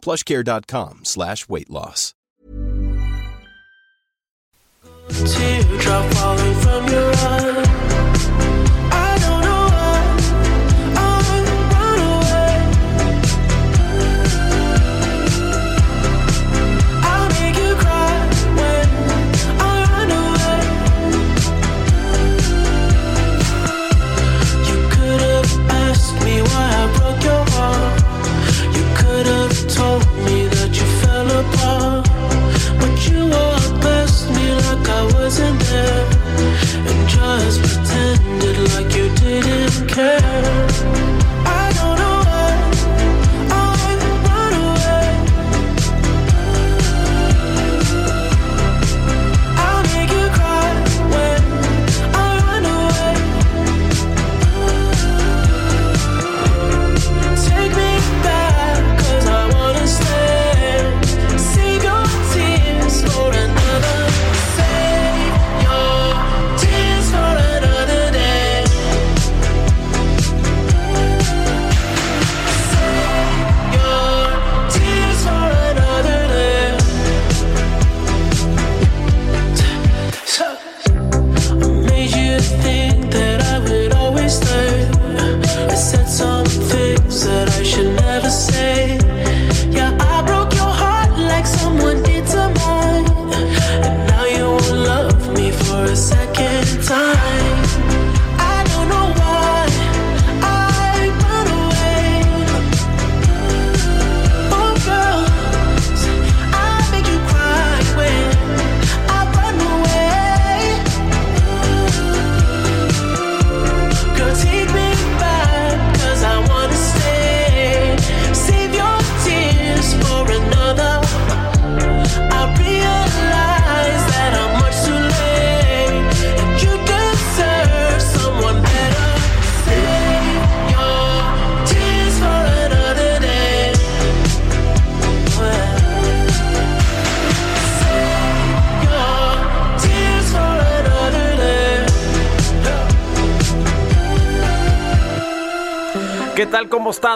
plushcare.com 0.00 1.00
slash 1.04 1.48
weight 1.48 1.70
loss. 1.70 2.14
Teardrop 5.08 6.14
falling 6.14 6.54
from 6.60 6.88
your. 6.88 8.09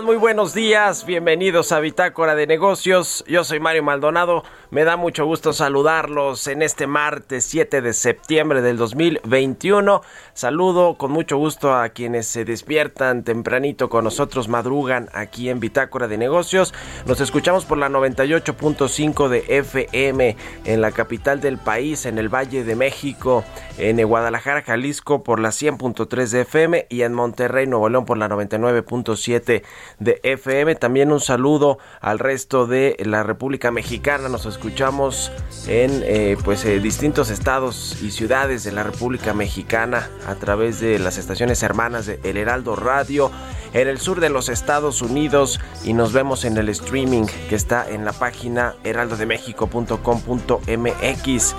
Muy 0.02 0.16
buenos 0.16 0.54
días. 0.54 1.06
Bienvenidos 1.06 1.70
a 1.70 1.78
Bitácora 1.78 2.34
de 2.34 2.48
Negocios. 2.48 3.22
Yo 3.28 3.44
soy 3.44 3.60
Mario 3.60 3.84
Maldonado. 3.84 4.42
Me 4.70 4.84
da 4.84 4.96
mucho 4.96 5.26
gusto 5.26 5.52
saludarlos 5.52 6.46
en 6.46 6.62
este 6.62 6.86
martes 6.86 7.44
7 7.44 7.82
de 7.82 7.92
septiembre 7.92 8.62
del 8.62 8.76
2021. 8.78 10.00
Saludo 10.32 10.96
con 10.96 11.12
mucho 11.12 11.36
gusto 11.36 11.74
a 11.74 11.90
quienes 11.90 12.26
se 12.26 12.44
despiertan 12.44 13.24
tempranito 13.24 13.88
con 13.88 14.04
nosotros, 14.04 14.48
madrugan 14.48 15.10
aquí 15.12 15.50
en 15.50 15.60
Bitácora 15.60 16.08
de 16.08 16.16
Negocios. 16.16 16.72
Nos 17.06 17.20
escuchamos 17.20 17.66
por 17.66 17.78
la 17.78 17.88
98.5 17.90 19.28
de 19.28 19.44
FM 19.48 20.36
en 20.64 20.80
la 20.80 20.92
capital 20.92 21.40
del 21.40 21.58
país, 21.58 22.06
en 22.06 22.18
el 22.18 22.34
Valle 22.34 22.64
de 22.64 22.74
México, 22.74 23.44
en 23.76 24.04
Guadalajara, 24.06 24.62
Jalisco 24.62 25.22
por 25.22 25.40
la 25.40 25.50
100.3 25.50 26.28
de 26.30 26.40
FM 26.40 26.86
y 26.88 27.02
en 27.02 27.12
Monterrey, 27.12 27.66
Nuevo 27.66 27.88
León 27.90 28.06
por 28.06 28.16
la 28.16 28.28
99.7 28.28 29.62
de 29.98 30.20
FM. 30.22 30.74
También 30.76 31.12
un 31.12 31.20
saludo 31.20 31.78
al 32.00 32.18
resto 32.18 32.66
de 32.66 32.96
la 33.04 33.22
República 33.22 33.70
Mexicana. 33.70 34.28
Escuchamos 34.54 35.30
en 35.66 36.02
eh, 36.04 36.36
pues 36.44 36.64
eh, 36.64 36.78
distintos 36.78 37.30
estados 37.30 37.98
y 38.02 38.12
ciudades 38.12 38.62
de 38.64 38.72
la 38.72 38.82
República 38.82 39.34
Mexicana 39.34 40.08
a 40.26 40.34
través 40.36 40.80
de 40.80 40.98
las 40.98 41.18
estaciones 41.18 41.62
hermanas 41.62 42.06
de 42.06 42.18
El 42.22 42.36
Heraldo 42.36 42.76
Radio 42.76 43.30
en 43.72 43.88
el 43.88 43.98
sur 43.98 44.20
de 44.20 44.28
los 44.30 44.48
Estados 44.48 45.02
Unidos 45.02 45.58
y 45.84 45.92
nos 45.92 46.12
vemos 46.12 46.44
en 46.44 46.56
el 46.56 46.68
streaming 46.68 47.24
que 47.48 47.56
está 47.56 47.90
en 47.90 48.04
la 48.04 48.12
página 48.12 48.76
heraldodemexico.com.mx. 48.84 51.54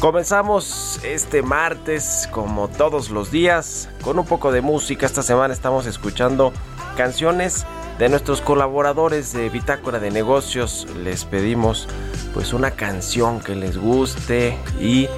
Comenzamos 0.00 1.00
este 1.04 1.42
martes 1.42 2.28
como 2.32 2.68
todos 2.68 3.10
los 3.10 3.30
días 3.30 3.88
con 4.02 4.18
un 4.18 4.26
poco 4.26 4.50
de 4.50 4.60
música. 4.60 5.06
Esta 5.06 5.22
semana 5.22 5.54
estamos 5.54 5.86
escuchando 5.86 6.52
canciones 6.96 7.64
de 7.98 8.08
nuestros 8.08 8.40
colaboradores 8.40 9.32
de 9.32 9.48
Bitácora 9.48 10.00
de 10.00 10.10
Negocios. 10.10 10.88
Les 11.04 11.24
pedimos 11.24 11.86
pues 12.34 12.52
una 12.52 12.72
canción 12.72 13.40
que 13.40 13.54
les 13.54 13.78
guste 13.78 14.58
y 14.80 15.08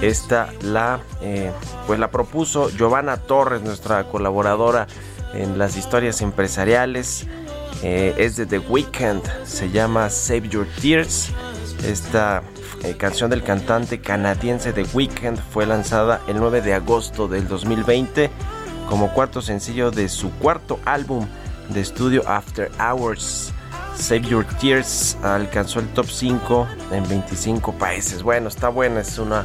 esta 0.00 0.52
la 0.62 1.00
eh, 1.20 1.52
pues 1.86 2.00
la 2.00 2.10
propuso 2.10 2.70
Giovanna 2.70 3.16
Torres, 3.18 3.62
nuestra 3.62 4.04
colaboradora 4.04 4.88
en 5.34 5.58
las 5.58 5.76
historias 5.76 6.20
empresariales. 6.20 7.26
Eh, 7.82 8.14
es 8.16 8.36
de 8.36 8.46
The 8.46 8.58
Weeknd, 8.58 9.22
se 9.44 9.70
llama 9.70 10.08
Save 10.10 10.48
Your 10.48 10.66
Tears. 10.80 11.30
Esta 11.84 12.42
eh, 12.84 12.96
canción 12.96 13.30
del 13.30 13.42
cantante 13.42 14.00
canadiense 14.00 14.72
The 14.72 14.84
Weeknd 14.92 15.38
fue 15.38 15.66
lanzada 15.66 16.20
el 16.26 16.38
9 16.38 16.62
de 16.62 16.74
agosto 16.74 17.28
del 17.28 17.46
2020 17.46 18.30
como 18.88 19.12
cuarto 19.12 19.40
sencillo 19.40 19.90
de 19.90 20.08
su 20.08 20.30
cuarto 20.32 20.80
álbum 20.84 21.26
de 21.68 21.80
estudio 21.80 22.28
After 22.28 22.70
Hours. 22.78 23.52
Save 23.94 24.22
Your 24.22 24.44
Tears 24.60 25.16
alcanzó 25.22 25.80
el 25.80 25.88
top 25.88 26.06
5 26.06 26.68
en 26.92 27.08
25 27.08 27.72
países. 27.74 28.22
Bueno, 28.22 28.48
está 28.48 28.68
buena, 28.68 29.00
es 29.00 29.18
una 29.18 29.44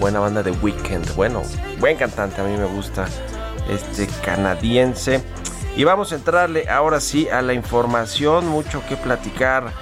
buena 0.00 0.18
banda 0.20 0.42
de 0.42 0.50
Weeknd. 0.50 1.14
Bueno, 1.14 1.42
buen 1.78 1.96
cantante, 1.96 2.40
a 2.40 2.44
mí 2.44 2.56
me 2.56 2.66
gusta 2.66 3.06
este 3.70 4.06
canadiense. 4.24 5.22
Y 5.76 5.84
vamos 5.84 6.12
a 6.12 6.16
entrarle 6.16 6.68
ahora 6.68 7.00
sí 7.00 7.28
a 7.28 7.42
la 7.42 7.52
información, 7.52 8.46
mucho 8.48 8.82
que 8.88 8.96
platicar 8.96 9.72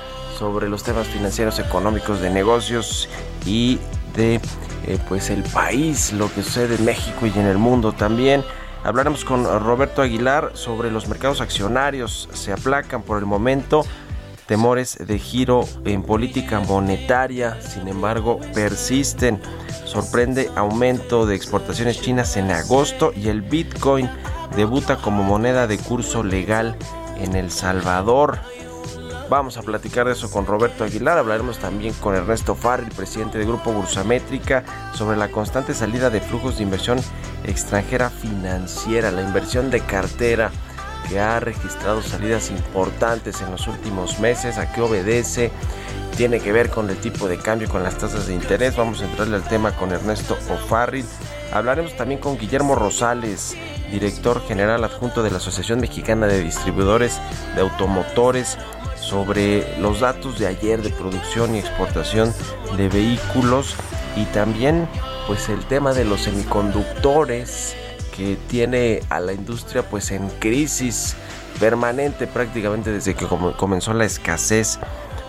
sobre 0.42 0.68
los 0.68 0.82
temas 0.82 1.06
financieros, 1.06 1.60
económicos, 1.60 2.20
de 2.20 2.28
negocios 2.28 3.08
y 3.46 3.78
de 4.16 4.40
eh, 4.88 4.98
pues 5.08 5.30
el 5.30 5.44
país, 5.44 6.12
lo 6.12 6.34
que 6.34 6.42
sucede 6.42 6.74
en 6.74 6.84
México 6.84 7.26
y 7.26 7.38
en 7.38 7.46
el 7.46 7.58
mundo 7.58 7.92
también. 7.92 8.42
Hablaremos 8.82 9.24
con 9.24 9.44
Roberto 9.44 10.02
Aguilar 10.02 10.50
sobre 10.54 10.90
los 10.90 11.06
mercados 11.06 11.40
accionarios. 11.40 12.28
Se 12.32 12.52
aplacan 12.52 13.02
por 13.02 13.18
el 13.18 13.24
momento 13.24 13.86
temores 14.46 14.98
de 14.98 15.16
giro 15.20 15.64
en 15.84 16.02
política 16.02 16.58
monetaria, 16.58 17.60
sin 17.60 17.86
embargo, 17.86 18.40
persisten. 18.52 19.40
Sorprende 19.84 20.50
aumento 20.56 21.24
de 21.24 21.36
exportaciones 21.36 22.00
chinas 22.00 22.36
en 22.36 22.50
agosto 22.50 23.12
y 23.14 23.28
el 23.28 23.42
Bitcoin 23.42 24.10
debuta 24.56 24.96
como 24.96 25.22
moneda 25.22 25.68
de 25.68 25.78
curso 25.78 26.24
legal 26.24 26.76
en 27.20 27.36
El 27.36 27.52
Salvador. 27.52 28.40
Vamos 29.32 29.56
a 29.56 29.62
platicar 29.62 30.04
de 30.04 30.12
eso 30.12 30.30
con 30.30 30.44
Roberto 30.44 30.84
Aguilar. 30.84 31.16
Hablaremos 31.16 31.56
también 31.56 31.94
con 31.94 32.14
Ernesto 32.14 32.54
Farril, 32.54 32.90
presidente 32.94 33.38
del 33.38 33.46
Grupo 33.46 33.72
Bursamétrica, 33.72 34.62
sobre 34.92 35.16
la 35.16 35.30
constante 35.30 35.72
salida 35.72 36.10
de 36.10 36.20
flujos 36.20 36.58
de 36.58 36.64
inversión 36.64 36.98
extranjera 37.44 38.10
financiera, 38.10 39.10
la 39.10 39.22
inversión 39.22 39.70
de 39.70 39.80
cartera 39.80 40.50
que 41.08 41.18
ha 41.18 41.40
registrado 41.40 42.02
salidas 42.02 42.50
importantes 42.50 43.40
en 43.40 43.50
los 43.50 43.66
últimos 43.68 44.20
meses. 44.20 44.58
¿A 44.58 44.70
qué 44.70 44.82
obedece? 44.82 45.50
Tiene 46.14 46.38
que 46.38 46.52
ver 46.52 46.68
con 46.68 46.90
el 46.90 46.98
tipo 46.98 47.26
de 47.26 47.38
cambio, 47.38 47.70
con 47.70 47.82
las 47.82 47.96
tasas 47.96 48.26
de 48.26 48.34
interés. 48.34 48.76
Vamos 48.76 49.00
a 49.00 49.06
entrarle 49.06 49.36
al 49.36 49.44
tema 49.44 49.74
con 49.74 49.92
Ernesto 49.92 50.36
O'Farrill. 50.50 51.06
Hablaremos 51.52 51.94
también 51.96 52.18
con 52.18 52.38
Guillermo 52.38 52.74
Rosales, 52.74 53.54
director 53.90 54.42
general 54.46 54.84
adjunto 54.84 55.22
de 55.22 55.30
la 55.30 55.36
Asociación 55.36 55.80
Mexicana 55.80 56.26
de 56.26 56.42
Distribuidores 56.42 57.20
de 57.54 57.60
Automotores 57.60 58.56
sobre 58.96 59.78
los 59.78 60.00
datos 60.00 60.38
de 60.38 60.46
ayer 60.46 60.80
de 60.80 60.88
producción 60.90 61.54
y 61.54 61.58
exportación 61.58 62.32
de 62.78 62.88
vehículos 62.88 63.76
y 64.16 64.24
también 64.26 64.88
pues 65.26 65.50
el 65.50 65.62
tema 65.66 65.92
de 65.92 66.06
los 66.06 66.22
semiconductores 66.22 67.76
que 68.16 68.38
tiene 68.48 69.00
a 69.10 69.20
la 69.20 69.34
industria 69.34 69.82
pues 69.82 70.10
en 70.10 70.28
crisis 70.38 71.16
permanente 71.60 72.26
prácticamente 72.26 72.90
desde 72.90 73.14
que 73.14 73.26
comenzó 73.26 73.92
la 73.92 74.06
escasez. 74.06 74.78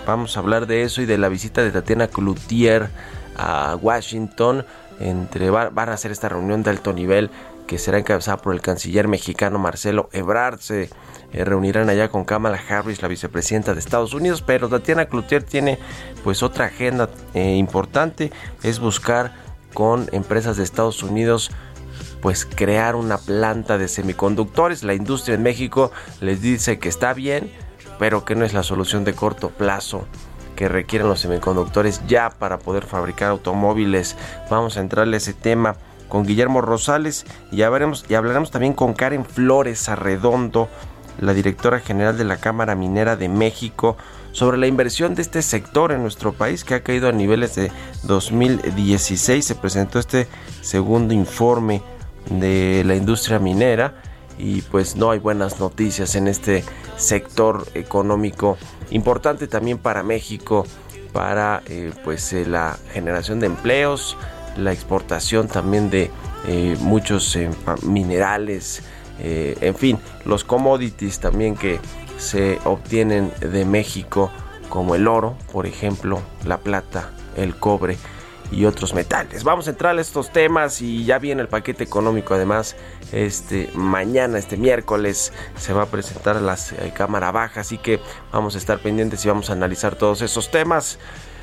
Vamos 0.06 0.38
a 0.38 0.40
hablar 0.40 0.68
de 0.68 0.84
eso 0.84 1.02
y 1.02 1.06
de 1.06 1.18
la 1.18 1.28
visita 1.28 1.64
de 1.64 1.72
Tatiana 1.72 2.08
Cloutier 2.08 2.90
a 3.36 3.76
Washington. 3.81 4.66
Entre, 5.00 5.50
van 5.50 5.90
a 5.90 5.94
hacer 5.94 6.12
esta 6.12 6.30
reunión 6.30 6.63
de 6.63 6.69
alto 6.69 6.94
nivel 6.94 7.30
que 7.68 7.78
será 7.78 7.98
encabezada 7.98 8.38
por 8.38 8.54
el 8.54 8.62
canciller 8.62 9.07
mexicano 9.07 9.60
Marcelo 9.60 10.10
Ebrard. 10.12 10.60
Se 10.60 10.90
eh, 11.34 11.45
reunirán 11.45 11.90
allá 11.90 12.10
con 12.10 12.25
Kamala 12.25 12.62
Harris, 12.69 13.01
la 13.01 13.07
vicepresidenta 13.07 13.74
de 13.74 13.80
Estados 13.80 14.13
Unidos, 14.13 14.42
pero 14.42 14.69
Tatiana 14.69 15.06
Cloutier 15.06 15.44
tiene 15.44 15.80
pues 16.24 16.44
otra 16.44 16.66
agenda 16.66 17.10
eh, 17.34 17.56
importante, 17.56 18.31
es 18.62 18.80
buscar 18.80 19.34
con 19.74 20.07
empresas 20.12 20.57
de 20.57 20.63
Estados 20.63 21.01
Unidos 21.04 21.51
pues 22.22 22.45
crear 22.45 22.95
una 22.95 23.18
planta 23.18 23.78
de 23.78 23.88
semiconductores. 23.88 24.84
La 24.84 24.94
industria 24.94 25.36
en 25.36 25.44
México 25.44 25.92
les 26.22 26.42
dice 26.42 26.80
que 26.80 26.88
está 26.88 27.13
bien, 27.13 27.51
pero 28.00 28.24
que 28.24 28.36
no 28.36 28.45
es 28.45 28.54
la 28.54 28.63
solución 28.63 29.04
de 29.04 29.13
corto 29.13 29.50
plazo 29.50 30.07
que 30.56 30.68
requieren 30.68 31.08
los 31.08 31.20
semiconductores 31.20 32.02
ya 32.08 32.30
para 32.30 32.60
poder 32.60 32.86
fabricar 32.86 33.30
automóviles. 33.30 34.16
Vamos 34.50 34.78
a 34.78 34.82
entrarle 34.82 35.16
a 35.16 35.18
ese 35.18 35.34
tema 35.34 35.76
con 36.08 36.26
Guillermo 36.26 36.62
Rosales 36.62 37.26
y 37.52 37.58
ya 37.58 37.70
veremos 37.70 38.06
y 38.08 38.14
hablaremos 38.14 38.52
también 38.52 38.74
con 38.74 38.94
Karen 38.94 39.26
Flores 39.26 39.90
Arredondo, 39.90 40.70
la 41.20 41.34
directora 41.34 41.80
general 41.80 42.18
de 42.18 42.24
la 42.24 42.38
Cámara 42.38 42.76
Minera 42.76 43.16
de 43.16 43.30
México, 43.30 43.98
sobre 44.32 44.58
la 44.58 44.68
inversión 44.68 45.16
de 45.16 45.22
este 45.22 45.42
sector 45.42 45.92
en 45.92 46.02
nuestro 46.02 46.34
país 46.34 46.64
que 46.64 46.76
ha 46.76 46.84
caído 46.84 47.08
a 47.08 47.12
niveles 47.12 47.56
de 47.56 47.72
2016. 48.04 49.46
Se 49.46 49.56
presentó 49.56 50.00
este 50.00 50.28
segundo 50.62 51.14
informe 51.14 51.82
de 52.30 52.84
la 52.86 52.96
industria 52.96 53.40
minera 53.40 53.96
y 54.38 54.62
pues 54.64 54.96
no 54.96 55.12
hay 55.12 55.20
buenas 55.20 55.60
noticias 55.60 56.16
en 56.16 56.28
este 56.28 56.64
sector 56.98 57.68
económico 57.74 58.58
importante 58.94 59.48
también 59.48 59.78
para 59.78 60.04
México 60.04 60.66
para 61.12 61.62
eh, 61.68 61.92
pues 62.04 62.31
eh, 62.34 62.45
la 62.45 62.78
generación 62.94 63.40
de 63.40 63.48
empleos 63.48 64.18
la 64.56 64.72
exportación 64.72 65.48
también 65.48 65.90
de 65.90 66.12
eh, 66.48 66.78
muchos 66.80 67.38
minerales, 67.84 68.84
en 69.19 69.74
fin, 69.75 69.98
los 70.25 70.44
commodities 70.44 71.19
también 71.19 71.56
que 71.56 71.80
se 72.18 72.60
obtienen 72.66 73.31
de 73.40 73.66
México, 73.66 74.31
como 74.69 74.94
el 74.95 75.07
oro, 75.07 75.38
por 75.51 75.66
ejemplo, 75.66 76.22
la 76.45 76.57
plata, 76.57 77.10
el 77.36 77.56
cobre 77.56 77.98
y 78.51 78.66
otros 78.66 78.94
metales. 78.94 79.44
Vamos 79.44 79.68
a 79.68 79.72
entrar 79.72 79.98
a 79.98 80.01
estos 80.01 80.31
temas 80.31 80.81
y 80.81 81.06
ya 81.06 81.19
viene 81.19 81.42
el 81.42 81.48
paquete 81.48 81.84
económico. 81.84 82.34
Además, 82.34 82.75
este 83.12 83.69
mañana, 83.74 84.38
este 84.38 84.57
miércoles, 84.57 85.34
se 85.57 85.74
va 85.74 85.84
a 85.84 85.86
presentar 85.88 86.42
la 86.42 86.57
Cámara 86.94 87.31
Baja, 87.31 87.62
así 87.62 87.78
que 87.78 88.00
vamos 88.31 88.56
a 88.56 88.57
estar 88.57 88.80
pendientes 88.80 89.24
y 89.25 89.28
vamos 89.28 89.50
a 89.50 89.54
analizar 89.54 89.95
todos 89.95 90.22
esos 90.22 90.51
temas. 90.51 91.00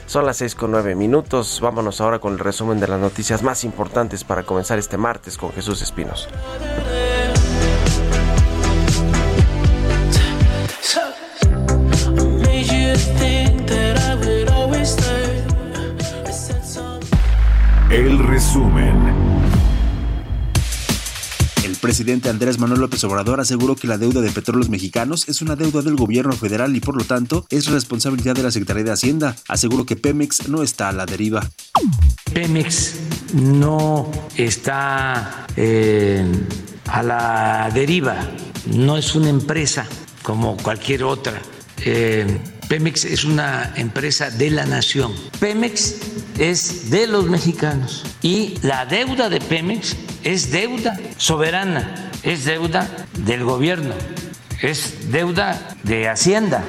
Son 0.07 0.27
las 0.27 0.39
6 0.39 0.57
con 0.57 0.73
9 0.73 0.97
minutos. 0.97 1.61
Vámonos 1.61 2.01
ahora 2.01 2.19
con 2.19 2.33
el 2.33 2.41
resumen 2.41 2.81
de 2.81 2.89
las 2.89 2.99
noticias 2.99 3.45
más 3.45 3.63
importantes 3.63 4.25
para 4.25 4.43
comenzar 4.43 4.79
este 4.79 4.97
martes 4.97 5.39
con 5.39 5.53
Jesús 5.53 5.83
Espinos. 5.83 6.29
El 18.41 18.47
resumen 18.47 19.21
presidente 21.81 22.31
Andrés 22.31 22.59
Manuel 22.59 22.81
López 22.81 23.05
Obrador 23.05 23.39
aseguró 23.39 23.77
que 23.77 23.87
la 23.87 23.99
deuda 23.99 24.23
de 24.23 24.31
petróleos 24.31 24.71
mexicanos 24.71 25.29
es 25.29 25.43
una 25.43 25.57
deuda 25.57 25.83
del 25.83 25.97
gobierno 25.97 26.33
federal 26.33 26.75
y 26.75 26.81
por 26.81 26.97
lo 26.97 27.05
tanto 27.05 27.47
es 27.51 27.67
responsabilidad 27.67 28.35
de 28.35 28.43
la 28.43 28.51
Secretaría 28.51 28.85
de 28.85 28.93
Hacienda. 28.93 29.37
Aseguró 29.47 29.85
que 29.85 29.97
Pemex 29.97 30.49
no 30.49 30.63
está 30.63 30.89
a 30.89 30.93
la 30.93 31.05
deriva. 31.05 31.51
Pemex 32.33 32.95
no 33.35 34.11
está 34.37 35.47
eh, 35.57 36.25
a 36.87 37.03
la 37.03 37.71
deriva, 37.75 38.17
no 38.75 38.97
es 38.97 39.15
una 39.15 39.29
empresa 39.29 39.87
como 40.23 40.57
cualquier 40.57 41.05
otra. 41.05 41.43
Eh, 41.85 42.39
Pemex 42.71 43.05
es 43.05 43.25
una 43.25 43.73
empresa 43.75 44.31
de 44.31 44.49
la 44.49 44.65
nación. 44.65 45.13
Pemex 45.41 45.97
es 46.39 46.89
de 46.89 47.09
los 47.09 47.29
mexicanos 47.29 48.05
y 48.23 48.55
la 48.63 48.87
deuda 48.87 49.29
de 49.29 49.41
Pemex 49.41 49.97
es 50.23 50.53
deuda 50.53 50.97
soberana, 51.17 52.13
es 52.23 52.45
deuda 52.45 52.89
del 53.25 53.43
gobierno, 53.43 53.93
es 54.63 55.11
deuda 55.11 55.75
de 55.83 56.09
Hacienda. 56.09 56.65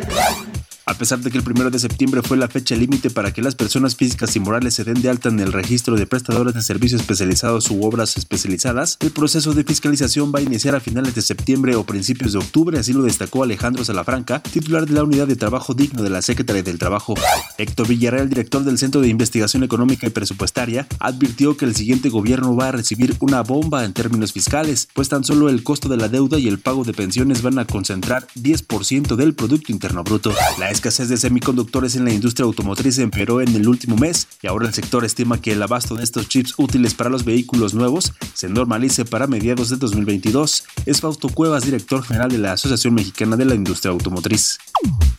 A 0.85 0.95
pesar 0.95 1.19
de 1.19 1.29
que 1.29 1.37
el 1.37 1.43
primero 1.43 1.69
de 1.69 1.79
septiembre 1.79 2.21
fue 2.23 2.37
la 2.37 2.47
fecha 2.47 2.75
límite 2.75 3.09
para 3.09 3.31
que 3.31 3.41
las 3.41 3.55
personas 3.55 3.95
físicas 3.95 4.35
y 4.35 4.39
morales 4.39 4.73
se 4.73 4.83
den 4.83 5.01
de 5.01 5.09
alta 5.09 5.29
en 5.29 5.39
el 5.39 5.53
registro 5.53 5.95
de 5.95 6.07
prestadores 6.07 6.55
de 6.55 6.61
servicios 6.61 7.01
especializados 7.01 7.69
u 7.69 7.83
obras 7.83 8.17
especializadas, 8.17 8.97
el 8.99 9.11
proceso 9.11 9.53
de 9.53 9.63
fiscalización 9.63 10.31
va 10.33 10.39
a 10.39 10.43
iniciar 10.43 10.75
a 10.75 10.79
finales 10.79 11.13
de 11.13 11.21
septiembre 11.21 11.75
o 11.75 11.83
principios 11.83 12.33
de 12.33 12.39
octubre, 12.39 12.79
así 12.79 12.93
lo 12.93 13.03
destacó 13.03 13.43
Alejandro 13.43 13.85
Salafranca, 13.85 14.41
titular 14.41 14.85
de 14.85 14.93
la 14.93 15.03
Unidad 15.03 15.27
de 15.27 15.35
Trabajo 15.35 15.73
Digno 15.73 16.01
de 16.01 16.09
la 16.09 16.21
Secretaría 16.21 16.63
del 16.63 16.79
Trabajo. 16.79 17.13
Héctor 17.57 17.87
Villarreal, 17.87 18.29
director 18.29 18.63
del 18.63 18.77
Centro 18.77 19.01
de 19.01 19.07
Investigación 19.07 19.63
Económica 19.63 20.07
y 20.07 20.09
Presupuestaria, 20.09 20.87
advirtió 20.99 21.57
que 21.57 21.65
el 21.65 21.75
siguiente 21.75 22.09
gobierno 22.09 22.55
va 22.55 22.69
a 22.69 22.71
recibir 22.71 23.15
una 23.19 23.41
bomba 23.41 23.85
en 23.85 23.93
términos 23.93 24.33
fiscales, 24.33 24.87
pues 24.93 25.09
tan 25.09 25.23
solo 25.23 25.49
el 25.49 25.63
costo 25.63 25.89
de 25.89 25.97
la 25.97 26.07
deuda 26.07 26.39
y 26.39 26.47
el 26.47 26.59
pago 26.59 26.83
de 26.83 26.93
pensiones 26.93 27.41
van 27.41 27.59
a 27.59 27.65
concentrar 27.65 28.27
10% 28.35 29.15
del 29.15 29.33
Producto 29.35 29.71
Interno 29.71 30.03
Bruto. 30.03 30.33
Escasez 30.71 31.09
de 31.09 31.17
semiconductores 31.17 31.95
en 31.95 32.05
la 32.05 32.11
industria 32.11 32.45
automotriz 32.45 32.97
empeoró 32.97 33.41
en 33.41 33.55
el 33.55 33.67
último 33.67 33.95
mes 33.95 34.27
y 34.41 34.47
ahora 34.47 34.67
el 34.67 34.73
sector 34.73 35.05
estima 35.05 35.41
que 35.41 35.51
el 35.51 35.61
abasto 35.61 35.95
de 35.95 36.03
estos 36.03 36.27
chips 36.27 36.53
útiles 36.57 36.93
para 36.93 37.09
los 37.09 37.25
vehículos 37.25 37.73
nuevos 37.73 38.13
se 38.33 38.49
normalice 38.49 39.05
para 39.05 39.27
mediados 39.27 39.69
de 39.69 39.77
2022. 39.77 40.65
Es 40.85 41.01
Fausto 41.01 41.29
Cuevas, 41.29 41.63
director 41.63 42.03
general 42.03 42.31
de 42.31 42.37
la 42.37 42.53
Asociación 42.53 42.93
Mexicana 42.93 43.35
de 43.35 43.45
la 43.45 43.55
Industria 43.55 43.91
Automotriz. 43.91 44.57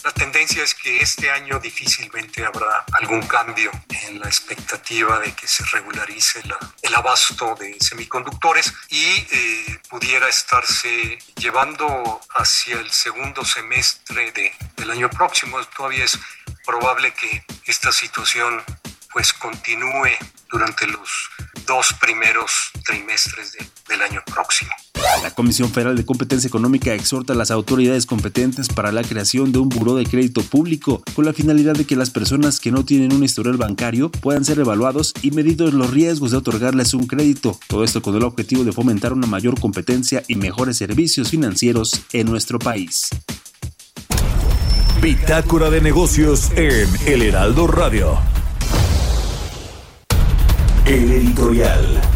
La 0.05 0.13
tendencia 0.13 0.63
es 0.65 0.75
que 0.75 0.99
este 0.99 1.31
año 1.31 1.61
difícilmente 1.61 2.45
habrá 2.45 2.85
algún 3.01 3.23
cambio 3.23 3.71
en 4.13 4.21
la 4.21 4.27
expectativa 4.27 5.19
de 5.21 5.33
que 5.33 5.49
se 5.49 5.65
regularice 5.73 6.43
el 6.83 6.95
abasto 6.95 7.55
de 7.59 7.77
semiconductores 7.81 8.73
y 8.91 9.05
eh, 9.05 9.81
pudiera 9.89 10.29
estarse 10.29 11.19
llevando 11.37 12.21
hacia 12.35 12.79
el 12.79 12.91
segundo 12.91 13.45
semestre 13.45 14.31
de, 14.33 14.53
del 14.77 14.91
año 14.91 15.09
próximo. 15.09 15.59
Todavía 15.77 16.05
es 16.05 16.19
probable 16.67 17.15
que 17.15 17.45
esta 17.65 17.91
situación 17.91 18.63
pues 19.13 19.33
continúe 19.33 20.11
durante 20.51 20.87
los 20.87 21.31
dos 21.67 21.95
primeros 21.95 22.71
trimestres 22.85 23.57
del 23.89 24.03
año 24.03 24.23
próximo. 24.27 24.73
La 25.23 25.31
Comisión 25.31 25.71
Federal 25.71 25.97
de 25.97 26.05
Competencia 26.05 26.49
Económica 26.49 26.95
exhorta 26.95 27.33
a 27.33 27.37
las 27.37 27.51
autoridades 27.51 28.07
competentes 28.07 28.69
para 28.69 28.93
la 28.93 29.03
creación 29.03 29.53
de 29.53 29.59
un 29.59 29.69
buró 29.69 29.95
de 29.95 30.05
crédito 30.05 30.43
público 30.43 31.03
con 31.15 31.25
la 31.25 31.33
finalidad 31.33 31.75
de 31.75 31.85
que 31.85 31.97
las 31.97 32.11
personas 32.11 32.61
que 32.61 32.71
no 32.71 32.85
tienen 32.85 33.13
un 33.13 33.25
historial 33.25 33.57
bancario 33.57 34.11
puedan 34.11 34.45
ser 34.45 34.59
evaluados 34.59 35.13
y 35.23 35.31
medidos 35.31 35.75
los 35.75 35.91
riesgos 35.91 36.31
de 36.31 36.37
otorgarles 36.37 36.95
un 36.95 37.07
crédito. 37.07 37.59
Todo 37.69 37.85
esto 37.85 38.03
con 38.03 38.15
el 38.17 38.23
objetivo 38.23 38.65
de 38.65 38.73
fomentar 38.73 39.13
una 39.13 39.27
mayor 39.27 39.59
competencia 39.61 40.23
y 40.29 40.37
mejores 40.37 40.77
servicios 40.77 41.31
financieros 41.31 42.03
en 42.13 42.27
nuestro 42.27 42.59
país. 42.59 43.09
Bitácora 45.01 45.69
de 45.71 45.81
negocios 45.81 46.51
en 46.55 46.89
El 47.07 47.23
Heraldo 47.23 47.67
Radio. 47.67 48.19
El 50.87 51.11
editorial. 51.11 52.12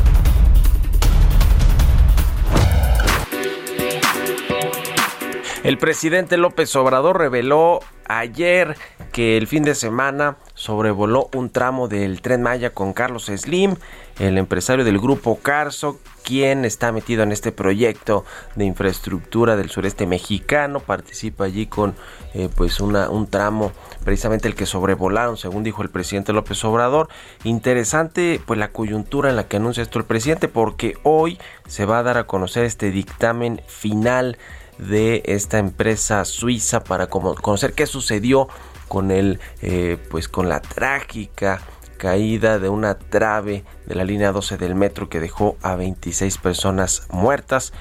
El 5.66 5.78
presidente 5.78 6.36
López 6.36 6.76
Obrador 6.76 7.18
reveló 7.18 7.80
ayer 8.06 8.76
que 9.10 9.36
el 9.36 9.48
fin 9.48 9.64
de 9.64 9.74
semana 9.74 10.36
sobrevoló 10.54 11.28
un 11.34 11.50
tramo 11.50 11.88
del 11.88 12.22
tren 12.22 12.40
Maya 12.40 12.70
con 12.70 12.92
Carlos 12.92 13.24
Slim, 13.24 13.74
el 14.20 14.38
empresario 14.38 14.84
del 14.84 15.00
grupo 15.00 15.40
Carso, 15.42 15.98
quien 16.22 16.64
está 16.64 16.92
metido 16.92 17.24
en 17.24 17.32
este 17.32 17.50
proyecto 17.50 18.24
de 18.54 18.64
infraestructura 18.64 19.56
del 19.56 19.68
sureste 19.68 20.06
mexicano, 20.06 20.78
participa 20.78 21.46
allí 21.46 21.66
con 21.66 21.96
eh, 22.34 22.48
pues 22.54 22.78
un 22.78 23.26
tramo 23.28 23.72
precisamente 24.04 24.46
el 24.46 24.54
que 24.54 24.66
sobrevolaron, 24.66 25.36
según 25.36 25.64
dijo 25.64 25.82
el 25.82 25.90
presidente 25.90 26.32
López 26.32 26.64
Obrador. 26.64 27.08
Interesante 27.42 28.40
pues 28.46 28.56
la 28.56 28.68
coyuntura 28.68 29.30
en 29.30 29.36
la 29.36 29.48
que 29.48 29.56
anuncia 29.56 29.82
esto 29.82 29.98
el 29.98 30.04
presidente, 30.04 30.46
porque 30.46 30.96
hoy 31.02 31.40
se 31.66 31.86
va 31.86 31.98
a 31.98 32.04
dar 32.04 32.18
a 32.18 32.28
conocer 32.28 32.64
este 32.64 32.92
dictamen 32.92 33.62
final 33.66 34.38
de 34.78 35.22
esta 35.26 35.58
empresa 35.58 36.24
suiza 36.24 36.84
para 36.84 37.08
conocer 37.08 37.72
qué 37.72 37.86
sucedió 37.86 38.48
con 38.88 39.10
el 39.10 39.40
eh, 39.62 39.98
pues 40.10 40.28
con 40.28 40.48
la 40.48 40.60
trágica 40.60 41.60
caída 41.96 42.58
de 42.58 42.68
una 42.68 42.98
trave 42.98 43.64
de 43.86 43.94
la 43.94 44.04
línea 44.04 44.32
12 44.32 44.58
del 44.58 44.74
metro 44.74 45.08
que 45.08 45.20
dejó 45.20 45.56
a 45.62 45.76
26 45.76 46.38
personas 46.38 47.06
muertas. 47.10 47.72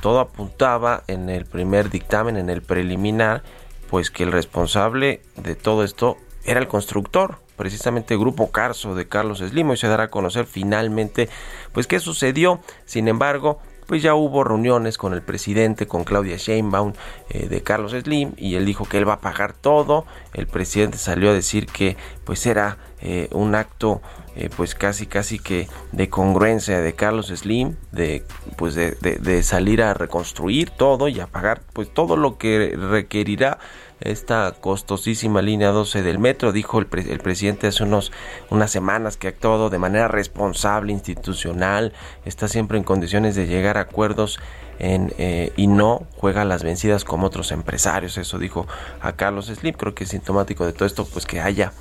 Todo 0.00 0.20
apuntaba 0.20 1.04
en 1.06 1.28
el 1.28 1.44
primer 1.44 1.90
dictamen, 1.90 2.36
en 2.36 2.50
el 2.50 2.62
preliminar, 2.62 3.42
pues 3.90 4.10
que 4.10 4.22
el 4.22 4.32
responsable 4.32 5.22
de 5.36 5.54
todo 5.54 5.84
esto 5.84 6.16
era 6.44 6.60
el 6.60 6.68
constructor, 6.68 7.40
precisamente 7.56 8.14
el 8.14 8.20
grupo 8.20 8.50
Carso 8.50 8.94
de 8.94 9.08
Carlos 9.08 9.38
Slim. 9.38 9.72
y 9.72 9.76
se 9.76 9.88
dará 9.88 10.04
a 10.04 10.10
conocer 10.10 10.46
finalmente 10.46 11.28
pues 11.72 11.86
qué 11.86 12.00
sucedió. 12.00 12.60
Sin 12.84 13.08
embargo, 13.08 13.60
pues 13.88 14.02
ya 14.02 14.14
hubo 14.14 14.44
reuniones 14.44 14.98
con 14.98 15.14
el 15.14 15.22
presidente, 15.22 15.86
con 15.86 16.04
Claudia 16.04 16.36
Sheinbaum 16.36 16.92
eh, 17.30 17.48
de 17.48 17.62
Carlos 17.62 17.92
Slim 17.92 18.34
y 18.36 18.56
él 18.56 18.66
dijo 18.66 18.84
que 18.84 18.98
él 18.98 19.08
va 19.08 19.14
a 19.14 19.20
pagar 19.22 19.54
todo. 19.54 20.04
El 20.34 20.46
presidente 20.46 20.98
salió 20.98 21.30
a 21.30 21.32
decir 21.32 21.66
que 21.66 21.96
pues 22.24 22.44
era 22.44 22.76
eh, 23.00 23.30
un 23.32 23.54
acto 23.54 24.02
eh, 24.36 24.50
pues 24.54 24.74
casi 24.74 25.06
casi 25.06 25.38
que 25.38 25.68
de 25.92 26.10
congruencia 26.10 26.82
de 26.82 26.92
Carlos 26.92 27.28
Slim 27.28 27.76
de 27.90 28.24
pues 28.56 28.74
de, 28.74 28.90
de 28.92 29.42
salir 29.42 29.82
a 29.82 29.94
reconstruir 29.94 30.68
todo 30.68 31.08
y 31.08 31.20
a 31.20 31.26
pagar 31.26 31.62
pues 31.72 31.92
todo 31.92 32.18
lo 32.18 32.36
que 32.36 32.76
requerirá 32.76 33.58
esta 34.00 34.54
costosísima 34.60 35.42
línea 35.42 35.70
12 35.70 36.02
del 36.02 36.18
metro. 36.18 36.52
Dijo 36.52 36.78
el, 36.78 36.86
presidente 36.86 37.66
hace 37.66 37.82
unos, 37.84 38.12
unas 38.50 38.70
semanas 38.70 39.16
que 39.16 39.26
ha 39.26 39.30
actuado 39.30 39.70
de 39.70 39.78
manera 39.78 40.08
responsable, 40.08 40.92
institucional, 40.92 41.92
está 42.24 42.48
siempre 42.48 42.78
en 42.78 42.84
condiciones 42.84 43.34
de 43.34 43.46
llegar 43.46 43.78
a 43.78 43.82
acuerdos 43.82 44.38
en, 44.78 45.12
eh, 45.18 45.52
y 45.56 45.66
no 45.66 46.06
juega 46.16 46.44
las 46.44 46.62
vencidas 46.62 47.04
como 47.04 47.26
otros 47.26 47.52
empresarios. 47.52 48.18
Eso 48.18 48.38
dijo 48.38 48.66
a 49.00 49.12
Carlos 49.12 49.46
Slim. 49.46 49.74
Creo 49.74 49.94
que 49.94 50.04
es 50.04 50.10
sintomático 50.10 50.64
de 50.64 50.72
todo 50.72 50.86
esto, 50.86 51.04
pues 51.06 51.26
que 51.26 51.40
haya, 51.40 51.72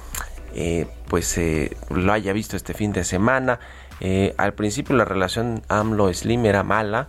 eh, 0.55 0.87
pues 1.07 1.37
eh, 1.37 1.75
lo 1.89 2.11
haya 2.13 2.33
visto 2.33 2.55
este 2.55 2.73
fin 2.73 2.93
de 2.93 3.03
semana. 3.03 3.59
al 4.37 4.53
principio 4.53 4.95
la 4.95 5.05
relación 5.05 5.63
AMLO-Slim 5.69 6.45
era 6.45 6.63
mala, 6.63 7.07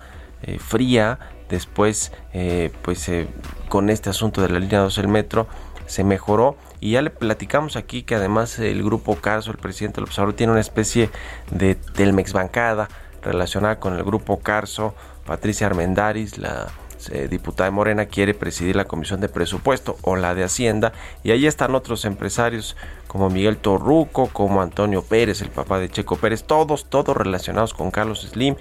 fría, 0.59 1.19
después 1.49 2.13
eh, 2.33 2.71
pues 2.83 3.09
eh, 3.09 3.29
con 3.69 3.91
este 3.91 4.11
asunto 4.11 4.43
de 4.43 4.49
la 4.49 4.59
línea 4.59 4.81
2 4.81 4.97
del 4.97 5.09
metro 5.09 5.47
se 5.87 6.05
mejoró. 6.05 6.57
Y 6.81 6.93
ya 6.93 7.03
le 7.03 7.11
platicamos 7.11 7.77
aquí 7.77 8.03
que 8.03 8.15
además 8.15 8.59
el 8.59 8.83
grupo 8.85 9.17
Carso, 9.17 9.51
el 9.51 9.59
presidente 9.59 9.97
del 9.97 10.05
observador, 10.05 10.35
tiene 10.35 10.53
una 10.53 10.61
especie 10.61 11.11
de 11.51 11.75
Telmex 11.75 12.33
bancada 12.33 12.89
relacionada 13.23 13.81
con 13.81 13.95
el 13.97 14.05
grupo 14.05 14.39
Carso, 14.39 14.95
Patricia 15.27 15.67
Armendaris, 15.67 16.39
la 16.39 16.69
eh, 17.13 17.29
diputada 17.31 17.67
de 17.67 17.71
Morena 17.71 18.07
quiere 18.07 18.35
presidir 18.35 18.75
la 18.75 18.85
Comisión 18.85 19.21
de 19.21 19.29
Presupuesto 19.29 19.97
o 20.03 20.17
la 20.17 20.35
de 20.35 20.45
Hacienda. 20.45 20.93
Y 21.23 21.31
ahí 21.31 21.47
están 21.47 21.75
otros 21.75 22.05
empresarios 22.05 22.77
como 23.07 23.31
Miguel 23.31 23.57
Torruco, 23.57 24.29
como 24.29 24.63
Antonio 24.63 25.03
Pérez, 25.03 25.41
el 25.41 25.51
papá 25.51 25.79
de 25.79 25.89
Checo 25.89 26.17
Pérez, 26.17 26.45
todos, 26.45 26.91
todos 26.91 27.17
relacionados 27.17 27.73
con 27.73 27.91
Carlos 27.91 28.29
Slim, 28.29 28.57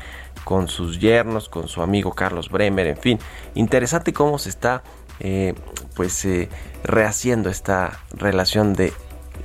con 0.47 0.69
sus 0.69 1.01
yernos, 1.01 1.49
con 1.49 1.67
su 1.67 1.81
amigo 1.81 2.13
Carlos 2.13 2.47
Bremer, 2.47 2.87
en 2.87 2.95
fin, 2.95 3.19
interesante 3.53 4.13
cómo 4.13 4.39
se 4.39 4.47
está 4.47 4.81
eh, 5.19 5.53
pues 5.93 6.23
eh, 6.23 6.47
rehaciendo 6.85 7.49
esta 7.49 7.99
relación 8.13 8.73
de 8.73 8.93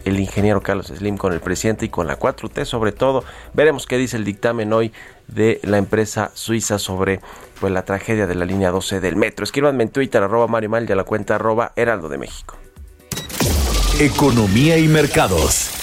el 0.05 0.21
ingeniero 0.21 0.63
Carlos 0.63 0.93
Slim 0.97 1.17
con 1.17 1.33
el 1.33 1.41
presidente 1.41 1.87
y 1.87 1.89
con 1.89 2.07
la 2.07 2.21
4T 2.21 2.65
sobre 2.67 2.93
todo. 2.93 3.25
Veremos 3.53 3.87
qué 3.87 3.99
dice 3.99 4.17
el 4.17 4.25
dictamen 4.25 4.73
hoy 4.73 4.93
de 5.27 5.59
la 5.65 5.79
empresa 5.79 6.31
suiza 6.35 6.79
sobre 6.79 7.19
pues, 7.59 7.73
la 7.73 7.85
tragedia 7.85 8.29
de 8.29 8.37
la 8.37 8.45
línea 8.45 8.71
12 8.71 9.01
del 9.01 9.17
metro. 9.17 9.43
Escríbanme 9.43 9.83
en 9.83 9.91
Twitter 9.91 10.23
arroba 10.23 10.47
Mario 10.47 10.71
Mal 10.71 10.89
y 10.89 10.93
a 10.93 10.95
la 10.95 11.03
cuenta 11.03 11.35
arroba 11.35 11.73
Heraldo 11.75 12.11
de 12.11 12.19
México. 12.19 12.57
Economía 13.99 14.79
y 14.79 14.87
mercados. 14.87 15.82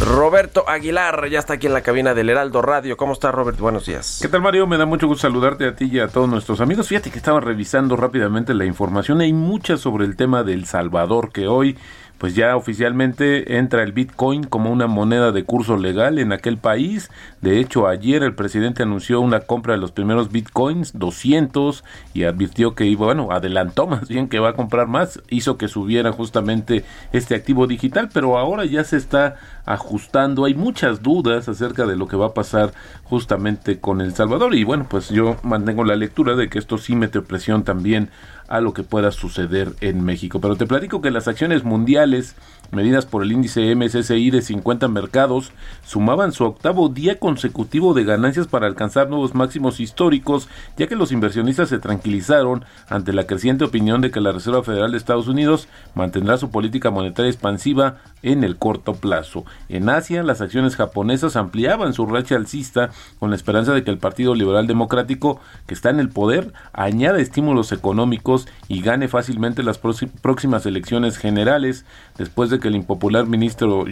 Roberto 0.00 0.68
Aguilar 0.68 1.28
ya 1.28 1.40
está 1.40 1.54
aquí 1.54 1.66
en 1.66 1.72
la 1.72 1.80
cabina 1.80 2.14
del 2.14 2.30
Heraldo 2.30 2.62
Radio. 2.62 2.96
¿Cómo 2.96 3.12
está, 3.12 3.32
Roberto? 3.32 3.62
Buenos 3.62 3.86
días. 3.86 4.20
¿Qué 4.22 4.28
tal, 4.28 4.40
Mario? 4.40 4.66
Me 4.66 4.78
da 4.78 4.86
mucho 4.86 5.08
gusto 5.08 5.22
saludarte 5.22 5.66
a 5.66 5.74
ti 5.74 5.88
y 5.90 5.98
a 5.98 6.08
todos 6.08 6.28
nuestros 6.28 6.60
amigos. 6.60 6.86
Fíjate 6.88 7.10
que 7.10 7.18
estaba 7.18 7.40
revisando 7.40 7.96
rápidamente 7.96 8.54
la 8.54 8.64
información. 8.64 9.20
Hay 9.20 9.32
mucha 9.32 9.76
sobre 9.76 10.04
el 10.04 10.16
tema 10.16 10.44
del 10.44 10.66
Salvador 10.66 11.32
que 11.32 11.48
hoy 11.48 11.76
pues 12.18 12.34
ya 12.34 12.56
oficialmente 12.56 13.58
entra 13.58 13.82
el 13.84 13.92
Bitcoin 13.92 14.42
como 14.44 14.70
una 14.70 14.88
moneda 14.88 15.30
de 15.30 15.44
curso 15.44 15.76
legal 15.76 16.18
en 16.18 16.32
aquel 16.32 16.58
país. 16.58 17.10
De 17.40 17.60
hecho, 17.60 17.86
ayer 17.86 18.24
el 18.24 18.34
presidente 18.34 18.82
anunció 18.82 19.20
una 19.20 19.40
compra 19.40 19.74
de 19.74 19.80
los 19.80 19.92
primeros 19.92 20.30
Bitcoins, 20.30 20.98
200, 20.98 21.84
y 22.14 22.24
advirtió 22.24 22.74
que 22.74 22.86
iba, 22.86 23.06
bueno, 23.06 23.28
adelantó 23.30 23.86
más 23.86 24.08
bien 24.08 24.28
que 24.28 24.40
va 24.40 24.50
a 24.50 24.54
comprar 24.54 24.88
más, 24.88 25.22
hizo 25.30 25.56
que 25.56 25.68
subiera 25.68 26.10
justamente 26.10 26.84
este 27.12 27.36
activo 27.36 27.68
digital, 27.68 28.10
pero 28.12 28.36
ahora 28.36 28.64
ya 28.64 28.82
se 28.82 28.96
está 28.96 29.36
ajustando. 29.68 30.46
Hay 30.46 30.54
muchas 30.54 31.02
dudas 31.02 31.48
acerca 31.48 31.84
de 31.84 31.94
lo 31.94 32.08
que 32.08 32.16
va 32.16 32.28
a 32.28 32.34
pasar 32.34 32.72
justamente 33.04 33.80
con 33.80 34.00
El 34.00 34.14
Salvador 34.14 34.54
y 34.54 34.64
bueno, 34.64 34.86
pues 34.88 35.10
yo 35.10 35.36
mantengo 35.42 35.84
la 35.84 35.94
lectura 35.94 36.36
de 36.36 36.48
que 36.48 36.58
esto 36.58 36.78
sí 36.78 36.96
mete 36.96 37.20
presión 37.20 37.64
también 37.64 38.10
a 38.48 38.60
lo 38.60 38.72
que 38.72 38.82
pueda 38.82 39.12
suceder 39.12 39.74
en 39.82 40.02
México. 40.04 40.40
Pero 40.40 40.56
te 40.56 40.66
platico 40.66 41.02
que 41.02 41.10
las 41.10 41.28
acciones 41.28 41.64
mundiales 41.64 42.34
medidas 42.70 43.06
por 43.06 43.22
el 43.22 43.32
índice 43.32 43.74
MSCI 43.74 44.30
de 44.30 44.42
50 44.42 44.88
mercados, 44.88 45.52
sumaban 45.84 46.32
su 46.32 46.44
octavo 46.44 46.88
día 46.88 47.18
consecutivo 47.18 47.94
de 47.94 48.04
ganancias 48.04 48.46
para 48.46 48.66
alcanzar 48.66 49.08
nuevos 49.08 49.34
máximos 49.34 49.80
históricos, 49.80 50.48
ya 50.76 50.86
que 50.86 50.96
los 50.96 51.12
inversionistas 51.12 51.68
se 51.68 51.78
tranquilizaron 51.78 52.64
ante 52.88 53.12
la 53.12 53.26
creciente 53.26 53.64
opinión 53.64 54.00
de 54.00 54.10
que 54.10 54.20
la 54.20 54.32
Reserva 54.32 54.62
Federal 54.62 54.92
de 54.92 54.98
Estados 54.98 55.28
Unidos 55.28 55.68
mantendrá 55.94 56.36
su 56.36 56.50
política 56.50 56.90
monetaria 56.90 57.30
expansiva 57.30 57.98
en 58.22 58.44
el 58.44 58.56
corto 58.56 58.94
plazo. 58.94 59.44
En 59.68 59.88
Asia, 59.88 60.22
las 60.22 60.40
acciones 60.40 60.76
japonesas 60.76 61.36
ampliaban 61.36 61.92
su 61.92 62.06
racha 62.06 62.36
alcista 62.36 62.90
con 63.18 63.30
la 63.30 63.36
esperanza 63.36 63.72
de 63.72 63.84
que 63.84 63.90
el 63.90 63.98
Partido 63.98 64.34
Liberal 64.34 64.66
Democrático, 64.66 65.40
que 65.66 65.74
está 65.74 65.90
en 65.90 66.00
el 66.00 66.10
poder, 66.10 66.52
añada 66.72 67.20
estímulos 67.20 67.72
económicos 67.72 68.48
y 68.68 68.82
gane 68.82 69.08
fácilmente 69.08 69.62
las 69.62 69.78
próximas 69.78 70.66
elecciones 70.66 71.16
generales 71.16 71.84
después 72.16 72.50
de 72.50 72.57
que 72.60 72.68
el 72.68 72.76
impopular 72.76 73.26
ministro 73.26 73.86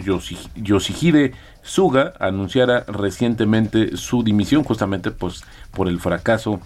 Yoshihide 0.55 1.33
Suga 1.63 2.13
anunciara 2.19 2.85
recientemente 2.87 3.97
su 3.97 4.23
dimisión 4.23 4.63
justamente 4.63 5.11
pues 5.11 5.43
por 5.71 5.87
el 5.87 5.99
fracaso 5.99 6.61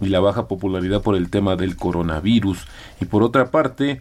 y 0.00 0.06
la 0.06 0.20
baja 0.20 0.48
popularidad 0.48 1.02
por 1.02 1.16
el 1.16 1.30
tema 1.30 1.56
del 1.56 1.76
coronavirus. 1.76 2.66
Y 3.00 3.06
por 3.06 3.22
otra 3.22 3.50
parte, 3.50 4.00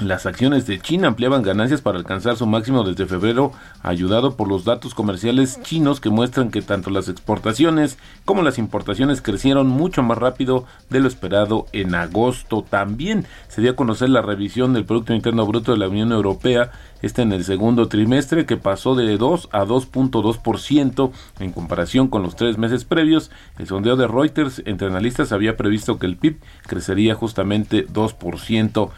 las 0.00 0.26
acciones 0.26 0.66
de 0.66 0.78
China 0.78 1.08
ampliaban 1.08 1.42
ganancias 1.42 1.80
para 1.80 1.96
alcanzar 1.98 2.36
su 2.36 2.46
máximo 2.46 2.84
desde 2.84 3.06
febrero, 3.06 3.52
ayudado 3.82 4.36
por 4.36 4.46
los 4.46 4.64
datos 4.64 4.94
comerciales 4.94 5.60
chinos 5.62 6.00
que 6.00 6.10
muestran 6.10 6.50
que 6.50 6.60
tanto 6.60 6.90
las 6.90 7.08
exportaciones 7.08 7.96
como 8.24 8.42
las 8.42 8.58
importaciones 8.58 9.22
crecieron 9.22 9.68
mucho 9.68 10.02
más 10.02 10.18
rápido 10.18 10.66
de 10.90 11.00
lo 11.00 11.08
esperado 11.08 11.66
en 11.72 11.94
agosto. 11.94 12.62
También 12.68 13.26
se 13.48 13.62
dio 13.62 13.70
a 13.70 13.76
conocer 13.76 14.10
la 14.10 14.20
revisión 14.20 14.74
del 14.74 14.84
Producto 14.84 15.14
Interno 15.14 15.46
Bruto 15.46 15.72
de 15.72 15.78
la 15.78 15.88
Unión 15.88 16.12
Europea 16.12 16.72
este 17.02 17.22
en 17.22 17.32
el 17.32 17.44
segundo 17.44 17.88
trimestre 17.88 18.46
que 18.46 18.56
pasó 18.56 18.94
de 18.94 19.16
2 19.16 19.48
a 19.52 19.64
2.2% 19.64 21.10
en 21.40 21.52
comparación 21.52 22.08
con 22.08 22.22
los 22.22 22.36
tres 22.36 22.58
meses 22.58 22.84
previos. 22.84 23.30
El 23.58 23.66
sondeo 23.66 23.96
de 23.96 24.06
Reuters 24.06 24.62
entre 24.64 24.88
analistas 24.88 25.32
había 25.32 25.56
previsto 25.56 25.98
que 25.98 26.06
el 26.06 26.16
PIB 26.16 26.38
crecería 26.66 27.14
justamente 27.14 27.86
2% 27.86 28.90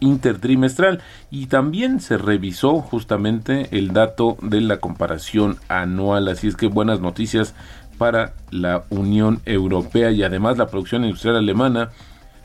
intertrimestral 0.00 1.00
y 1.30 1.46
también 1.46 2.00
se 2.00 2.18
revisó 2.18 2.80
justamente 2.80 3.68
el 3.76 3.92
dato 3.92 4.36
de 4.42 4.60
la 4.60 4.78
comparación 4.78 5.56
anual. 5.68 6.28
Así 6.28 6.48
es 6.48 6.56
que 6.56 6.66
buenas 6.66 7.00
noticias 7.00 7.54
para 7.98 8.34
la 8.50 8.84
Unión 8.90 9.40
Europea 9.44 10.10
y 10.10 10.22
además 10.22 10.56
la 10.56 10.68
producción 10.68 11.04
industrial 11.04 11.36
alemana 11.36 11.90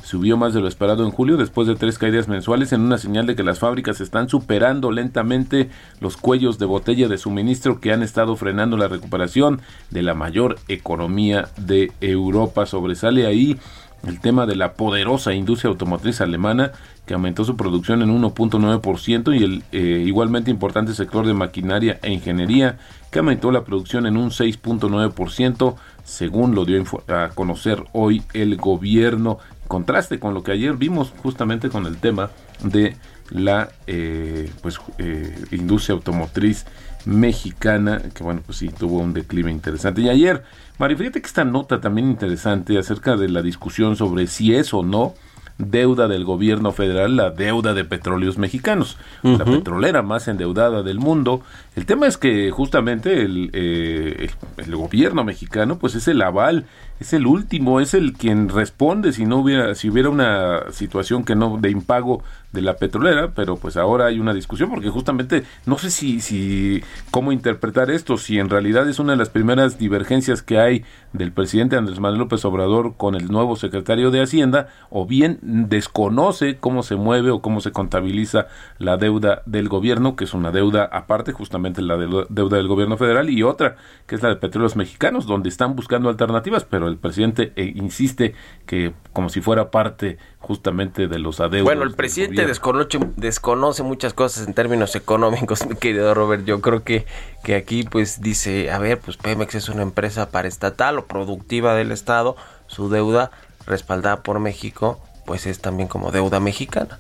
subió 0.03 0.37
más 0.37 0.53
de 0.53 0.59
lo 0.61 0.67
esperado 0.67 1.05
en 1.05 1.11
julio 1.11 1.37
después 1.37 1.67
de 1.67 1.75
tres 1.75 1.97
caídas 1.97 2.27
mensuales 2.27 2.73
en 2.73 2.81
una 2.81 2.97
señal 2.97 3.25
de 3.25 3.35
que 3.35 3.43
las 3.43 3.59
fábricas 3.59 4.01
están 4.01 4.29
superando 4.29 4.91
lentamente 4.91 5.69
los 5.99 6.17
cuellos 6.17 6.59
de 6.59 6.65
botella 6.65 7.07
de 7.07 7.17
suministro 7.17 7.79
que 7.79 7.93
han 7.93 8.03
estado 8.03 8.35
frenando 8.35 8.77
la 8.77 8.89
recuperación 8.89 9.61
de 9.89 10.03
la 10.03 10.13
mayor 10.13 10.57
economía 10.67 11.47
de 11.57 11.91
Europa. 12.01 12.65
Sobresale 12.65 13.25
ahí 13.25 13.57
el 14.05 14.19
tema 14.19 14.45
de 14.45 14.57
la 14.57 14.73
poderosa 14.73 15.33
industria 15.33 15.69
automotriz 15.69 16.19
alemana 16.19 16.73
que 17.05 17.13
aumentó 17.13 17.45
su 17.45 17.55
producción 17.55 18.01
en 18.01 18.09
1.9% 18.21 19.37
y 19.37 19.43
el 19.43 19.63
eh, 19.71 20.03
igualmente 20.05 20.51
importante 20.51 20.93
sector 20.93 21.25
de 21.25 21.33
maquinaria 21.33 21.99
e 22.01 22.11
ingeniería 22.11 22.77
que 23.11 23.19
aumentó 23.19 23.51
la 23.51 23.63
producción 23.63 24.05
en 24.05 24.17
un 24.17 24.29
6.9% 24.29 25.75
según 26.03 26.55
lo 26.55 26.65
dio 26.65 26.83
a 27.07 27.29
conocer 27.29 27.83
hoy 27.93 28.23
el 28.33 28.57
gobierno. 28.57 29.39
Contraste 29.67 30.19
con 30.19 30.33
lo 30.33 30.43
que 30.43 30.51
ayer 30.51 30.75
vimos 30.75 31.13
justamente 31.23 31.69
con 31.69 31.85
el 31.85 31.97
tema 31.97 32.29
de 32.63 32.95
la 33.29 33.69
eh, 33.87 34.51
pues, 34.61 34.79
eh, 34.97 35.35
industria 35.51 35.95
automotriz 35.95 36.65
mexicana, 37.05 38.01
que 38.13 38.23
bueno, 38.23 38.41
pues 38.45 38.57
sí, 38.57 38.69
tuvo 38.69 38.99
un 38.99 39.13
declive 39.13 39.51
interesante. 39.51 40.01
Y 40.01 40.09
ayer, 40.09 40.43
Mari, 40.77 40.95
fíjate 40.95 41.21
que 41.21 41.27
esta 41.27 41.43
nota 41.43 41.81
también 41.81 42.09
interesante 42.09 42.77
acerca 42.77 43.15
de 43.15 43.29
la 43.29 43.41
discusión 43.41 43.95
sobre 43.95 44.27
si 44.27 44.55
es 44.55 44.73
o 44.73 44.83
no 44.83 45.13
deuda 45.57 46.07
del 46.07 46.25
gobierno 46.25 46.71
federal, 46.71 47.15
la 47.15 47.29
deuda 47.29 47.73
de 47.73 47.85
petróleos 47.85 48.37
mexicanos, 48.37 48.97
la 49.21 49.45
petrolera 49.45 50.01
más 50.01 50.27
endeudada 50.27 50.83
del 50.83 50.99
mundo. 50.99 51.41
El 51.75 51.85
tema 51.85 52.07
es 52.07 52.17
que 52.17 52.51
justamente 52.51 53.21
el, 53.21 53.49
eh, 53.53 54.29
el, 54.57 54.75
gobierno 54.75 55.23
mexicano 55.23 55.77
pues 55.77 55.95
es 55.95 56.07
el 56.07 56.21
aval, 56.21 56.65
es 57.03 57.13
el 57.13 57.27
último, 57.27 57.79
es 57.79 57.93
el 57.93 58.13
quien 58.13 58.49
responde 58.49 59.11
si 59.11 59.25
no 59.25 59.37
hubiera, 59.37 59.75
si 59.75 59.89
hubiera 59.89 60.09
una 60.09 60.71
situación 60.71 61.23
que 61.23 61.35
no 61.35 61.57
de 61.59 61.69
impago 61.69 62.23
de 62.53 62.61
la 62.61 62.77
petrolera, 62.77 63.31
pero 63.35 63.57
pues 63.57 63.77
ahora 63.77 64.05
hay 64.05 64.19
una 64.19 64.33
discusión 64.33 64.69
porque 64.69 64.89
justamente 64.89 65.43
no 65.65 65.77
sé 65.77 65.89
si, 65.89 66.21
si 66.21 66.83
cómo 67.11 67.31
interpretar 67.31 67.89
esto, 67.89 68.15
si 68.17 68.39
en 68.39 68.49
realidad 68.49 68.87
es 68.87 68.99
una 68.99 69.13
de 69.13 69.17
las 69.17 69.29
primeras 69.29 69.79
divergencias 69.79 70.43
que 70.43 70.59
hay 70.59 70.85
del 71.13 71.31
presidente 71.31 71.75
Andrés 71.75 71.99
Manuel 71.99 72.19
López 72.19 72.45
Obrador 72.45 72.95
con 72.95 73.15
el 73.15 73.27
nuevo 73.27 73.55
secretario 73.55 74.11
de 74.11 74.21
Hacienda, 74.21 74.67
o 74.89 75.05
bien 75.05 75.39
desconoce 75.41 76.57
cómo 76.57 76.83
se 76.83 76.95
mueve 76.95 77.31
o 77.31 77.41
cómo 77.41 77.59
se 77.59 77.71
contabiliza 77.71 78.47
la 78.77 78.97
deuda 78.97 79.41
del 79.45 79.67
gobierno, 79.67 80.15
que 80.15 80.23
es 80.23 80.33
una 80.33 80.51
deuda 80.51 80.85
aparte, 80.85 81.33
justamente 81.33 81.81
la 81.81 81.97
deuda 81.97 82.57
del 82.57 82.67
gobierno 82.67 82.97
federal, 82.97 83.29
y 83.29 83.43
otra, 83.43 83.75
que 84.05 84.15
es 84.15 84.21
la 84.21 84.29
de 84.29 84.35
petróleos 84.35 84.75
mexicanos, 84.75 85.25
donde 85.25 85.49
están 85.49 85.75
buscando 85.75 86.09
alternativas, 86.09 86.65
pero 86.65 86.92
el 86.93 86.99
presidente 86.99 87.51
eh, 87.55 87.71
insiste 87.75 88.33
que 88.65 88.93
como 89.11 89.29
si 89.29 89.41
fuera 89.41 89.71
parte 89.71 90.17
justamente 90.39 91.07
de 91.07 91.19
los 91.19 91.39
adeudos. 91.39 91.65
Bueno, 91.65 91.83
el 91.83 91.93
presidente 91.93 92.45
desconoce, 92.45 92.99
desconoce 93.17 93.83
muchas 93.83 94.13
cosas 94.13 94.47
en 94.47 94.53
términos 94.53 94.95
económicos, 94.95 95.65
mi 95.69 95.75
querido 95.75 96.13
Robert. 96.13 96.45
Yo 96.45 96.61
creo 96.61 96.83
que, 96.83 97.05
que 97.43 97.55
aquí 97.55 97.83
pues 97.83 98.21
dice, 98.21 98.71
a 98.71 98.79
ver, 98.79 98.99
pues 98.99 99.17
Pemex 99.17 99.55
es 99.55 99.69
una 99.69 99.81
empresa 99.81 100.29
paraestatal 100.29 100.99
o 100.99 101.05
productiva 101.05 101.75
del 101.75 101.91
Estado, 101.91 102.35
su 102.67 102.89
deuda 102.89 103.31
respaldada 103.65 104.23
por 104.23 104.39
México, 104.39 105.01
pues 105.25 105.45
es 105.45 105.59
también 105.59 105.87
como 105.87 106.11
deuda 106.11 106.39
mexicana. 106.39 106.99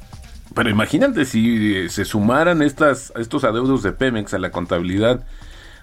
Pero 0.53 0.69
imagínate 0.69 1.25
si 1.25 1.89
se 1.89 2.05
sumaran 2.05 2.61
estas, 2.61 3.11
estos 3.17 3.43
adeudos 3.43 3.81
de 3.81 3.91
Pemex 3.91 4.33
a 4.33 4.39
la 4.39 4.51
contabilidad 4.51 5.23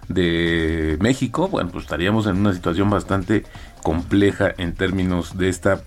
de 0.09 0.97
México, 1.01 1.49
bueno, 1.49 1.71
pues 1.71 1.85
estaríamos 1.85 2.27
en 2.27 2.37
una 2.37 2.53
situación 2.53 2.91
bastante 2.91 3.45
compleja 3.83 4.53
en 4.59 4.75
términos 4.75 5.37
de 5.37 5.49
esta 5.49 5.83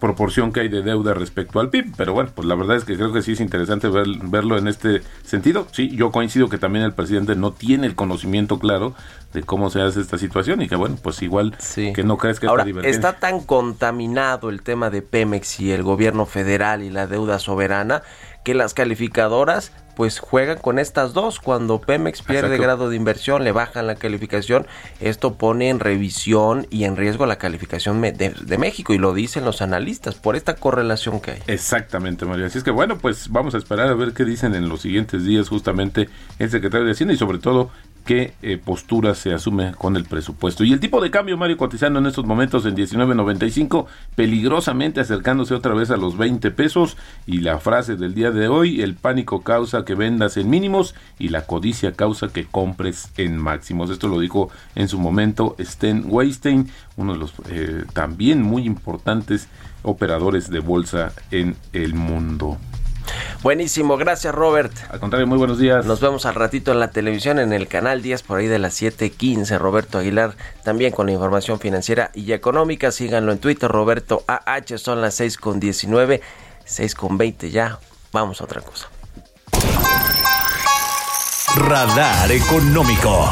proporción 0.00 0.52
que 0.52 0.60
hay 0.60 0.68
de 0.68 0.82
deuda 0.82 1.14
respecto 1.14 1.60
al 1.60 1.70
PIB. 1.70 1.94
Pero 1.96 2.12
bueno, 2.12 2.30
pues 2.34 2.46
la 2.46 2.54
verdad 2.54 2.76
es 2.76 2.84
que 2.84 2.96
creo 2.96 3.12
que 3.12 3.22
sí 3.22 3.32
es 3.32 3.40
interesante 3.40 3.88
verlo 3.88 4.58
en 4.58 4.68
este 4.68 5.02
sentido. 5.24 5.66
Sí, 5.72 5.90
yo 5.94 6.10
coincido 6.10 6.48
que 6.48 6.58
también 6.58 6.84
el 6.84 6.92
presidente 6.92 7.34
no 7.36 7.52
tiene 7.52 7.86
el 7.86 7.94
conocimiento 7.94 8.58
claro 8.58 8.94
de 9.32 9.42
cómo 9.42 9.68
se 9.68 9.82
hace 9.82 10.00
esta 10.00 10.16
situación 10.16 10.62
y 10.62 10.68
que 10.68 10.76
bueno, 10.76 10.96
pues 11.02 11.20
igual 11.22 11.56
que 11.74 12.04
no 12.04 12.16
crees 12.16 12.38
que 12.38 12.46
Ahora, 12.46 12.64
está 12.84 13.14
tan 13.14 13.40
contaminado 13.40 14.48
el 14.48 14.62
tema 14.62 14.90
de 14.90 15.02
Pemex 15.02 15.60
y 15.60 15.72
el 15.72 15.82
gobierno 15.82 16.24
federal 16.24 16.82
y 16.82 16.90
la 16.90 17.06
deuda 17.06 17.38
soberana 17.38 18.02
que 18.44 18.54
las 18.54 18.74
calificadoras 18.74 19.72
pues 19.96 20.18
juegan 20.18 20.58
con 20.58 20.78
estas 20.78 21.12
dos. 21.12 21.40
Cuando 21.40 21.80
Pemex 21.80 22.22
pierde 22.22 22.58
grado 22.58 22.90
de 22.90 22.96
inversión, 22.96 23.44
le 23.44 23.52
bajan 23.52 23.86
la 23.86 23.94
calificación. 23.94 24.66
Esto 25.00 25.34
pone 25.34 25.68
en 25.68 25.80
revisión 25.80 26.66
y 26.70 26.84
en 26.84 26.96
riesgo 26.96 27.26
la 27.26 27.36
calificación 27.36 28.00
de, 28.00 28.58
México 28.58 28.92
y 28.94 28.98
lo 28.98 29.14
dicen 29.14 29.44
los 29.44 29.62
analistas 29.62 30.14
por 30.14 30.36
esta 30.36 30.56
correlación 30.56 31.20
que 31.20 31.32
hay. 31.32 31.42
Exactamente, 31.46 32.24
María. 32.24 32.46
Así 32.46 32.58
es 32.58 32.64
que 32.64 32.70
bueno, 32.70 32.98
pues 32.98 33.28
vamos 33.30 33.54
a 33.54 33.58
esperar 33.58 33.88
a 33.88 33.94
ver 33.94 34.12
qué 34.12 34.24
dicen 34.24 34.54
en 34.54 34.68
los 34.68 34.82
siguientes 34.82 35.24
días 35.24 35.48
justamente 35.48 36.08
el 36.38 36.50
secretario 36.50 36.86
de 36.86 36.92
Hacienda 36.92 37.14
y 37.14 37.18
sobre 37.18 37.38
todo 37.38 37.70
qué 38.04 38.34
eh, 38.42 38.58
postura 38.62 39.14
se 39.14 39.32
asume 39.32 39.72
con 39.72 39.96
el 39.96 40.04
presupuesto. 40.04 40.64
Y 40.64 40.72
el 40.72 40.80
tipo 40.80 41.00
de 41.00 41.10
cambio, 41.10 41.36
Mario, 41.36 41.56
cotizando 41.56 41.98
en 41.98 42.06
estos 42.06 42.26
momentos 42.26 42.66
en 42.66 42.76
19.95, 42.76 43.86
peligrosamente 44.14 45.00
acercándose 45.00 45.54
otra 45.54 45.74
vez 45.74 45.90
a 45.90 45.96
los 45.96 46.16
20 46.16 46.50
pesos. 46.50 46.96
Y 47.26 47.38
la 47.38 47.58
frase 47.58 47.96
del 47.96 48.14
día 48.14 48.30
de 48.30 48.48
hoy, 48.48 48.82
el 48.82 48.94
pánico 48.94 49.42
causa 49.42 49.84
que 49.84 49.94
vendas 49.94 50.36
en 50.36 50.50
mínimos 50.50 50.94
y 51.18 51.28
la 51.28 51.46
codicia 51.46 51.92
causa 51.92 52.28
que 52.28 52.44
compres 52.44 53.10
en 53.16 53.38
máximos. 53.38 53.90
Esto 53.90 54.08
lo 54.08 54.20
dijo 54.20 54.50
en 54.74 54.88
su 54.88 54.98
momento 54.98 55.56
Sten 55.58 56.04
Weinstein, 56.06 56.70
uno 56.96 57.14
de 57.14 57.18
los 57.18 57.34
eh, 57.48 57.84
también 57.92 58.42
muy 58.42 58.64
importantes 58.64 59.48
operadores 59.82 60.50
de 60.50 60.60
bolsa 60.60 61.12
en 61.30 61.56
el 61.72 61.94
mundo. 61.94 62.58
Buenísimo, 63.42 63.96
gracias 63.96 64.34
Robert. 64.34 64.72
Al 64.90 65.00
contrario, 65.00 65.26
muy 65.26 65.38
buenos 65.38 65.58
días. 65.58 65.84
Nos 65.86 66.00
vemos 66.00 66.26
al 66.26 66.34
ratito 66.34 66.72
en 66.72 66.80
la 66.80 66.90
televisión 66.90 67.38
en 67.38 67.52
el 67.52 67.68
canal 67.68 68.02
10 68.02 68.22
por 68.22 68.38
ahí 68.38 68.46
de 68.46 68.58
las 68.58 68.80
7:15. 68.80 69.58
Roberto 69.58 69.98
Aguilar 69.98 70.34
también 70.64 70.92
con 70.92 71.06
la 71.06 71.12
información 71.12 71.60
financiera 71.60 72.10
y 72.14 72.32
económica. 72.32 72.90
Síganlo 72.90 73.32
en 73.32 73.38
Twitter, 73.38 73.70
Roberto 73.70 74.24
AH. 74.26 74.78
Son 74.78 75.00
las 75.00 75.14
6 75.14 75.36
con 75.38 75.60
19, 75.60 76.20
6 76.64 76.94
con 76.94 77.18
20 77.18 77.50
ya. 77.50 77.78
Vamos 78.12 78.40
a 78.40 78.44
otra 78.44 78.60
cosa. 78.60 78.88
Radar 81.56 82.32
económico. 82.32 83.28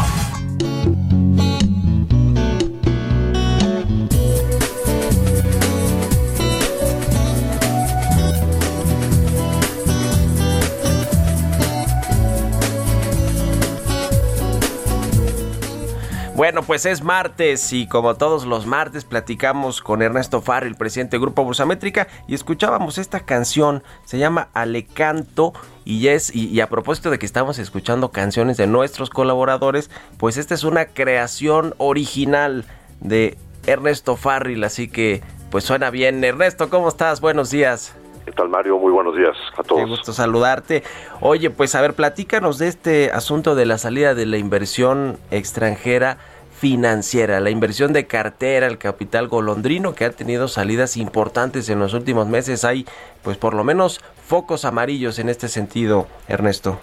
Bueno, 16.35 16.63
pues 16.63 16.87
es 16.87 17.03
martes 17.03 17.75
y 17.75 17.87
como 17.87 18.15
todos 18.15 18.47
los 18.47 18.65
martes 18.65 19.05
platicamos 19.05 19.83
con 19.83 20.01
Ernesto 20.01 20.41
Farri, 20.41 20.67
el 20.69 20.77
presidente 20.77 21.17
del 21.17 21.21
Grupo 21.21 21.45
Bursamétrica, 21.45 22.09
y 22.27 22.35
escuchábamos 22.35 22.97
esta 22.97 23.21
canción, 23.21 23.83
se 24.07 24.17
llama 24.17 24.49
Alecanto, 24.55 25.53
y 25.85 26.09
es, 26.09 26.35
y, 26.35 26.59
a 26.61 26.71
propósito 26.71 27.11
de 27.11 27.19
que 27.19 27.27
estamos 27.27 27.59
escuchando 27.59 28.13
canciones 28.13 28.57
de 28.57 28.67
nuestros 28.67 29.11
colaboradores, 29.11 29.91
pues 30.17 30.39
esta 30.39 30.55
es 30.55 30.65
una 30.65 30.87
creación 30.87 31.75
original 31.77 32.65
de 33.01 33.37
Ernesto 33.67 34.17
Farril, 34.17 34.65
así 34.65 34.89
que 34.89 35.23
pues 35.51 35.65
suena 35.65 35.91
bien. 35.91 36.25
Ernesto, 36.25 36.71
¿cómo 36.71 36.89
estás? 36.89 37.21
Buenos 37.21 37.51
días. 37.51 37.95
¿Qué 38.25 38.31
tal, 38.31 38.49
Mario? 38.49 38.79
Muy 38.79 38.93
buenos 38.93 39.17
días 39.17 39.37
a 39.57 39.63
todos. 39.63 39.83
Qué 39.83 39.89
gusto 39.89 40.13
saludarte. 40.13 40.85
Oye, 41.21 41.51
pues 41.51 41.75
a 41.75 41.81
ver, 41.81 41.95
platícanos 41.95 42.59
de 42.59 42.69
este 42.69 43.11
asunto 43.11 43.55
de 43.55 43.67
la 43.67 43.79
salida 43.79 44.15
de 44.15 44.27
la 44.27 44.39
inversión 44.39 45.19
extranjera 45.31 46.19
financiera, 46.63 47.41
la 47.41 47.51
inversión 47.51 47.93
de 47.93 48.07
cartera, 48.07 48.69
el 48.69 48.79
capital 48.79 49.27
golondrino 49.27 49.97
que 49.97 50.05
ha 50.05 50.11
tenido 50.11 50.47
salidas 50.47 50.97
importantes 50.97 51.69
en 51.69 51.81
los 51.81 51.95
últimos 51.95 52.29
meses. 52.29 52.65
Hay, 52.65 52.87
pues 53.25 53.37
por 53.37 53.55
lo 53.55 53.65
menos, 53.65 54.01
focos 54.25 54.65
amarillos 54.65 55.19
en 55.19 55.29
este 55.29 55.49
sentido, 55.49 56.07
Ernesto. 56.29 56.79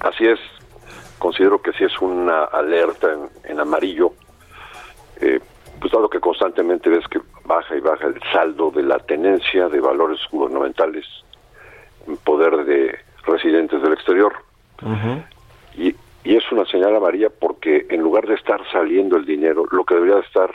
Así 0.00 0.26
es. 0.26 0.38
Considero 1.18 1.60
que 1.60 1.72
sí 1.72 1.84
es 1.84 2.00
una 2.00 2.44
alerta 2.44 3.08
en, 3.44 3.60
amarillo. 3.60 4.12
Eh, 5.20 5.40
pues 5.78 5.92
dado 5.92 6.08
que 6.08 6.20
constantemente 6.20 6.88
ves 6.88 7.06
que 7.10 7.20
baja 7.48 7.74
y 7.76 7.80
baja 7.80 8.06
el 8.06 8.20
saldo 8.32 8.70
de 8.70 8.84
la 8.84 9.00
tenencia 9.00 9.68
de 9.68 9.80
valores 9.80 10.20
gubernamentales 10.30 11.04
en 12.06 12.16
poder 12.18 12.64
de 12.64 12.96
residentes 13.26 13.82
del 13.82 13.94
exterior. 13.94 14.32
Y 15.76 15.94
y 16.28 16.36
es 16.36 16.52
una 16.52 16.66
señal 16.66 16.94
amarilla 16.94 17.30
porque 17.30 17.86
en 17.88 18.02
lugar 18.02 18.26
de 18.26 18.34
estar 18.34 18.60
saliendo 18.70 19.16
el 19.16 19.24
dinero, 19.24 19.64
lo 19.70 19.82
que 19.84 19.94
debería 19.94 20.18
estar 20.18 20.54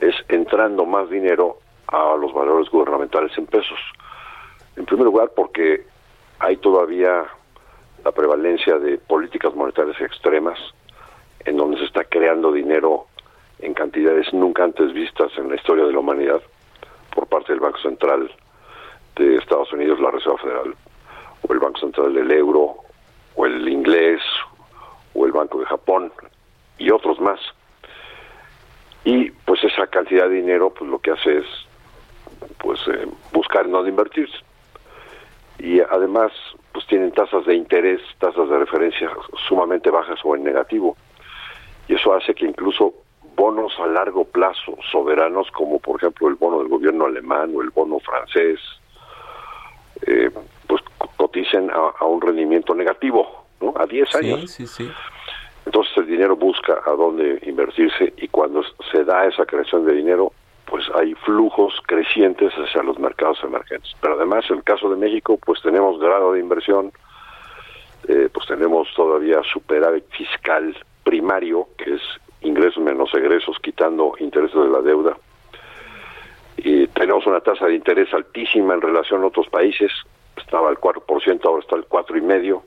es 0.00 0.14
entrando 0.28 0.86
más 0.86 1.10
dinero 1.10 1.58
a 1.88 2.16
los 2.16 2.32
valores 2.32 2.70
gubernamentales 2.70 3.36
en 3.36 3.44
pesos. 3.44 3.78
En 4.76 4.86
primer 4.86 5.04
lugar, 5.04 5.32
porque 5.36 5.84
hay 6.38 6.56
todavía 6.56 7.26
la 8.02 8.12
prevalencia 8.12 8.78
de 8.78 8.96
políticas 8.96 9.54
monetarias 9.54 10.00
extremas, 10.00 10.58
en 11.44 11.58
donde 11.58 11.76
se 11.76 11.84
está 11.84 12.04
creando 12.04 12.50
dinero 12.50 13.07
en 13.60 13.74
cantidades 13.74 14.32
nunca 14.32 14.64
antes 14.64 14.92
vistas 14.92 15.32
en 15.36 15.48
la 15.48 15.56
historia 15.56 15.84
de 15.84 15.92
la 15.92 15.98
humanidad, 15.98 16.40
por 17.14 17.26
parte 17.26 17.52
del 17.52 17.60
Banco 17.60 17.78
Central 17.78 18.30
de 19.16 19.36
Estados 19.36 19.72
Unidos, 19.72 20.00
la 20.00 20.10
Reserva 20.10 20.38
Federal, 20.38 20.74
o 21.46 21.52
el 21.52 21.58
Banco 21.58 21.80
Central 21.80 22.14
del 22.14 22.30
Euro, 22.30 22.76
o 23.34 23.46
el 23.46 23.68
inglés, 23.68 24.20
o 25.14 25.26
el 25.26 25.32
Banco 25.32 25.58
de 25.58 25.66
Japón, 25.66 26.12
y 26.78 26.90
otros 26.90 27.20
más. 27.20 27.40
Y 29.04 29.30
pues 29.30 29.62
esa 29.64 29.86
cantidad 29.86 30.28
de 30.28 30.36
dinero, 30.36 30.70
pues 30.70 30.90
lo 30.90 30.98
que 30.98 31.10
hace 31.10 31.38
es 31.38 31.46
pues 32.58 32.80
eh, 32.88 33.06
buscar 33.32 33.66
en 33.66 33.72
dónde 33.72 33.90
invertirse. 33.90 34.36
Y 35.58 35.80
además, 35.80 36.30
pues 36.72 36.86
tienen 36.86 37.10
tasas 37.12 37.44
de 37.46 37.54
interés, 37.54 38.00
tasas 38.18 38.48
de 38.48 38.58
referencia 38.58 39.10
sumamente 39.48 39.90
bajas 39.90 40.20
o 40.24 40.36
en 40.36 40.44
negativo. 40.44 40.96
Y 41.88 41.94
eso 41.94 42.12
hace 42.14 42.34
que 42.34 42.46
incluso 42.46 42.94
bonos 43.38 43.72
a 43.78 43.86
largo 43.86 44.24
plazo 44.24 44.76
soberanos, 44.90 45.48
como 45.52 45.78
por 45.78 45.96
ejemplo 45.96 46.28
el 46.28 46.34
bono 46.34 46.58
del 46.58 46.68
gobierno 46.68 47.06
alemán 47.06 47.52
o 47.54 47.62
el 47.62 47.70
bono 47.70 48.00
francés, 48.00 48.58
eh, 50.02 50.30
pues 50.66 50.82
coticen 51.16 51.70
a, 51.70 52.04
un 52.04 52.20
rendimiento 52.20 52.74
negativo, 52.74 53.46
¿no? 53.60 53.72
A 53.76 53.86
10 53.86 54.14
años. 54.16 54.40
Sí, 54.50 54.66
sí, 54.66 54.66
sí. 54.66 54.90
Entonces 55.64 55.96
el 55.98 56.06
dinero 56.06 56.34
busca 56.34 56.82
a 56.84 56.90
dónde 56.90 57.38
invertirse 57.42 58.12
y 58.16 58.26
cuando 58.28 58.62
se 58.90 59.04
da 59.04 59.26
esa 59.26 59.46
creación 59.46 59.86
de 59.86 59.92
dinero, 59.92 60.32
pues 60.64 60.84
hay 60.94 61.14
flujos 61.14 61.74
crecientes 61.86 62.52
hacia 62.54 62.82
los 62.82 62.98
mercados 62.98 63.38
emergentes. 63.44 63.92
Pero 64.00 64.14
además, 64.14 64.44
en 64.50 64.56
el 64.56 64.64
caso 64.64 64.90
de 64.90 64.96
México, 64.96 65.38
pues 65.44 65.62
tenemos 65.62 66.00
grado 66.00 66.32
de 66.32 66.40
inversión, 66.40 66.90
eh, 68.08 68.28
pues 68.32 68.48
tenemos 68.48 68.88
todavía 68.96 69.40
superávit 69.52 70.08
fiscal 70.10 70.76
primario, 71.04 71.68
que 71.76 71.94
es 71.94 72.02
ingresos 72.40 72.82
menos 72.82 73.12
egresos, 73.14 73.58
quitando 73.60 74.14
intereses 74.18 74.60
de 74.60 74.68
la 74.68 74.80
deuda. 74.80 75.16
Y 76.56 76.86
tenemos 76.88 77.26
una 77.26 77.40
tasa 77.40 77.66
de 77.66 77.74
interés 77.74 78.12
altísima 78.12 78.74
en 78.74 78.80
relación 78.80 79.22
a 79.22 79.26
otros 79.26 79.48
países, 79.48 79.92
estaba 80.36 80.68
al 80.68 80.76
4%, 80.78 81.44
ahora 81.44 81.62
está 81.62 81.76
al 81.76 81.88
4,5%. 81.88 82.62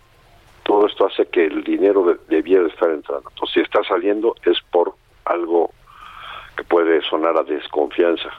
Todo 0.64 0.86
esto 0.86 1.08
hace 1.08 1.26
que 1.26 1.46
el 1.46 1.64
dinero 1.64 2.18
debiera 2.28 2.68
estar 2.68 2.90
entrando. 2.92 3.30
Entonces, 3.30 3.54
si 3.54 3.60
está 3.62 3.84
saliendo 3.84 4.36
es 4.46 4.58
por 4.72 4.94
algo 5.26 5.72
que 6.56 6.64
puede 6.64 7.02
sonar 7.02 7.36
a 7.38 7.44
desconfianza. 7.44 8.30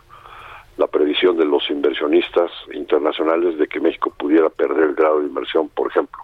La 0.77 0.87
previsión 0.87 1.37
de 1.37 1.45
los 1.45 1.69
inversionistas 1.69 2.51
internacionales 2.73 3.59
de 3.59 3.67
que 3.67 3.81
México 3.81 4.13
pudiera 4.17 4.49
perder 4.49 4.85
el 4.85 4.95
grado 4.95 5.19
de 5.21 5.27
inversión, 5.27 5.69
por 5.69 5.89
ejemplo. 5.89 6.23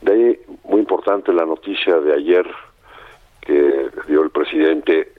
De 0.00 0.12
ahí, 0.12 0.38
muy 0.64 0.80
importante 0.80 1.32
la 1.32 1.44
noticia 1.44 1.98
de 1.98 2.14
ayer 2.14 2.46
que 3.48 3.90
dio 4.06 4.22
el 4.22 4.28
presidente 4.28 5.14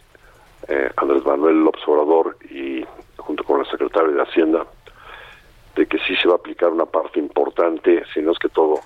eh, 0.67 0.91
Andrés 0.97 1.25
Manuel 1.25 1.63
López 1.63 1.81
Obrador 1.87 2.37
y 2.51 2.85
junto 3.17 3.43
con 3.43 3.57
la 3.57 3.65
secretaria 3.65 4.11
de 4.11 4.21
Hacienda, 4.21 4.67
de 5.75 5.87
que 5.87 5.97
sí 5.97 6.15
se 6.15 6.27
va 6.27 6.35
a 6.35 6.37
aplicar 6.37 6.69
una 6.69 6.85
parte 6.85 7.17
importante, 7.17 8.03
si 8.13 8.21
no 8.21 8.31
es 8.33 8.37
que 8.37 8.49
todo, 8.49 8.81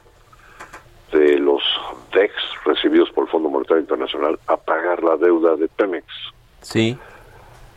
de 1.11 1.37
los 1.39 1.61
DEX 2.13 2.33
recibidos 2.63 3.11
por 3.11 3.25
el 3.25 3.31
Fondo 3.31 3.49
Monetario 3.49 3.81
Internacional 3.81 4.39
a 4.47 4.55
pagar 4.55 5.03
la 5.03 5.17
deuda 5.17 5.57
de 5.57 5.67
Pemex. 5.67 6.05
Sí. 6.61 6.97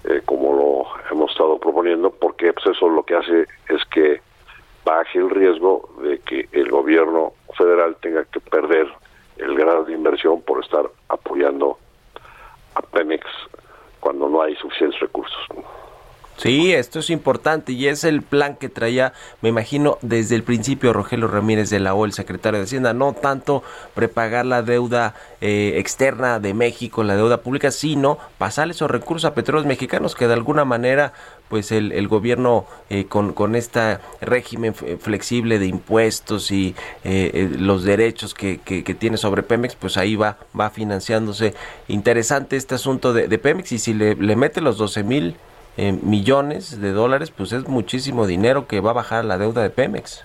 Eh, 0.05 0.22
como 0.24 0.52
lo 0.55 1.12
hemos 1.12 1.33
estado 1.33 1.59
proponiendo, 1.59 2.11
porque 2.11 2.52
pues, 2.52 2.76
eso 2.76 2.88
lo 2.88 3.02
que 3.02 3.16
hace 3.16 3.46
es 3.68 3.85
que 3.90 4.20
baje 4.85 5.18
el 5.18 5.31
riesgo 5.31 5.90
de 6.00 6.20
que 6.20 6.48
el 6.52 6.70
gobierno 6.70 7.33
federal 7.59 7.96
tenga 8.00 8.24
que 8.26 8.38
perder 8.38 8.87
el 9.37 9.55
grado 9.57 9.85
de 9.85 9.92
inversión 9.92 10.40
por 10.42 10.64
estar 10.64 10.87
apoyando 11.09 11.79
a 12.75 12.83
Pemex 12.83 13.27
cuando 14.01 14.29
no 14.29 14.42
hay 14.42 14.55
suficientes 14.57 15.01
recursos. 15.01 15.38
Sí, 16.37 16.75
esto 16.75 16.99
es 16.99 17.09
importante 17.09 17.72
y 17.72 17.88
es 17.88 18.05
el 18.05 18.20
plan 18.20 18.57
que 18.57 18.68
traía, 18.68 19.14
me 19.40 19.49
imagino, 19.49 19.96
desde 20.03 20.35
el 20.35 20.42
principio 20.42 20.92
Rogelio 20.92 21.29
Ramírez 21.29 21.70
de 21.70 21.81
la 21.81 21.94
O, 21.94 22.05
el 22.05 22.12
secretario 22.12 22.59
de 22.59 22.64
Hacienda, 22.64 22.92
no 22.92 23.14
tanto 23.14 23.62
prepagar 23.94 24.44
la 24.44 24.61
deuda 24.61 25.14
eh, 25.40 25.75
externa 25.77 26.38
de 26.38 26.53
México, 26.53 27.03
la 27.05 27.16
deuda 27.16 27.38
pública, 27.38 27.70
sino 27.70 28.18
pasar 28.37 28.68
esos 28.68 28.90
recursos 28.90 29.31
a 29.31 29.35
petróleos 29.35 29.66
mexicanos 29.66 30.14
que 30.14 30.27
de 30.27 30.35
alguna 30.35 30.66
manera 30.66 31.14
pues 31.49 31.73
el, 31.73 31.93
el 31.93 32.09
gobierno 32.09 32.67
eh, 32.91 33.07
con, 33.07 33.33
con 33.33 33.55
este 33.55 33.99
régimen 34.21 34.75
flexible 34.75 35.59
de 35.59 35.67
impuestos 35.67 36.51
y 36.51 36.75
eh, 37.05 37.51
los 37.59 37.85
derechos 37.85 38.35
que, 38.35 38.59
que, 38.59 38.83
tiene 38.95 39.17
sobre 39.17 39.43
Pemex, 39.43 39.77
pues 39.77 39.97
ahí 39.97 40.17
va, 40.17 40.39
va 40.59 40.71
financiándose. 40.71 41.55
Interesante 41.89 42.57
este 42.57 42.75
asunto 42.75 43.13
de, 43.13 43.39
Pemex 43.39 43.73
y 43.73 43.79
si 43.79 43.95
le, 43.95 44.15
le 44.15 44.37
mete 44.37 44.61
los 44.61 44.79
12 44.79 45.05
mil 45.05 45.37
eh, 45.77 45.93
millones 45.93 46.81
de 46.81 46.93
dólares, 46.93 47.31
pues 47.31 47.53
es 47.53 47.69
muchísimo 47.69 48.27
dinero 48.27 48.67
que 48.67 48.81
va 48.81 48.91
a 48.91 48.95
bajar 48.95 49.25
la 49.25 49.39
deuda 49.39 49.63
de 49.63 49.71
Pemex. 49.71 50.25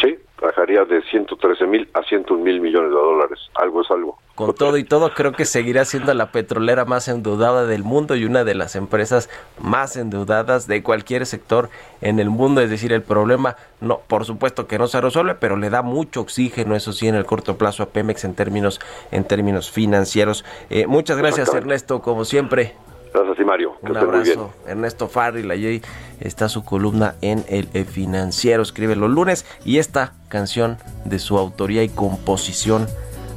Sí, 0.00 0.18
bajaría 0.40 0.84
de 0.84 1.02
113 1.02 1.66
mil 1.66 1.88
a 1.94 2.02
101 2.02 2.42
mil 2.42 2.60
millones 2.60 2.90
de 2.90 2.96
dólares. 2.96 3.38
Algo 3.54 3.82
es 3.82 3.90
algo. 3.90 4.18
Con 4.38 4.54
todo 4.54 4.76
y 4.76 4.84
todo, 4.84 5.14
creo 5.14 5.32
que 5.32 5.44
seguirá 5.44 5.84
siendo 5.84 6.14
la 6.14 6.30
petrolera 6.30 6.84
más 6.84 7.08
endeudada 7.08 7.66
del 7.66 7.82
mundo 7.82 8.14
y 8.14 8.24
una 8.24 8.44
de 8.44 8.54
las 8.54 8.76
empresas 8.76 9.28
más 9.58 9.96
endeudadas 9.96 10.68
de 10.68 10.80
cualquier 10.84 11.26
sector 11.26 11.70
en 12.02 12.20
el 12.20 12.30
mundo. 12.30 12.60
Es 12.60 12.70
decir, 12.70 12.92
el 12.92 13.02
problema, 13.02 13.56
no, 13.80 13.98
por 14.06 14.24
supuesto 14.24 14.68
que 14.68 14.78
no 14.78 14.86
se 14.86 15.00
resuelve, 15.00 15.34
pero 15.34 15.56
le 15.56 15.70
da 15.70 15.82
mucho 15.82 16.20
oxígeno, 16.20 16.76
eso 16.76 16.92
sí, 16.92 17.08
en 17.08 17.16
el 17.16 17.26
corto 17.26 17.58
plazo 17.58 17.82
a 17.82 17.86
Pemex 17.86 18.22
en 18.22 18.34
términos, 18.34 18.80
en 19.10 19.24
términos 19.24 19.72
financieros. 19.72 20.44
Eh, 20.70 20.86
muchas 20.86 21.18
gracias, 21.18 21.52
Ernesto, 21.52 22.00
como 22.00 22.24
siempre. 22.24 22.76
Gracias, 23.12 23.44
Mario. 23.44 23.72
Un 23.82 23.96
abrazo. 23.96 24.52
Ernesto 24.68 25.08
Farril, 25.08 25.50
allí 25.50 25.82
está 26.20 26.48
su 26.48 26.64
columna 26.64 27.16
en 27.22 27.44
El 27.48 27.66
Financiero, 27.86 28.62
escribe 28.62 28.94
los 28.94 29.10
lunes. 29.10 29.44
Y 29.64 29.78
esta 29.78 30.12
canción 30.28 30.78
de 31.04 31.18
su 31.18 31.38
autoría 31.38 31.82
y 31.82 31.88
composición, 31.88 32.86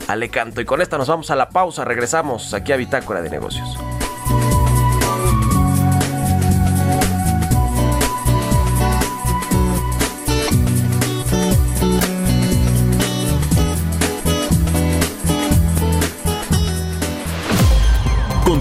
Ale 0.08 0.30
Canto. 0.30 0.62
Y 0.62 0.66
con 0.66 0.82
esta 0.82 0.98
nos 0.98 1.08
vamos 1.08 1.32
a 1.32 1.36
la 1.36 1.50
pausa, 1.50 1.86
regresamos 1.86 2.54
aquí 2.54 2.72
a 2.72 2.78
Bitácora 2.78 3.22
de 3.22 3.30
Negocios. 3.30 3.78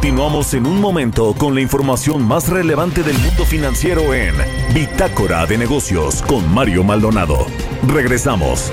Continuamos 0.00 0.55
en 0.55 0.66
un 0.66 0.81
momento 0.81 1.35
con 1.35 1.55
la 1.55 1.61
información 1.61 2.26
más 2.26 2.48
relevante 2.48 3.03
del 3.03 3.18
mundo 3.18 3.44
financiero 3.44 4.14
en 4.14 4.35
Bitácora 4.72 5.44
de 5.46 5.59
Negocios 5.59 6.22
con 6.22 6.53
Mario 6.53 6.83
Maldonado. 6.85 7.46
Regresamos. 7.87 8.72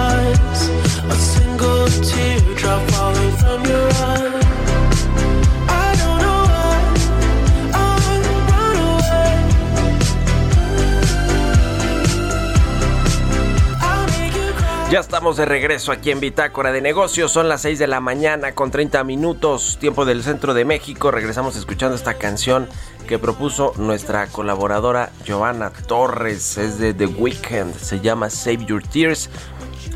estamos 15.11 15.35
de 15.35 15.43
regreso 15.43 15.91
aquí 15.91 16.09
en 16.09 16.21
Bitácora 16.21 16.71
de 16.71 16.79
Negocios. 16.79 17.33
Son 17.33 17.49
las 17.49 17.63
6 17.63 17.79
de 17.79 17.87
la 17.87 17.99
mañana 17.99 18.53
con 18.53 18.71
30 18.71 19.03
minutos, 19.03 19.77
tiempo 19.77 20.05
del 20.05 20.23
centro 20.23 20.53
de 20.53 20.63
México. 20.63 21.11
Regresamos 21.11 21.57
escuchando 21.57 21.97
esta 21.97 22.13
canción 22.13 22.69
que 23.09 23.19
propuso 23.19 23.73
nuestra 23.75 24.27
colaboradora 24.27 25.11
Joana 25.27 25.71
Torres. 25.71 26.57
Es 26.57 26.79
de 26.79 26.93
The 26.93 27.07
Weeknd, 27.07 27.75
se 27.75 27.99
llama 27.99 28.29
Save 28.29 28.65
Your 28.67 28.83
Tears. 28.83 29.29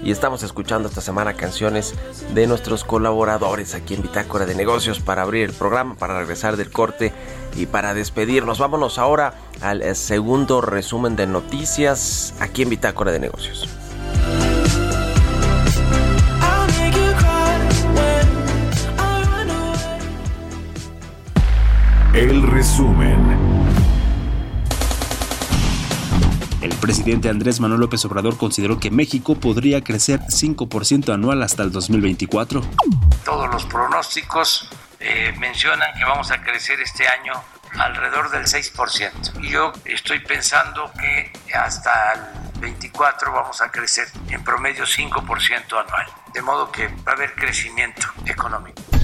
Y 0.04 0.12
estamos 0.12 0.43
escuchando 0.43 0.89
esta 0.89 0.99
semana 0.99 1.36
canciones 1.36 1.95
de 2.34 2.45
nuestros 2.45 2.84
colaboradores 2.84 3.73
aquí 3.73 3.93
en 3.93 4.01
Bitácora 4.01 4.45
de 4.45 4.54
Negocios 4.54 4.99
para 4.99 5.21
abrir 5.21 5.45
el 5.45 5.54
programa, 5.54 5.95
para 5.95 6.19
regresar 6.19 6.58
del 6.58 6.71
corte 6.71 7.13
y 7.56 7.67
para 7.67 7.93
despedirnos. 7.93 8.60
Vámonos 8.60 8.99
ahora 8.99 9.36
al 9.62 9.95
segundo 9.95 10.60
resumen 10.60 11.15
de 11.15 11.25
noticias 11.25 12.34
aquí 12.41 12.63
en 12.63 12.69
Bitácora 12.69 13.13
de 13.13 13.19
Negocios. 13.19 13.69
Resumen. 22.76 23.40
El 26.62 26.76
presidente 26.82 27.30
Andrés 27.30 27.62
Manuel 27.62 27.80
López 27.80 28.04
Obrador 28.04 28.38
consideró 28.38 28.82
que 28.82 28.92
México 28.92 29.36
podría 29.36 29.82
crecer 29.82 30.20
5% 30.20 31.14
anual 31.14 31.42
hasta 31.44 31.64
el 31.64 31.72
2024. 31.72 32.62
Todos 33.24 33.50
los 33.50 33.66
pronósticos 33.66 34.70
eh, 35.00 35.34
mencionan 35.40 35.88
que 35.98 36.04
vamos 36.04 36.32
a 36.32 36.42
crecer 36.42 36.82
este 36.82 37.08
año 37.08 37.34
alrededor 37.80 38.30
del 38.30 38.44
6%. 38.44 39.42
Y 39.42 39.52
yo 39.52 39.72
estoy 39.86 40.20
pensando 40.20 40.92
que 41.00 41.32
hasta 41.54 42.14
el 42.56 42.60
24 42.60 43.32
vamos 43.32 43.62
a 43.62 43.72
crecer 43.72 44.08
en 44.28 44.44
promedio 44.44 44.84
5% 44.84 45.64
anual. 45.70 46.08
De 46.34 46.42
modo 46.42 46.70
que 46.74 46.88
va 46.88 47.14
a 47.14 47.16
haber 47.16 47.36
crecimiento 47.36 48.08
económico. 48.26 48.95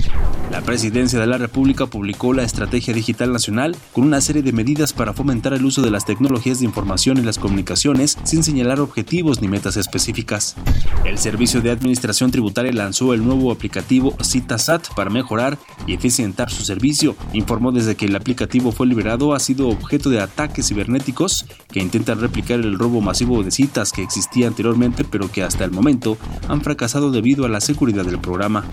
La 0.51 0.59
Presidencia 0.59 1.17
de 1.17 1.27
la 1.27 1.37
República 1.37 1.85
publicó 1.85 2.33
la 2.33 2.43
Estrategia 2.43 2.93
Digital 2.93 3.31
Nacional 3.31 3.73
con 3.93 4.03
una 4.03 4.19
serie 4.19 4.41
de 4.41 4.51
medidas 4.51 4.91
para 4.91 5.13
fomentar 5.13 5.53
el 5.53 5.63
uso 5.63 5.81
de 5.81 5.91
las 5.91 6.03
tecnologías 6.03 6.59
de 6.59 6.65
información 6.65 7.17
y 7.17 7.21
las 7.21 7.39
comunicaciones 7.39 8.17
sin 8.25 8.43
señalar 8.43 8.81
objetivos 8.81 9.41
ni 9.41 9.47
metas 9.47 9.77
específicas. 9.77 10.57
El 11.05 11.17
Servicio 11.17 11.61
de 11.61 11.71
Administración 11.71 12.31
Tributaria 12.31 12.73
lanzó 12.73 13.13
el 13.13 13.23
nuevo 13.23 13.49
aplicativo 13.49 14.13
CitaSat 14.21 14.93
para 14.93 15.09
mejorar 15.09 15.57
y 15.87 15.93
eficientar 15.93 16.51
su 16.51 16.63
servicio. 16.65 17.15
Informó 17.31 17.71
desde 17.71 17.95
que 17.95 18.07
el 18.07 18.15
aplicativo 18.17 18.73
fue 18.73 18.87
liberado 18.87 19.33
ha 19.33 19.39
sido 19.39 19.69
objeto 19.69 20.09
de 20.09 20.19
ataques 20.19 20.67
cibernéticos 20.67 21.45
que 21.71 21.79
intentan 21.79 22.19
replicar 22.19 22.59
el 22.59 22.77
robo 22.77 22.99
masivo 22.99 23.41
de 23.41 23.51
citas 23.51 23.93
que 23.93 24.03
existía 24.03 24.49
anteriormente 24.49 25.05
pero 25.05 25.31
que 25.31 25.43
hasta 25.43 25.63
el 25.63 25.71
momento 25.71 26.17
han 26.49 26.59
fracasado 26.59 27.09
debido 27.09 27.45
a 27.45 27.49
la 27.49 27.61
seguridad 27.61 28.03
del 28.03 28.19
programa. 28.19 28.65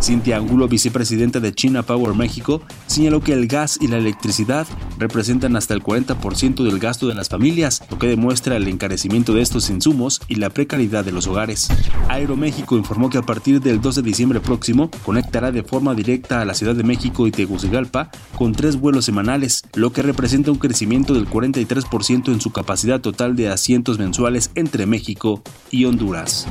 Cintia 0.00 0.38
Angulo, 0.38 0.68
vicepresidenta 0.68 1.25
de 1.32 1.54
China 1.54 1.82
Power 1.82 2.14
México, 2.14 2.62
señaló 2.86 3.20
que 3.20 3.32
el 3.32 3.46
gas 3.46 3.78
y 3.80 3.88
la 3.88 3.98
electricidad 3.98 4.66
representan 4.98 5.56
hasta 5.56 5.74
el 5.74 5.82
40% 5.82 6.64
del 6.64 6.78
gasto 6.78 7.08
de 7.08 7.14
las 7.14 7.28
familias, 7.28 7.82
lo 7.90 7.98
que 7.98 8.06
demuestra 8.06 8.56
el 8.56 8.68
encarecimiento 8.68 9.34
de 9.34 9.42
estos 9.42 9.68
insumos 9.70 10.20
y 10.28 10.36
la 10.36 10.50
precariedad 10.50 11.04
de 11.04 11.12
los 11.12 11.26
hogares. 11.26 11.68
Aeroméxico 12.08 12.76
informó 12.76 13.10
que 13.10 13.18
a 13.18 13.22
partir 13.22 13.60
del 13.60 13.80
2 13.80 13.96
de 13.96 14.02
diciembre 14.02 14.40
próximo 14.40 14.90
conectará 15.04 15.52
de 15.52 15.62
forma 15.62 15.94
directa 15.94 16.40
a 16.40 16.44
la 16.44 16.54
Ciudad 16.54 16.74
de 16.74 16.84
México 16.84 17.26
y 17.26 17.32
Tegucigalpa 17.32 18.10
con 18.36 18.52
tres 18.52 18.76
vuelos 18.76 19.04
semanales, 19.04 19.64
lo 19.74 19.92
que 19.92 20.02
representa 20.02 20.50
un 20.50 20.58
crecimiento 20.58 21.14
del 21.14 21.28
43% 21.28 22.32
en 22.32 22.40
su 22.40 22.50
capacidad 22.50 23.00
total 23.00 23.36
de 23.36 23.48
asientos 23.48 23.98
mensuales 23.98 24.50
entre 24.54 24.86
México 24.86 25.42
y 25.70 25.84
Honduras. 25.84 26.46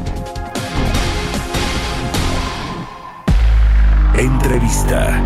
Entrevista. 4.18 5.22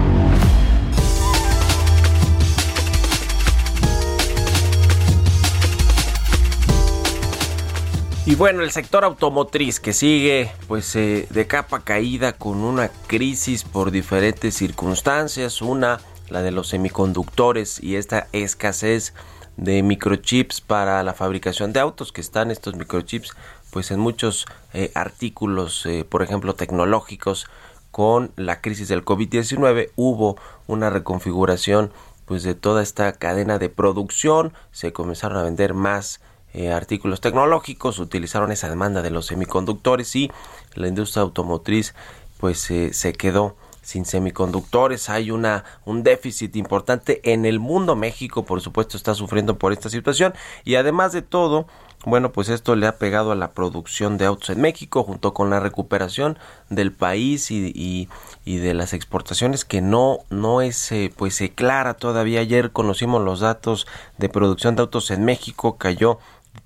Y 8.25 8.36
bueno, 8.36 8.63
el 8.63 8.71
sector 8.71 9.04
automotriz 9.04 9.80
que 9.80 9.93
sigue 9.93 10.52
pues 10.67 10.95
eh, 10.95 11.28
de 11.30 11.45
capa 11.45 11.82
caída 11.82 12.34
con 12.34 12.58
una 12.58 12.89
crisis 13.08 13.63
por 13.63 13.91
diferentes 13.91 14.56
circunstancias, 14.56 15.62
una 15.62 15.99
la 16.30 16.41
de 16.41 16.52
los 16.52 16.69
semiconductores 16.69 17.82
y 17.84 17.95
esta 17.95 18.28
escasez 18.32 19.13
de 19.58 19.84
microchips 19.84 20.62
para 20.62 21.04
la 21.04 21.13
fabricación 21.13 21.73
de 21.73 21.80
autos 21.80 22.12
que 22.12 22.21
están 22.21 22.49
estos 22.49 22.75
microchips 22.75 23.36
pues 23.71 23.91
en 23.91 23.99
muchos 23.99 24.45
eh, 24.73 24.91
artículos 24.95 25.86
eh, 25.86 26.06
por 26.08 26.23
ejemplo 26.23 26.56
tecnológicos 26.56 27.47
con 27.91 28.32
la 28.36 28.62
crisis 28.62 28.88
del 28.88 29.06
COVID-19 29.06 29.91
hubo 29.95 30.38
una 30.67 30.89
reconfiguración 30.89 31.91
pues 32.25 32.43
de 32.43 32.54
toda 32.54 32.84
esta 32.84 33.12
cadena 33.13 33.58
de 33.58 33.69
producción, 33.69 34.54
se 34.71 34.93
comenzaron 34.93 35.38
a 35.38 35.43
vender 35.43 35.73
más 35.73 36.21
eh, 36.54 36.71
artículos 36.71 37.21
tecnológicos, 37.21 37.97
utilizaron 37.97 38.52
esa 38.52 38.69
demanda 38.69 39.02
de 39.02 39.10
los 39.10 39.25
semiconductores 39.25 40.15
y 40.15 40.32
la 40.75 40.88
industria 40.88 41.23
automotriz 41.23 41.95
pues 42.39 42.69
eh, 42.69 42.93
se 42.93 43.13
quedó 43.13 43.56
sin 43.82 44.06
semiconductores, 44.06 45.10
hay 45.10 45.32
una 45.32 45.63
un 45.86 46.04
déficit 46.04 46.56
importante 46.56 47.21
en 47.23 47.45
el 47.45 47.60
mundo. 47.60 47.95
México, 47.95 48.45
por 48.45 48.62
supuesto, 48.62 48.97
está 48.97 49.15
sufriendo 49.15 49.58
por 49.58 49.73
esta 49.73 49.89
situación 49.89 50.34
y 50.63 50.75
además 50.75 51.12
de 51.13 51.23
todo, 51.23 51.65
bueno, 52.06 52.32
pues 52.32 52.48
esto 52.48 52.76
le 52.76 52.88
ha 52.88 52.98
pegado 52.98 53.34
a 53.34 53.36
la 53.36 53.52
producción 53.52 54.18
de 54.18 54.26
autos 54.26 54.50
en 54.50 54.62
México 54.62 55.04
junto 55.04 55.34
con 55.34 55.50
la 55.50 55.60
recuperación 55.60 56.38
del 56.70 56.94
país 56.94 57.52
y, 57.52 58.08
de 58.46 58.74
las 58.74 58.94
exportaciones 58.94 59.66
que 59.66 59.82
no 59.82 60.20
no 60.30 60.62
es 60.62 60.92
eh, 60.92 61.12
pues 61.16 61.42
clara 61.56 61.96
todavía. 61.96 62.40
Ayer 62.40 62.72
conocimos 62.72 63.24
los 63.24 63.42
datos 63.42 63.86
de 64.18 64.30
producción 64.30 64.76
de 64.76 64.84
autos 64.84 65.12
en 65.12 65.26
México, 65.26 65.78
cayó 65.78 66.20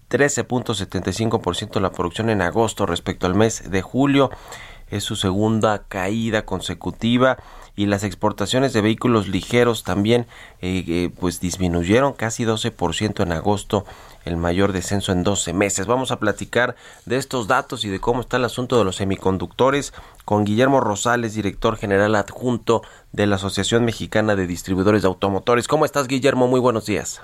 13.75% 0.09 1.79
la 1.79 1.91
producción 1.91 2.29
en 2.29 2.41
agosto 2.43 2.85
respecto 2.85 3.25
al 3.25 3.33
mes 3.33 3.71
de 3.71 3.81
julio. 3.81 4.29
Es 4.91 5.03
su 5.03 5.15
segunda 5.15 5.83
caída 5.87 6.45
consecutiva 6.45 7.37
y 7.75 7.87
las 7.87 8.03
exportaciones 8.03 8.73
de 8.73 8.81
vehículos 8.81 9.27
ligeros 9.27 9.83
también 9.83 10.27
eh, 10.61 10.83
eh, 10.87 11.09
pues 11.19 11.39
disminuyeron 11.39 12.13
casi 12.13 12.45
12% 12.45 13.23
en 13.23 13.31
agosto 13.31 13.85
el 14.25 14.37
mayor 14.37 14.71
descenso 14.71 15.11
en 15.11 15.23
12 15.23 15.53
meses. 15.53 15.87
Vamos 15.87 16.11
a 16.11 16.19
platicar 16.19 16.75
de 17.05 17.17
estos 17.17 17.47
datos 17.47 17.85
y 17.85 17.89
de 17.89 17.99
cómo 17.99 18.21
está 18.21 18.37
el 18.37 18.45
asunto 18.45 18.77
de 18.77 18.85
los 18.85 18.97
semiconductores 18.97 19.93
con 20.25 20.43
Guillermo 20.45 20.79
Rosales, 20.79 21.35
director 21.35 21.77
general 21.77 22.15
adjunto 22.15 22.81
de 23.11 23.27
la 23.27 23.35
Asociación 23.35 23.85
Mexicana 23.85 24.35
de 24.35 24.47
Distribuidores 24.47 25.01
de 25.01 25.07
Automotores. 25.07 25.67
¿Cómo 25.67 25.85
estás, 25.85 26.07
Guillermo? 26.07 26.47
Muy 26.47 26.59
buenos 26.59 26.85
días. 26.85 27.21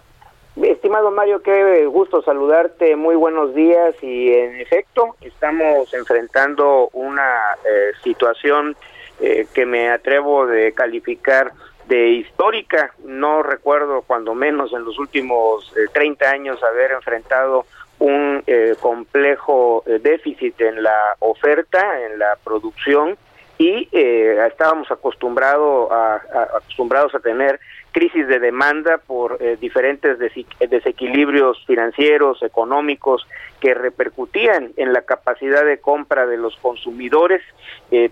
Estimado 0.62 1.12
Mario, 1.12 1.42
qué 1.42 1.86
gusto 1.86 2.22
saludarte, 2.22 2.96
muy 2.96 3.16
buenos 3.16 3.54
días 3.54 3.96
y 4.02 4.34
en 4.34 4.60
efecto 4.60 5.16
estamos 5.22 5.94
enfrentando 5.94 6.90
una 6.94 7.54
eh, 7.64 7.92
situación 8.04 8.76
eh, 9.22 9.46
que 9.54 9.66
me 9.66 9.90
atrevo 9.90 10.48
de 10.48 10.72
calificar 10.74 11.52
de 11.90 12.10
histórica. 12.12 12.94
No 13.04 13.44
recuerdo, 13.44 14.04
cuando 14.04 14.34
menos 14.34 14.72
en 14.74 14.86
los 14.86 14.98
últimos 15.00 15.74
30 15.92 16.24
eh, 16.24 16.28
años, 16.28 16.64
haber 16.64 16.92
enfrentado 16.92 17.66
un 17.98 18.44
eh, 18.48 18.76
complejo 18.80 19.84
eh, 19.86 20.00
déficit 20.02 20.62
en 20.62 20.84
la 20.84 21.16
oferta, 21.20 22.02
en 22.06 22.20
la 22.20 22.38
producción, 22.42 23.18
y 23.58 23.90
estábamos 23.92 24.90
acostumbrado 24.90 25.92
a, 25.92 26.16
acostumbrados 26.56 27.14
a 27.14 27.20
tener 27.20 27.60
crisis 27.92 28.26
de 28.26 28.40
demanda 28.40 29.00
por 29.00 29.38
diferentes 29.60 30.18
desequilibrios 30.18 31.62
financieros, 31.68 32.42
económicos, 32.42 33.28
que 33.60 33.74
repercutían 33.74 34.72
en 34.78 34.94
la 34.94 35.02
capacidad 35.02 35.66
de 35.66 35.80
compra 35.80 36.26
de 36.26 36.38
los 36.38 36.56
consumidores, 36.56 37.42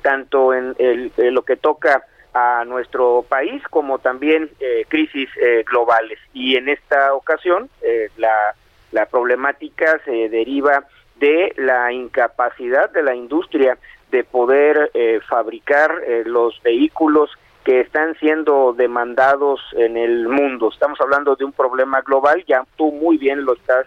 tanto 0.02 0.54
en, 0.54 0.76
el, 0.80 1.14
en 1.16 1.34
lo 1.34 1.44
que 1.44 1.56
toca 1.56 2.04
a 2.38 2.66
nuestro 2.66 3.26
país 3.28 3.64
como 3.70 4.00
también 4.00 4.50
eh, 4.60 4.86
crisis 4.88 5.30
eh, 5.42 5.64
globales 5.66 6.20
y 6.34 6.56
en 6.56 6.70
esta 6.70 7.14
ocasión 7.14 7.70
eh, 7.82 8.10
la, 8.18 8.56
la 8.92 9.06
problemática 9.08 10.00
se 10.06 10.30
deriva 10.30 10.86
de 11.16 11.54
la 11.58 11.92
incapacidad 11.92 12.92
de 12.92 13.02
la 13.02 13.16
industria 13.16 13.78
de 14.12 14.24
poder 14.24 14.92
fabricar 15.28 15.92
los 16.26 16.62
vehículos 16.64 17.30
que 17.66 17.82
están 17.82 18.16
siendo 18.20 18.72
demandados 18.72 19.60
en 19.74 19.98
el 19.98 20.30
mundo. 20.30 20.70
Estamos 20.72 21.02
hablando 21.02 21.36
de 21.36 21.44
un 21.44 21.52
problema 21.52 22.00
global, 22.02 22.46
ya 22.48 22.64
tú 22.78 22.94
muy 22.94 23.18
bien 23.18 23.44
lo 23.44 23.56
estás 23.56 23.86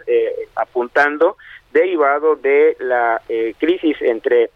apuntando, 0.56 1.38
derivado 1.72 2.36
de 2.36 2.76
la 2.80 3.22
crisis 3.58 3.96
entre 4.02 4.50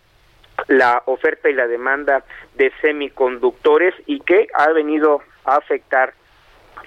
la 0.69 1.03
oferta 1.07 1.49
y 1.49 1.55
la 1.55 1.67
demanda 1.67 2.25
de 2.55 2.73
semiconductores 2.81 3.95
y 4.07 4.21
que 4.21 4.49
ha 4.55 4.71
venido 4.71 5.21
a 5.45 5.57
afectar 5.57 6.15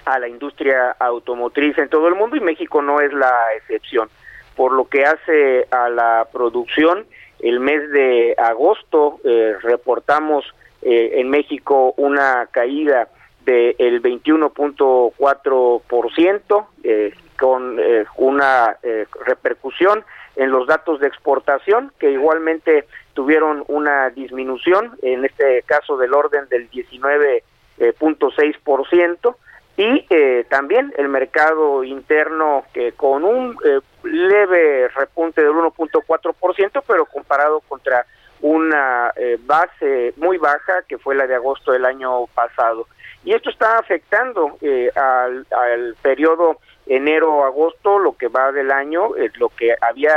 a 0.04 0.18
la 0.18 0.28
industria 0.28 0.96
automotriz 0.98 1.76
en 1.78 1.88
todo 1.88 2.08
el 2.08 2.14
mundo 2.14 2.36
y 2.36 2.40
México 2.40 2.82
no 2.82 3.00
es 3.00 3.12
la 3.12 3.34
excepción. 3.56 4.08
Por 4.56 4.72
lo 4.72 4.88
que 4.88 5.04
hace 5.04 5.66
a 5.70 5.88
la 5.88 6.26
producción, 6.32 7.06
el 7.40 7.60
mes 7.60 7.90
de 7.90 8.34
agosto 8.38 9.20
eh, 9.24 9.54
reportamos 9.62 10.44
eh, 10.80 11.18
en 11.20 11.28
México 11.28 11.92
una 11.96 12.46
caída 12.52 13.08
del 13.44 14.00
21.4% 14.00 16.66
eh, 16.84 17.12
con 17.36 17.80
eh, 17.80 18.04
una 18.16 18.76
repercusión 19.24 20.04
en 20.36 20.50
los 20.50 20.68
datos 20.68 21.00
de 21.00 21.08
exportación 21.08 21.90
que 21.98 22.12
igualmente 22.12 22.86
tuvieron 23.18 23.64
una 23.66 24.10
disminución, 24.10 24.96
en 25.02 25.24
este 25.24 25.64
caso 25.64 25.96
del 25.96 26.14
orden 26.14 26.48
del 26.48 26.70
19.6%, 26.70 29.34
y 29.76 30.06
eh, 30.08 30.46
también 30.48 30.94
el 30.96 31.08
mercado 31.08 31.82
interno 31.82 32.62
que 32.72 32.92
con 32.92 33.24
un 33.24 33.56
eh, 33.64 33.80
leve 34.04 34.86
repunte 34.86 35.42
del 35.42 35.50
1.4%, 35.50 36.84
pero 36.86 37.06
comparado 37.06 37.58
contra 37.62 38.06
una 38.40 39.12
eh, 39.16 39.36
base 39.40 40.14
muy 40.16 40.38
baja 40.38 40.84
que 40.88 40.98
fue 40.98 41.16
la 41.16 41.26
de 41.26 41.34
agosto 41.34 41.72
del 41.72 41.86
año 41.86 42.28
pasado. 42.28 42.86
Y 43.24 43.34
esto 43.34 43.50
está 43.50 43.78
afectando 43.78 44.58
al, 44.94 45.44
al 45.50 45.96
periodo 46.00 46.60
enero 46.86 47.44
agosto, 47.44 47.98
lo 47.98 48.16
que 48.16 48.28
va 48.28 48.52
del 48.52 48.70
año, 48.70 49.08
lo 49.38 49.48
que 49.48 49.74
había 49.80 50.14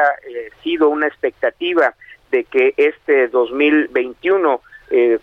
sido 0.62 0.90
una 0.90 1.08
expectativa 1.08 1.96
de 2.32 2.46
que 2.46 2.74
este 2.78 3.28
2021, 3.28 4.62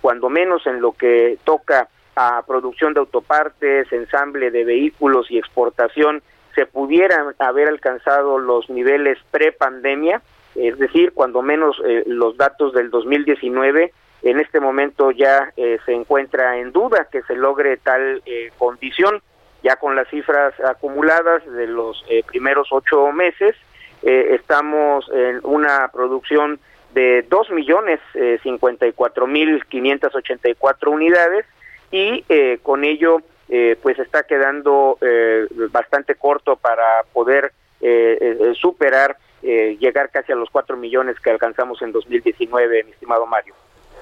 cuando 0.01 0.31
menos 0.31 0.66
en 0.66 0.81
lo 0.81 0.92
que 0.92 1.38
toca 1.44 1.88
a 2.16 2.42
producción 2.47 2.94
de 2.94 3.01
autopartes, 3.01 3.92
ensamble 3.92 4.51
de 4.51 4.64
vehículos 4.64 5.31
y 5.31 5.38
exportación, 5.38 6.21
se 6.59 6.66
pudieran 6.66 7.37
haber 7.38 7.68
alcanzado 7.68 8.38
los 8.38 8.68
niveles 8.68 9.16
pre-pandemia, 9.31 10.21
es 10.57 10.77
decir, 10.77 11.12
cuando 11.12 11.40
menos 11.40 11.81
eh, 11.87 12.03
los 12.07 12.37
datos 12.37 12.73
del 12.73 12.90
2019, 12.90 13.92
en 14.23 14.40
este 14.40 14.59
momento 14.59 15.12
ya 15.12 15.53
eh, 15.57 15.79
se 15.87 15.92
encuentra 15.92 16.59
en 16.59 16.73
duda 16.73 17.07
que 17.12 17.23
se 17.23 17.37
logre 17.37 17.77
tal 17.77 18.21
eh, 18.27 18.51
condición, 18.59 19.23
ya 19.62 19.77
con 19.77 19.94
las 19.94 20.09
cifras 20.09 20.53
acumuladas 20.59 21.47
de 21.47 21.68
los 21.68 22.05
primeros 22.27 22.68
ocho 22.73 23.12
meses, 23.12 23.55
estamos 24.03 25.09
en 25.12 25.40
una 25.42 25.88
producción 25.92 26.61
de 26.94 27.22
dos 27.29 27.51
millones 27.51 28.01
cincuenta 28.42 28.87
y 28.87 28.92
cuatro 28.92 29.27
mil 29.27 29.64
quinientas 29.66 30.14
ochenta 30.14 30.48
y 30.48 30.55
cuatro 30.55 30.90
unidades 30.90 31.44
y 31.90 32.24
con 32.62 32.85
ello 32.85 33.18
pues 33.83 33.98
está 33.98 34.24
quedando 34.24 34.98
bastante 35.70 36.14
corto 36.14 36.57
para 36.57 37.03
poder 37.12 37.53
superar 38.55 39.16
eh, 39.42 39.77
llegar 39.79 40.11
casi 40.11 40.33
a 40.33 40.37
los 40.37 40.51
4 40.51 40.77
millones 40.77 41.18
que 41.20 41.31
alcanzamos 41.31 41.81
en 41.83 41.92
2019, 41.92 42.85
mi 42.85 42.90
estimado 42.90 43.24
Mario. 43.24 43.55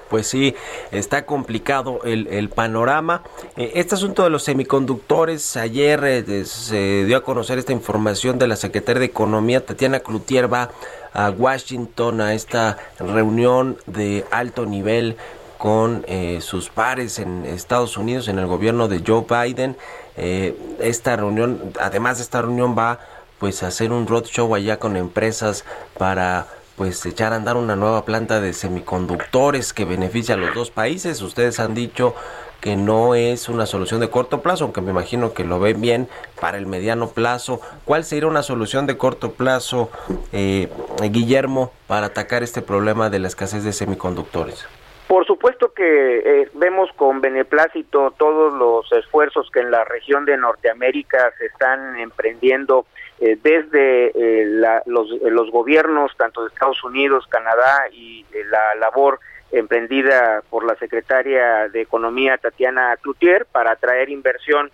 Pues 0.09 0.27
sí, 0.27 0.55
está 0.91 1.25
complicado 1.25 2.01
el, 2.03 2.49
panorama. 2.49 3.23
Eh, 3.55 3.73
este 3.75 3.95
asunto 3.95 4.23
de 4.23 4.29
los 4.29 4.43
semiconductores, 4.43 5.57
ayer 5.57 6.03
eh, 6.03 6.45
se 6.45 7.05
dio 7.05 7.17
a 7.17 7.23
conocer 7.23 7.57
esta 7.57 7.73
información 7.73 8.39
de 8.39 8.47
la 8.47 8.55
secretaria 8.55 9.01
de 9.01 9.05
Economía, 9.05 9.65
Tatiana 9.65 9.99
Cloutier, 9.99 10.51
va 10.51 10.71
a 11.13 11.29
Washington 11.29 12.21
a 12.21 12.33
esta 12.33 12.77
reunión 12.99 13.77
de 13.85 14.25
alto 14.31 14.65
nivel 14.65 15.17
con 15.57 16.05
sus 16.39 16.69
pares 16.69 17.17
en 17.17 17.43
Estados 17.45 17.97
Unidos, 17.97 18.27
en 18.27 18.37
el 18.37 18.45
gobierno 18.45 18.87
de 18.87 19.01
Joe 19.05 19.25
Biden. 19.27 19.75
esta 20.15 21.15
reunión, 21.15 21.73
además 21.79 22.17
de 22.17 22.23
esta 22.23 22.43
reunión, 22.43 22.75
va 22.77 22.99
pues 23.39 23.63
hacer 23.63 23.91
un 23.91 24.07
roadshow 24.07 24.53
allá 24.53 24.77
con 24.77 24.95
empresas 24.97 25.63
para 25.97 26.47
pues 26.77 27.03
echar 27.07 27.33
a 27.33 27.37
andar 27.37 27.57
una 27.57 27.75
nueva 27.75 28.05
planta 28.05 28.39
de 28.39 28.53
semiconductores 28.53 29.73
que 29.73 29.83
beneficia 29.83 30.35
a 30.35 30.37
los 30.37 30.53
dos 30.53 30.69
países. 30.69 31.23
Ustedes 31.23 31.59
han 31.59 31.73
dicho 31.73 32.13
que 32.61 32.75
no 32.75 33.15
es 33.15 33.49
una 33.49 33.65
solución 33.65 33.99
de 33.99 34.09
corto 34.09 34.41
plazo, 34.41 34.63
aunque 34.63 34.81
me 34.81 34.91
imagino 34.91 35.33
que 35.33 35.43
lo 35.43 35.59
ven 35.59 35.81
bien 35.81 36.07
para 36.39 36.57
el 36.57 36.67
mediano 36.67 37.09
plazo. 37.09 37.61
¿Cuál 37.83 38.03
sería 38.03 38.29
una 38.29 38.43
solución 38.43 38.85
de 38.85 38.95
corto 38.95 39.31
plazo, 39.31 39.89
eh, 40.31 40.69
Guillermo, 41.01 41.71
para 41.87 42.07
atacar 42.07 42.43
este 42.43 42.61
problema 42.61 43.09
de 43.09 43.19
la 43.19 43.27
escasez 43.27 43.63
de 43.63 43.73
semiconductores? 43.73 44.67
Por 45.07 45.25
supuesto 45.25 45.71
que 45.73 46.19
eh, 46.19 46.49
vemos 46.53 46.89
con 46.95 47.21
beneplácito 47.21 48.13
todos 48.17 48.53
los 48.53 48.91
esfuerzos 48.91 49.49
que 49.51 49.61
en 49.61 49.71
la 49.71 49.83
región 49.85 50.25
de 50.25 50.37
Norteamérica 50.37 51.31
se 51.39 51.45
están 51.45 51.97
emprendiendo 51.97 52.85
eh, 53.19 53.37
desde 53.41 54.07
eh, 54.07 54.45
los, 54.85 55.09
los, 55.21 55.51
gobiernos, 55.51 56.15
tanto 56.17 56.43
de 56.43 56.49
Estados 56.49 56.83
Unidos, 56.83 57.25
Canadá 57.27 57.87
y 57.91 58.25
la 58.49 58.75
labor 58.75 59.19
emprendida 59.51 60.43
por 60.49 60.65
la 60.65 60.75
secretaria 60.75 61.69
de 61.69 61.81
Economía 61.81 62.37
Tatiana 62.37 62.95
Cloutier 63.01 63.45
para 63.45 63.71
atraer 63.71 64.09
inversión 64.09 64.69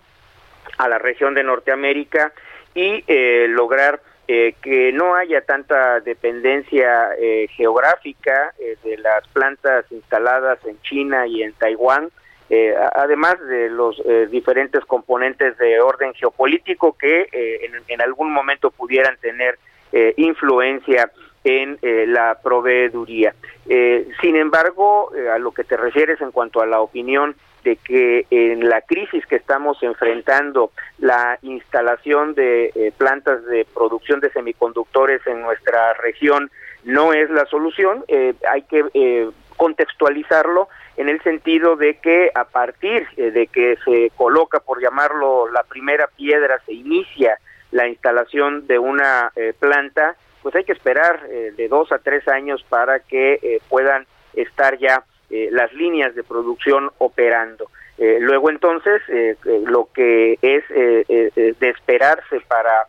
a 0.78 0.88
la 0.88 0.98
región 0.98 1.34
de 1.34 1.44
Norteamérica 1.44 2.32
y 2.74 3.04
lograr 3.48 4.00
eh, 4.26 4.54
que 4.62 4.90
no 4.90 5.14
haya 5.14 5.42
tanta 5.42 6.00
dependencia 6.00 7.10
eh, 7.18 7.46
geográfica 7.54 8.54
eh, 8.58 8.78
de 8.82 8.96
las 8.96 9.28
plantas 9.28 9.84
instaladas 9.90 10.58
en 10.64 10.80
China 10.80 11.26
y 11.26 11.42
en 11.42 11.52
Taiwán, 11.52 12.10
además 12.94 13.40
de 13.48 13.70
los 13.70 14.00
diferentes 14.30 14.84
componentes 14.84 15.56
de 15.58 15.80
orden 15.80 16.12
geopolítico 16.14 16.96
que 16.96 17.26
en, 17.88 18.00
algún 18.00 18.32
momento 18.32 18.70
pudieran 18.70 19.16
tener 19.16 19.58
influencia 20.16 21.10
en 21.42 21.78
la 21.82 22.38
proveeduría. 22.42 23.34
sin 23.66 24.36
embargo, 24.36 25.10
a 25.32 25.38
lo 25.38 25.52
que 25.52 25.64
te 25.64 25.76
refieres 25.76 26.20
en 26.20 26.30
cuanto 26.30 26.60
a 26.60 26.66
la 26.66 26.80
opinión 26.80 27.34
de 27.64 27.76
que 27.76 28.26
en 28.30 28.68
la 28.68 28.82
crisis 28.82 29.26
que 29.26 29.36
estamos 29.36 29.82
enfrentando, 29.82 30.70
la 30.98 31.38
instalación 31.42 32.34
de 32.34 32.70
eh, 32.74 32.92
plantas 32.96 33.44
de 33.46 33.66
producción 33.74 34.20
de 34.20 34.30
semiconductores 34.30 35.26
en 35.26 35.40
nuestra 35.40 35.94
región 35.94 36.50
no 36.84 37.12
es 37.12 37.30
la 37.30 37.46
solución, 37.46 38.04
eh, 38.08 38.34
hay 38.52 38.62
que 38.62 38.84
eh, 38.92 39.30
contextualizarlo 39.56 40.68
en 40.96 41.08
el 41.08 41.22
sentido 41.22 41.76
de 41.76 41.98
que 41.98 42.30
a 42.34 42.44
partir 42.44 43.08
de 43.16 43.46
que 43.48 43.76
se 43.84 44.10
coloca, 44.16 44.60
por 44.60 44.80
llamarlo, 44.80 45.50
la 45.50 45.62
primera 45.62 46.06
piedra, 46.06 46.60
se 46.66 46.72
inicia 46.72 47.38
la 47.70 47.88
instalación 47.88 48.66
de 48.66 48.78
una 48.78 49.32
planta, 49.58 50.16
pues 50.42 50.54
hay 50.54 50.64
que 50.64 50.72
esperar 50.72 51.26
de 51.28 51.68
dos 51.68 51.90
a 51.90 51.98
tres 51.98 52.28
años 52.28 52.64
para 52.68 53.00
que 53.00 53.60
puedan 53.68 54.06
estar 54.36 54.78
ya 54.78 55.04
eh, 55.30 55.48
las 55.50 55.72
líneas 55.72 56.14
de 56.14 56.22
producción 56.22 56.90
operando. 56.98 57.70
Eh, 57.98 58.18
luego 58.20 58.50
entonces, 58.50 59.02
eh, 59.08 59.36
lo 59.66 59.88
que 59.92 60.38
es 60.42 60.68
de 60.68 61.68
esperarse 61.70 62.40
para 62.46 62.86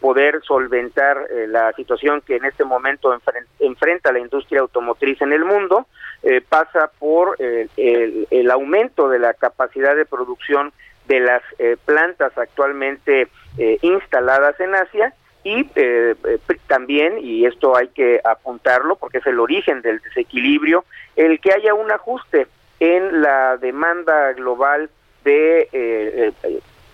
poder 0.00 0.40
solventar 0.42 1.28
la 1.48 1.72
situación 1.72 2.22
que 2.22 2.36
en 2.36 2.44
este 2.46 2.64
momento 2.64 3.16
enfrenta 3.58 4.12
la 4.12 4.18
industria 4.18 4.60
automotriz 4.60 5.20
en 5.20 5.32
el 5.32 5.44
mundo, 5.44 5.86
pasa 6.48 6.90
por 6.98 7.36
el, 7.38 8.26
el, 8.30 8.50
aumento 8.50 9.08
de 9.08 9.18
la 9.18 9.34
capacidad 9.34 9.94
de 9.94 10.06
producción 10.06 10.72
de 11.08 11.20
las 11.20 11.42
plantas 11.84 12.36
actualmente 12.38 13.28
instaladas 13.82 14.58
en 14.60 14.74
Asia 14.74 15.14
y 15.46 15.60
eh, 15.76 16.16
eh, 16.24 16.38
también, 16.66 17.20
y 17.20 17.46
esto 17.46 17.76
hay 17.76 17.86
que 17.88 18.20
apuntarlo 18.24 18.96
porque 18.96 19.18
es 19.18 19.26
el 19.26 19.38
origen 19.38 19.80
del 19.80 20.00
desequilibrio, 20.00 20.84
el 21.14 21.38
que 21.38 21.52
haya 21.52 21.72
un 21.72 21.88
ajuste 21.92 22.48
en 22.80 23.22
la 23.22 23.56
demanda 23.56 24.32
global 24.32 24.90
de 25.22 25.68
eh, 25.72 26.32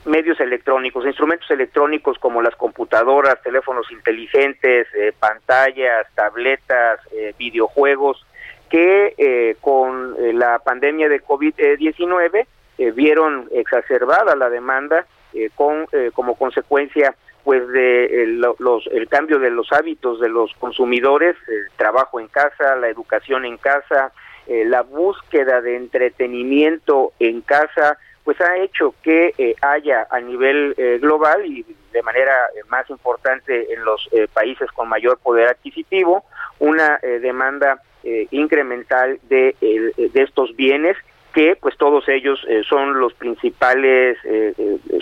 medios 0.05 0.41
electrónicos, 0.41 1.07
instrumentos 1.07 1.51
electrónicos 1.51 2.19
como 2.19 2.43
las 2.43 2.57
computadoras, 2.57 3.41
teléfonos 3.43 3.91
inteligentes, 3.91 4.87
pantallas, 5.19 6.07
tabletas, 6.15 7.01
videojuegos, 7.39 8.25
que 8.69 9.57
con 9.61 10.17
la 10.39 10.59
pandemia 10.59 11.09
de 11.09 11.23
COVID-19 11.23 12.47
vieron 12.95 13.49
exacerbada 13.53 14.35
la 14.35 14.49
demanda 14.49 15.07
con 15.55 15.87
como 16.15 16.37
consecuencia 16.37 17.15
pues 17.45 17.67
de 17.69 18.27
los, 18.59 18.87
el 18.89 19.09
cambio 19.09 19.39
de 19.39 19.51
los 19.51 19.73
hábitos 19.73 20.21
de 20.21 20.29
los 20.29 20.53
consumidores, 20.55 21.37
el 21.49 21.71
trabajo 21.77 22.21
en 22.21 22.29
casa, 22.29 22.77
la 22.77 22.89
educación 22.89 23.45
en 23.45 23.57
casa, 23.57 24.13
eh, 24.47 24.65
la 24.65 24.83
búsqueda 24.83 25.61
de 25.61 25.77
entretenimiento 25.77 27.13
en 27.19 27.41
casa, 27.41 27.99
pues 28.25 28.41
ha 28.41 28.57
hecho 28.59 28.95
que 29.03 29.35
eh, 29.37 29.55
haya 29.63 30.07
a 30.11 30.21
nivel 30.21 30.75
eh, 30.77 30.99
global 31.01 31.45
y 31.47 31.65
de 31.93 32.03
manera 32.03 32.33
más 32.69 32.89
importante 32.89 33.73
en 33.73 33.85
los 33.85 34.09
países 34.33 34.71
con 34.73 34.89
mayor 34.89 35.19
poder 35.19 35.49
adquisitivo 35.49 36.25
una 36.59 36.99
demanda 37.21 37.83
incremental 38.31 39.21
de, 39.25 39.55
de 39.61 40.23
estos 40.23 40.57
bienes 40.57 40.97
que 41.35 41.55
pues 41.61 41.77
todos 41.77 42.09
ellos 42.09 42.41
son 42.67 42.99
los 42.99 43.13
principales 43.13 44.17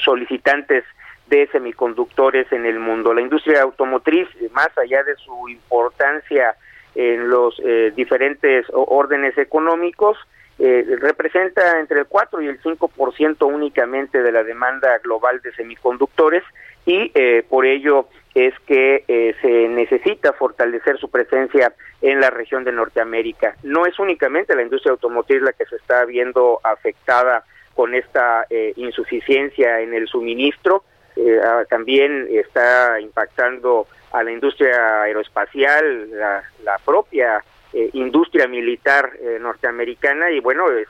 solicitantes 0.02 0.82
de 1.30 1.46
semiconductores 1.52 2.50
en 2.52 2.66
el 2.66 2.80
mundo. 2.80 3.14
La 3.14 3.20
industria 3.20 3.62
automotriz, 3.62 4.28
más 4.52 4.76
allá 4.76 5.04
de 5.04 5.14
su 5.14 5.48
importancia 5.48 6.56
en 6.94 7.30
los 7.30 7.60
eh, 7.64 7.92
diferentes 7.94 8.66
órdenes 8.72 9.38
económicos, 9.38 10.18
eh, 10.60 10.84
representa 11.00 11.80
entre 11.80 12.00
el 12.00 12.06
4 12.06 12.42
y 12.42 12.46
el 12.46 12.60
5% 12.60 13.46
únicamente 13.46 14.22
de 14.22 14.30
la 14.30 14.44
demanda 14.44 14.98
global 14.98 15.40
de 15.40 15.52
semiconductores 15.52 16.44
y 16.86 17.10
eh, 17.14 17.44
por 17.48 17.66
ello 17.66 18.08
es 18.34 18.54
que 18.60 19.34
se 19.42 19.68
necesita 19.68 20.32
fortalecer 20.32 20.98
su 20.98 21.10
presencia 21.10 21.72
en 22.00 22.20
la 22.20 22.30
región 22.30 22.62
de 22.62 22.70
Norteamérica. 22.70 23.56
No 23.64 23.86
es 23.86 23.98
únicamente 23.98 24.54
la 24.54 24.62
industria 24.62 24.92
automotriz 24.92 25.42
la 25.42 25.52
que 25.52 25.66
se 25.66 25.74
está 25.74 26.04
viendo 26.04 26.60
afectada 26.62 27.44
con 27.74 27.92
esta 27.94 28.46
insuficiencia 28.76 29.80
en 29.80 29.94
el 29.94 30.06
suministro, 30.06 30.84
eh, 31.16 31.40
ah, 31.44 31.64
también 31.68 32.28
está 32.30 32.98
impactando 33.00 33.86
a 34.12 34.22
la 34.22 34.32
industria 34.32 35.02
aeroespacial, 35.02 36.10
la, 36.10 36.78
propia 36.84 37.44
eh, 37.72 37.90
industria 37.92 38.48
militar 38.48 39.12
eh, 39.20 39.38
norteamericana 39.40 40.30
y 40.30 40.40
bueno, 40.40 40.66
es, 40.70 40.88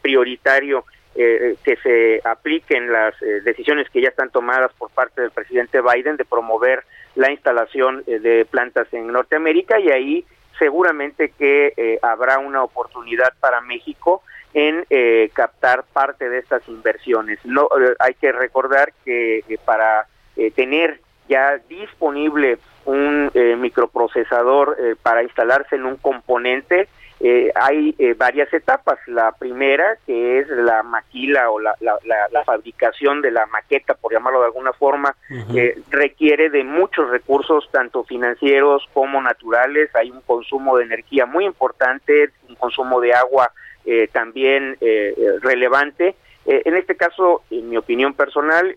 prioritario 0.00 0.84
que 1.14 1.76
se 1.82 2.20
apliquen 2.22 2.92
las 2.92 3.12
decisiones 3.42 3.90
que 3.90 4.00
ya 4.00 4.08
están 4.08 4.30
tomadas 4.30 4.72
por 4.74 4.88
parte 4.90 5.20
del 5.20 5.32
presidente 5.32 5.80
Biden 5.80 6.16
de 6.16 6.24
promover 6.24 6.84
la 7.16 7.32
instalación 7.32 8.04
de 8.06 8.46
plantas 8.48 8.86
en 8.92 9.08
Norteamérica 9.08 9.80
y 9.80 9.90
ahí 9.90 10.24
seguramente 10.60 11.32
que 11.36 11.98
habrá 12.02 12.38
una 12.38 12.62
oportunidad 12.62 13.32
para 13.40 13.60
México 13.60 14.22
en 14.54 14.86
captar 15.32 15.82
parte 15.92 16.28
de 16.28 16.38
estas 16.38 16.62
inversiones. 16.68 17.40
No 17.44 17.68
hay 17.98 18.14
que 18.14 18.30
recordar 18.30 18.92
que 19.04 19.42
para 19.64 20.06
tener 20.54 21.00
ya 21.28 21.58
disponible 21.68 22.58
un 22.84 23.30
microprocesador 23.58 24.76
para 25.02 25.22
instalarse 25.22 25.76
en 25.76 25.84
un 25.84 25.96
componente 25.96 26.88
eh, 27.20 27.50
hay 27.54 27.94
eh, 27.98 28.14
varias 28.14 28.52
etapas. 28.54 28.98
La 29.06 29.32
primera, 29.32 29.98
que 30.06 30.38
es 30.38 30.48
la 30.48 30.82
maquila 30.82 31.50
o 31.50 31.58
la, 31.58 31.74
la, 31.80 32.44
fabricación 32.44 33.20
de 33.22 33.32
la 33.32 33.46
maqueta, 33.46 33.94
por 33.94 34.12
llamarlo 34.12 34.40
de 34.40 34.46
alguna 34.46 34.72
forma, 34.72 35.14
requiere 35.90 36.48
de 36.48 36.64
muchos 36.64 37.10
recursos, 37.10 37.68
tanto 37.72 38.04
financieros 38.04 38.84
como 38.92 39.20
naturales. 39.20 39.94
Hay 39.94 40.10
un 40.10 40.20
consumo 40.20 40.76
de 40.76 40.84
energía 40.84 41.26
muy 41.26 41.44
importante, 41.44 42.30
un 42.48 42.54
consumo 42.54 43.00
de 43.00 43.12
agua 43.14 43.50
eh, 43.84 44.08
también 44.12 44.78
relevante. 45.42 46.14
en 46.46 46.76
este 46.76 46.96
caso, 46.96 47.42
en 47.50 47.68
mi 47.68 47.76
opinión 47.76 48.14
personal, 48.14 48.74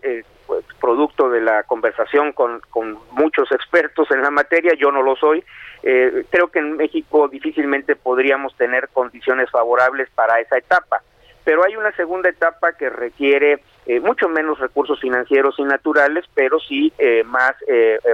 pues, 0.52 0.66
producto 0.78 1.30
de 1.30 1.40
la 1.40 1.62
conversación 1.62 2.32
con, 2.32 2.60
con 2.68 2.98
muchos 3.12 3.50
expertos 3.52 4.10
en 4.10 4.20
la 4.20 4.30
materia, 4.30 4.74
yo 4.78 4.92
no 4.92 5.02
lo 5.02 5.16
soy, 5.16 5.42
eh, 5.82 6.26
creo 6.28 6.48
que 6.48 6.58
en 6.58 6.76
México 6.76 7.26
difícilmente 7.28 7.96
podríamos 7.96 8.54
tener 8.58 8.90
condiciones 8.90 9.50
favorables 9.50 10.10
para 10.10 10.40
esa 10.40 10.58
etapa. 10.58 11.00
Pero 11.42 11.64
hay 11.64 11.74
una 11.76 11.90
segunda 11.92 12.28
etapa 12.28 12.74
que 12.74 12.90
requiere 12.90 13.62
eh, 13.86 13.98
mucho 14.00 14.28
menos 14.28 14.58
recursos 14.58 15.00
financieros 15.00 15.54
y 15.58 15.62
naturales, 15.62 16.26
pero 16.34 16.60
sí 16.60 16.92
eh, 16.98 17.24
más 17.24 17.54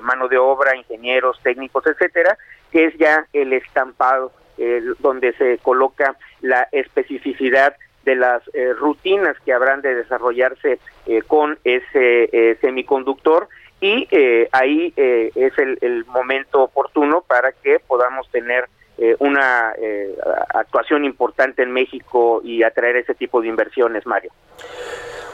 mano 0.03 0.29
de 0.29 0.39
obra, 0.39 0.77
ingenieros, 0.77 1.41
técnicos, 1.43 1.89
etcétera, 1.89 2.39
que 2.71 2.85
es 2.85 2.97
ya 2.99 3.27
el 3.33 3.53
estampado, 3.53 4.31
donde 5.01 5.33
se 5.35 5.59
coloca 5.59 6.17
la 6.41 6.69
especificidad 6.71 7.75
de 8.09 8.17
las 8.17 8.43
rutinas 8.79 9.37
que 9.45 9.53
habrán 9.53 9.83
de 9.83 9.95
desarrollarse 9.95 10.79
con 11.27 11.59
ese 11.65 12.57
semiconductor 12.63 13.49
y 13.81 14.09
eh, 14.11 14.49
ahí 14.53 14.93
eh, 14.97 15.31
es 15.35 15.53
el, 15.59 16.05
momento 16.07 16.63
oportuno 16.63 17.23
para 17.27 17.53
que 17.53 17.79
podamos 17.79 18.29
tener 18.31 18.69
eh, 18.97 19.15
una 19.21 19.73
actuación 20.55 21.05
importante 21.05 21.63
en 21.63 21.71
México 21.71 22.41
y 22.43 22.63
atraer 22.63 22.97
ese 22.97 23.15
tipo 23.15 23.41
de 23.41 23.49
inversiones, 23.49 24.05
Mario. 24.07 24.33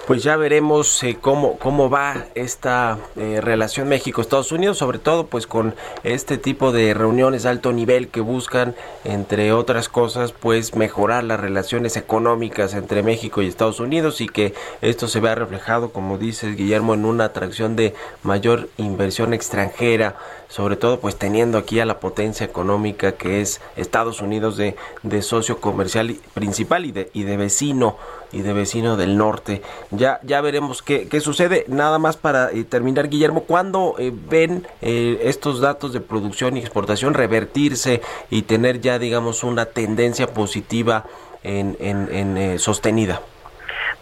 Pues 0.06 0.22
ya 0.22 0.36
veremos 0.36 1.02
eh, 1.02 1.16
cómo, 1.18 1.56
cómo 1.58 1.88
va 1.88 2.26
esta 2.34 2.98
eh, 3.16 3.40
relación 3.40 3.88
México-Estados 3.88 4.52
Unidos, 4.52 4.76
sobre 4.76 4.98
todo 4.98 5.28
pues 5.28 5.46
con 5.46 5.74
este 6.02 6.36
tipo 6.36 6.72
de 6.72 6.92
reuniones 6.92 7.44
de 7.44 7.48
alto 7.48 7.72
nivel 7.72 8.08
que 8.08 8.20
buscan, 8.20 8.74
entre 9.04 9.54
otras 9.54 9.88
cosas, 9.88 10.32
pues 10.32 10.74
mejorar 10.74 11.24
las 11.24 11.40
relaciones 11.40 11.96
económicas 11.96 12.74
entre 12.74 13.02
México 13.02 13.40
y 13.40 13.46
Estados 13.46 13.80
Unidos 13.80 14.20
y 14.20 14.28
que 14.28 14.52
esto 14.82 15.08
se 15.08 15.20
vea 15.20 15.36
reflejado, 15.36 15.90
como 15.90 16.18
dice 16.18 16.50
Guillermo, 16.50 16.92
en 16.92 17.06
una 17.06 17.24
atracción 17.24 17.74
de 17.74 17.94
mayor 18.22 18.68
inversión 18.76 19.32
extranjera, 19.32 20.16
sobre 20.54 20.76
todo 20.76 21.00
pues 21.00 21.16
teniendo 21.16 21.58
aquí 21.58 21.80
a 21.80 21.84
la 21.84 21.98
potencia 21.98 22.46
económica 22.46 23.16
que 23.16 23.40
es 23.40 23.60
Estados 23.74 24.20
Unidos 24.20 24.56
de, 24.56 24.76
de 25.02 25.20
socio 25.20 25.60
comercial 25.60 26.14
principal 26.32 26.84
y 26.84 26.92
de, 26.92 27.10
y 27.12 27.24
de 27.24 27.36
vecino 27.36 27.96
y 28.30 28.42
de 28.42 28.52
vecino 28.52 28.96
del 28.96 29.16
norte. 29.16 29.62
Ya, 29.90 30.20
ya 30.22 30.40
veremos 30.40 30.80
qué, 30.80 31.08
qué 31.08 31.20
sucede. 31.20 31.64
Nada 31.66 31.98
más 31.98 32.16
para 32.16 32.52
eh, 32.52 32.62
terminar, 32.62 33.08
Guillermo, 33.08 33.42
¿cuándo 33.42 33.96
eh, 33.98 34.12
ven 34.14 34.64
eh, 34.80 35.22
estos 35.24 35.60
datos 35.60 35.92
de 35.92 36.00
producción 36.00 36.56
y 36.56 36.60
exportación 36.60 37.14
revertirse 37.14 38.00
y 38.30 38.42
tener 38.42 38.80
ya, 38.80 39.00
digamos, 39.00 39.42
una 39.42 39.66
tendencia 39.66 40.32
positiva 40.32 41.04
en, 41.42 41.76
en, 41.80 42.58
sostenida? 42.60 43.22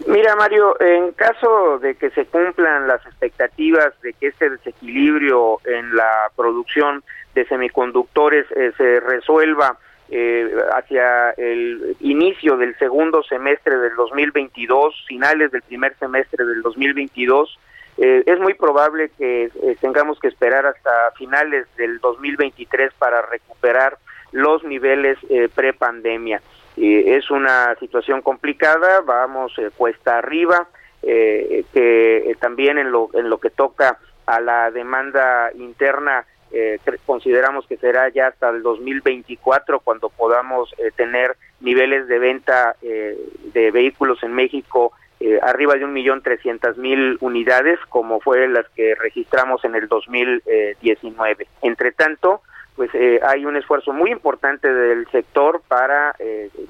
Mira, 0.07 0.35
Mario, 0.37 0.81
en 0.81 1.13
caso 1.13 1.79
de 1.79 1.95
que 1.95 2.11
se 2.11 2.27
cumplan 2.27 2.89
las 2.89 3.05
expectativas 3.07 3.93
de 4.03 4.13
que 4.15 4.29
este 4.29 4.51
desequilibrio 4.51 5.61
en 5.65 5.95
la 5.95 6.31
producción 6.37 7.03
de 7.35 7.47
semiconductores 7.47 8.47
se 8.77 9.01
resuelva 9.01 9.79
eh, 10.15 10.55
hacia 10.75 11.31
el 11.39 11.97
inicio 12.01 12.59
del 12.59 12.77
segundo 12.77 13.23
semestre 13.23 13.79
del 13.79 13.95
2022, 13.97 14.95
finales 15.09 15.51
del 15.53 15.63
primer 15.63 15.97
semestre 15.97 16.45
del 16.45 16.61
2022, 16.61 17.59
eh, 17.97 18.23
es 18.27 18.39
muy 18.39 18.53
probable 18.53 19.11
que 19.17 19.45
eh, 19.45 19.77
tengamos 19.81 20.21
que 20.21 20.29
esperar 20.29 20.67
hasta 20.67 21.13
finales 21.17 21.67
del 21.79 21.99
2023 22.01 22.93
para 22.99 23.23
recuperar 23.23 23.97
los 24.33 24.63
niveles 24.65 25.17
pre-pandemia. 25.55 26.43
Es 26.77 27.31
una 27.31 27.75
situación 27.77 28.23
complicada, 28.23 29.01
vamos 29.03 29.53
cuesta 29.77 30.19
arriba, 30.19 30.69
que 31.03 32.37
también 32.41 32.79
en 32.79 32.91
lo, 32.91 33.11
en 33.15 33.29
lo 33.29 33.39
que 33.39 33.51
toca 33.51 33.99
a 34.27 34.41
la 34.41 34.71
demanda 34.71 35.51
interna 35.55 36.25
eh, 36.55 36.79
consideramos 37.07 37.67
que 37.67 37.79
será 37.79 38.11
ya 38.11 38.27
hasta 38.27 38.51
el 38.51 38.63
2024 38.63 39.81
cuando 39.81 40.11
podamos 40.11 40.75
eh, 40.77 40.91
tener 40.95 41.35
niveles 41.61 42.07
de 42.09 42.19
venta 42.19 42.77
eh, 42.83 43.17
de 43.55 43.71
vehículos 43.71 44.23
en 44.23 44.33
México 44.35 44.93
arriba 45.41 45.77
de 45.77 45.85
un 45.85 45.93
millón 45.93 46.21
trescientas 46.21 46.77
mil 46.77 47.17
unidades 47.21 47.79
como 47.89 48.19
fue 48.19 48.49
las 48.49 48.69
que 48.71 48.97
registramos 48.97 49.65
en 49.65 49.77
el 49.77 49.87
2019. 49.87 51.47
Entre 51.63 51.93
tanto, 51.93 52.43
pues 52.77 52.91
hay 53.23 53.45
un 53.45 53.57
esfuerzo 53.57 53.93
muy 53.93 54.11
importante 54.11 54.73
del 54.73 55.07
sector 55.09 55.61
para 55.69 56.15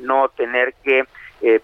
no 0.01 0.29
tener 0.31 0.75
que 0.83 1.05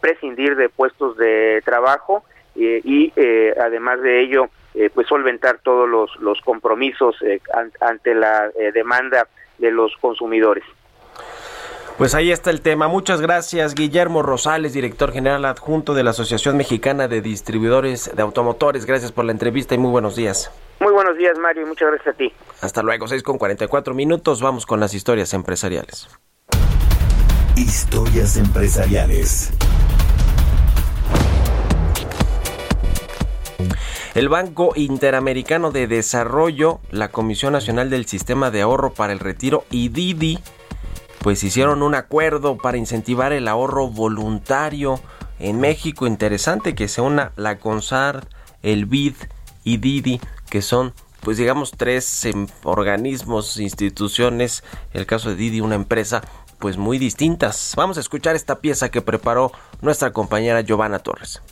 prescindir 0.01 0.57
de 0.57 0.69
puestos 0.69 1.17
de 1.17 1.61
trabajo 1.65 2.25
y 2.55 3.13
además 3.59 4.01
de 4.03 4.21
ello 4.23 4.49
eh, 4.75 4.91
pues 4.95 5.09
solventar 5.09 5.59
todos 5.65 5.89
los, 5.89 6.15
los 6.21 6.41
compromisos 6.43 7.17
eh, 7.23 7.41
ante 7.81 8.15
la 8.15 8.47
eh, 8.57 8.71
demanda 8.73 9.27
de 9.59 9.73
los 9.73 9.93
consumidores. 10.01 10.63
Pues 11.97 12.15
ahí 12.15 12.31
está 12.31 12.51
el 12.51 12.61
tema. 12.61 12.87
Muchas 12.87 13.21
gracias, 13.21 13.75
Guillermo 13.75 14.23
Rosales, 14.23 14.75
director 14.75 15.11
general 15.11 15.47
adjunto 15.47 15.95
de 15.95 16.05
la 16.05 16.11
Asociación 16.11 16.57
Mexicana 16.57 17.09
de 17.09 17.23
Distribuidores 17.23 18.15
de 18.15 18.23
Automotores. 18.23 18.87
Gracias 18.87 19.11
por 19.11 19.25
la 19.25 19.33
entrevista 19.33 19.75
y 19.75 19.79
muy 19.79 19.91
buenos 19.91 20.15
días. 20.15 20.53
Muy 20.81 20.93
buenos 20.93 21.17
días, 21.17 21.37
Mario, 21.39 21.63
y 21.63 21.67
muchas 21.67 21.89
gracias 21.89 22.15
a 22.15 22.17
ti. 22.17 22.33
Hasta 22.61 22.83
luego, 22.83 23.09
6 23.09 23.23
con 23.23 23.37
44 23.37 23.95
minutos. 23.95 24.41
Vamos 24.41 24.65
con 24.65 24.79
las 24.79 24.95
historias 24.95 25.35
empresariales. 25.35 26.09
Historias 27.57 28.37
empresariales. 28.37 29.53
El 34.15 34.29
Banco 34.29 34.73
Interamericano 34.75 35.71
de 35.71 35.87
Desarrollo, 35.87 36.81
la 36.91 37.09
Comisión 37.09 37.53
Nacional 37.53 37.91
del 37.91 38.07
Sistema 38.07 38.51
de 38.51 38.63
Ahorro 38.63 38.93
para 38.93 39.13
el 39.13 39.19
Retiro 39.19 39.65
y 39.71 39.91
Didi, 39.91 40.39
pues 41.23 41.43
hicieron 41.45 41.83
un 41.83 41.95
acuerdo 41.95 42.57
para 42.57 42.79
incentivar 42.79 43.33
el 43.33 43.49
ahorro 43.49 43.89
voluntario 43.89 45.01
en 45.39 45.61
México. 45.61 46.07
Interesante 46.07 46.75
que 46.75 46.89
se 46.89 47.01
una 47.01 47.33
la 47.37 47.59
CONSAR, 47.59 48.27
el 48.63 48.87
BID 48.87 49.15
y 49.63 49.77
Didi, 49.77 50.21
que 50.51 50.63
son 50.63 50.93
pues 51.21 51.37
digamos 51.37 51.73
tres 51.77 52.25
em, 52.25 52.47
organismos, 52.63 53.59
instituciones, 53.59 54.63
el 54.93 55.07
caso 55.07 55.31
de 55.31 55.37
Didi 55.37 55.61
una 55.61 55.75
empresa 55.75 56.23
pues 56.59 56.77
muy 56.77 56.99
distintas. 56.99 57.75
Vamos 57.77 57.97
a 57.99 58.01
escuchar 58.01 58.37
esta 58.37 58.61
pieza 58.61 58.91
que 58.91 59.03
preparó 59.03 59.53
nuestra 59.81 60.13
compañera 60.13 60.63
Giovanna 60.63 60.99
Torres. 60.99 61.43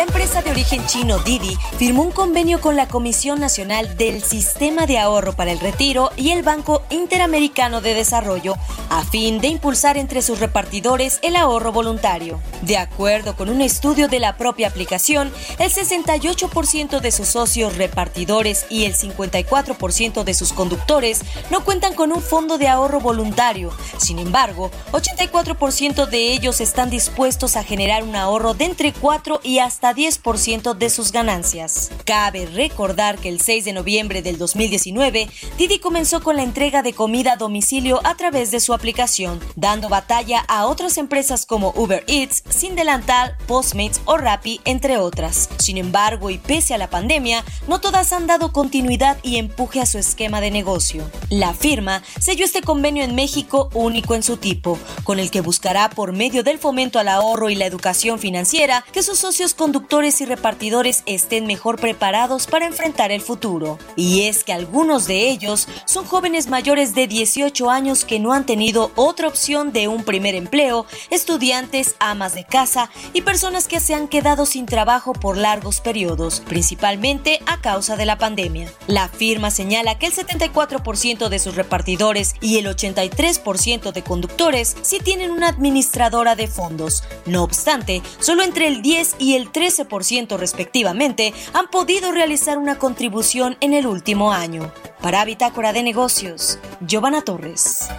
La 0.00 0.06
empresa 0.06 0.40
de 0.40 0.50
origen 0.50 0.86
chino 0.86 1.18
Didi 1.18 1.58
firmó 1.76 2.04
un 2.04 2.10
convenio 2.10 2.62
con 2.62 2.74
la 2.74 2.88
Comisión 2.88 3.38
Nacional 3.38 3.98
del 3.98 4.22
Sistema 4.22 4.86
de 4.86 4.98
Ahorro 4.98 5.34
para 5.34 5.52
el 5.52 5.60
Retiro 5.60 6.10
y 6.16 6.30
el 6.30 6.42
Banco 6.42 6.80
Interamericano 6.88 7.82
de 7.82 7.92
Desarrollo 7.92 8.54
a 8.88 9.04
fin 9.04 9.42
de 9.42 9.48
impulsar 9.48 9.98
entre 9.98 10.22
sus 10.22 10.40
repartidores 10.40 11.18
el 11.20 11.36
ahorro 11.36 11.70
voluntario. 11.70 12.40
De 12.62 12.78
acuerdo 12.78 13.36
con 13.36 13.50
un 13.50 13.60
estudio 13.60 14.08
de 14.08 14.20
la 14.20 14.38
propia 14.38 14.68
aplicación, 14.68 15.30
el 15.58 15.70
68% 15.70 17.00
de 17.00 17.12
sus 17.12 17.28
socios 17.28 17.76
repartidores 17.76 18.64
y 18.70 18.86
el 18.86 18.96
54% 18.96 20.24
de 20.24 20.32
sus 20.32 20.54
conductores 20.54 21.20
no 21.50 21.62
cuentan 21.62 21.92
con 21.92 22.10
un 22.10 22.22
fondo 22.22 22.56
de 22.56 22.68
ahorro 22.68 23.00
voluntario. 23.00 23.70
Sin 23.98 24.18
embargo, 24.18 24.70
84% 24.92 26.06
de 26.06 26.32
ellos 26.32 26.62
están 26.62 26.88
dispuestos 26.88 27.56
a 27.56 27.64
generar 27.64 28.02
un 28.02 28.16
ahorro 28.16 28.54
de 28.54 28.64
entre 28.64 28.94
4 28.94 29.40
y 29.44 29.58
hasta 29.58 29.89
10% 29.94 30.20
83% 30.20 30.74
de 30.74 30.90
sus 30.90 31.12
ganancias. 31.12 31.90
Cabe 32.04 32.46
recordar 32.46 33.18
que 33.18 33.28
el 33.28 33.40
6 33.40 33.64
de 33.64 33.72
noviembre 33.72 34.22
del 34.22 34.38
2019, 34.38 35.28
Didi 35.56 35.78
comenzó 35.78 36.22
con 36.22 36.36
la 36.36 36.42
entrega 36.42 36.82
de 36.82 36.92
comida 36.92 37.32
a 37.32 37.36
domicilio 37.36 38.00
a 38.04 38.16
través 38.16 38.50
de 38.50 38.60
su 38.60 38.74
aplicación, 38.74 39.40
dando 39.56 39.88
batalla 39.88 40.44
a 40.48 40.66
otras 40.66 40.98
empresas 40.98 41.46
como 41.46 41.72
Uber 41.76 42.04
Eats, 42.06 42.42
Sin 42.48 42.74
Delantal, 42.74 43.36
Postmates 43.46 44.00
o 44.04 44.16
Rappi, 44.16 44.60
entre 44.64 44.98
otras. 44.98 45.48
Sin 45.58 45.78
embargo, 45.78 46.30
y 46.30 46.38
pese 46.38 46.74
a 46.74 46.78
la 46.78 46.90
pandemia, 46.90 47.44
no 47.68 47.80
todas 47.80 48.12
han 48.12 48.26
dado 48.26 48.52
continuidad 48.52 49.18
y 49.22 49.36
empuje 49.36 49.80
a 49.80 49.86
su 49.86 49.98
esquema 49.98 50.40
de 50.40 50.50
negocio. 50.50 51.08
La 51.28 51.54
firma 51.54 52.02
selló 52.20 52.44
este 52.44 52.62
convenio 52.62 53.04
en 53.04 53.14
México 53.14 53.70
único 53.74 54.14
en 54.14 54.22
su 54.22 54.36
tipo, 54.36 54.78
con 55.04 55.18
el 55.18 55.30
que 55.30 55.40
buscará 55.40 55.90
por 55.90 56.12
medio 56.12 56.42
del 56.42 56.58
fomento 56.58 56.98
al 56.98 57.08
ahorro 57.08 57.50
y 57.50 57.54
la 57.54 57.66
educación 57.66 58.18
financiera 58.18 58.84
que 58.92 59.02
sus 59.02 59.18
socios 59.18 59.54
conductores 59.70 60.20
y 60.20 60.24
repartidores 60.24 61.04
estén 61.06 61.46
mejor 61.46 61.78
preparados 61.78 62.48
para 62.48 62.66
enfrentar 62.66 63.12
el 63.12 63.20
futuro. 63.20 63.78
Y 63.94 64.22
es 64.22 64.42
que 64.42 64.52
algunos 64.52 65.06
de 65.06 65.30
ellos 65.30 65.68
son 65.84 66.04
jóvenes 66.06 66.48
mayores 66.48 66.92
de 66.96 67.06
18 67.06 67.70
años 67.70 68.04
que 68.04 68.18
no 68.18 68.32
han 68.32 68.46
tenido 68.46 68.90
otra 68.96 69.28
opción 69.28 69.72
de 69.72 69.86
un 69.86 70.02
primer 70.02 70.34
empleo, 70.34 70.86
estudiantes, 71.10 71.94
amas 72.00 72.34
de 72.34 72.44
casa 72.44 72.90
y 73.12 73.22
personas 73.22 73.68
que 73.68 73.78
se 73.78 73.94
han 73.94 74.08
quedado 74.08 74.44
sin 74.44 74.66
trabajo 74.66 75.12
por 75.12 75.36
largos 75.36 75.80
periodos, 75.80 76.42
principalmente 76.48 77.38
a 77.46 77.60
causa 77.60 77.96
de 77.96 78.06
la 78.06 78.18
pandemia. 78.18 78.72
La 78.88 79.08
firma 79.08 79.52
señala 79.52 80.00
que 80.00 80.06
el 80.06 80.12
74% 80.12 81.28
de 81.28 81.38
sus 81.38 81.54
repartidores 81.54 82.34
y 82.40 82.58
el 82.58 82.66
83% 82.66 83.92
de 83.92 84.02
conductores 84.02 84.76
sí 84.82 84.98
tienen 84.98 85.30
una 85.30 85.46
administradora 85.46 86.34
de 86.34 86.48
fondos. 86.48 87.04
No 87.24 87.44
obstante, 87.44 88.02
solo 88.18 88.42
entre 88.42 88.66
el 88.66 88.82
10 88.82 89.14
y 89.20 89.36
el 89.36 89.52
13% 89.60 90.38
respectivamente 90.38 91.34
han 91.52 91.68
podido 91.68 92.12
realizar 92.12 92.56
una 92.56 92.78
contribución 92.78 93.58
en 93.60 93.74
el 93.74 93.86
último 93.86 94.32
año. 94.32 94.72
Para 95.02 95.22
Bitácora 95.26 95.74
de 95.74 95.82
Negocios, 95.82 96.58
Giovanna 96.80 97.20
Torres. 97.20 97.90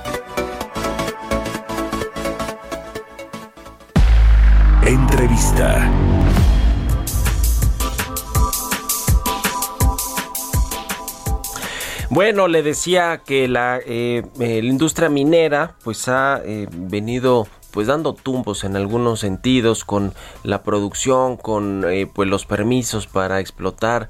Entrevista. 4.87 5.87
Bueno, 12.09 12.47
le 12.47 12.63
decía 12.63 13.21
que 13.23 13.47
la, 13.47 13.79
eh, 13.85 14.23
eh, 14.39 14.61
industria 14.63 15.09
minera 15.09 15.75
pues 15.83 16.07
ha 16.07 16.41
eh, 16.43 16.67
venido 16.71 17.47
pues 17.71 17.87
dando 17.87 18.13
tumbos 18.13 18.63
en 18.63 18.75
algunos 18.75 19.19
sentidos 19.19 19.85
con 19.85 20.13
la 20.43 20.63
producción, 20.63 21.37
con 21.37 21.85
pues 22.13 22.29
los 22.29 22.45
permisos 22.45 23.07
para 23.07 23.39
explotar 23.39 24.09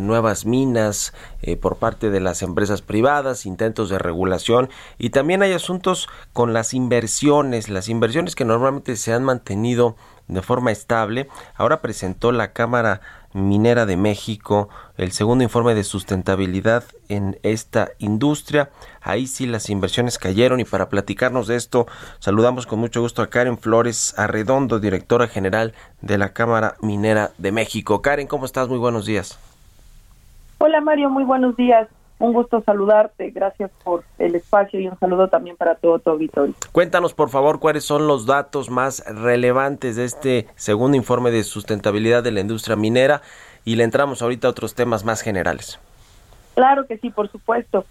nuevas 0.00 0.46
minas 0.46 1.12
por 1.60 1.76
parte 1.76 2.10
de 2.10 2.20
las 2.20 2.42
empresas 2.42 2.82
privadas, 2.82 3.46
intentos 3.46 3.90
de 3.90 3.98
regulación 3.98 4.70
y 4.98 5.10
también 5.10 5.42
hay 5.42 5.52
asuntos 5.52 6.08
con 6.32 6.52
las 6.52 6.72
inversiones, 6.72 7.68
las 7.68 7.88
inversiones 7.88 8.34
que 8.34 8.44
normalmente 8.44 8.96
se 8.96 9.12
han 9.12 9.24
mantenido 9.24 9.96
de 10.28 10.40
forma 10.40 10.70
estable. 10.70 11.28
Ahora 11.56 11.82
presentó 11.82 12.30
la 12.30 12.52
Cámara 12.52 13.00
Minera 13.32 13.86
de 13.86 13.96
México, 13.96 14.68
el 14.96 15.12
segundo 15.12 15.44
informe 15.44 15.74
de 15.74 15.84
sustentabilidad 15.84 16.84
en 17.08 17.38
esta 17.42 17.90
industria. 17.98 18.70
Ahí 19.00 19.26
sí 19.26 19.46
las 19.46 19.70
inversiones 19.70 20.18
cayeron 20.18 20.60
y 20.60 20.64
para 20.64 20.88
platicarnos 20.88 21.46
de 21.46 21.56
esto 21.56 21.86
saludamos 22.18 22.66
con 22.66 22.78
mucho 22.78 23.00
gusto 23.00 23.22
a 23.22 23.28
Karen 23.28 23.58
Flores 23.58 24.14
Arredondo, 24.18 24.80
directora 24.80 25.28
general 25.28 25.74
de 26.00 26.18
la 26.18 26.32
Cámara 26.32 26.74
Minera 26.82 27.30
de 27.38 27.52
México. 27.52 28.02
Karen, 28.02 28.26
¿cómo 28.26 28.44
estás? 28.44 28.68
Muy 28.68 28.78
buenos 28.78 29.06
días. 29.06 29.38
Hola 30.58 30.80
Mario, 30.80 31.10
muy 31.10 31.24
buenos 31.24 31.56
días. 31.56 31.88
Un 32.22 32.32
gusto 32.32 32.62
saludarte, 32.62 33.30
gracias 33.30 33.72
por 33.82 34.04
el 34.20 34.36
espacio 34.36 34.78
y 34.78 34.86
un 34.86 34.96
saludo 34.96 35.26
también 35.26 35.56
para 35.56 35.74
todo 35.74 35.98
tu 35.98 36.10
auditorio. 36.10 36.54
Cuéntanos 36.70 37.14
por 37.14 37.30
favor 37.30 37.58
cuáles 37.58 37.82
son 37.82 38.06
los 38.06 38.26
datos 38.26 38.70
más 38.70 39.04
relevantes 39.12 39.96
de 39.96 40.04
este 40.04 40.46
segundo 40.54 40.96
informe 40.96 41.32
de 41.32 41.42
sustentabilidad 41.42 42.22
de 42.22 42.30
la 42.30 42.38
industria 42.38 42.76
minera 42.76 43.22
y 43.64 43.74
le 43.74 43.82
entramos 43.82 44.22
ahorita 44.22 44.46
a 44.46 44.50
otros 44.52 44.76
temas 44.76 45.04
más 45.04 45.20
generales. 45.20 45.80
Claro 46.54 46.86
que 46.86 46.96
sí, 46.98 47.10
por 47.10 47.28
supuesto. 47.28 47.86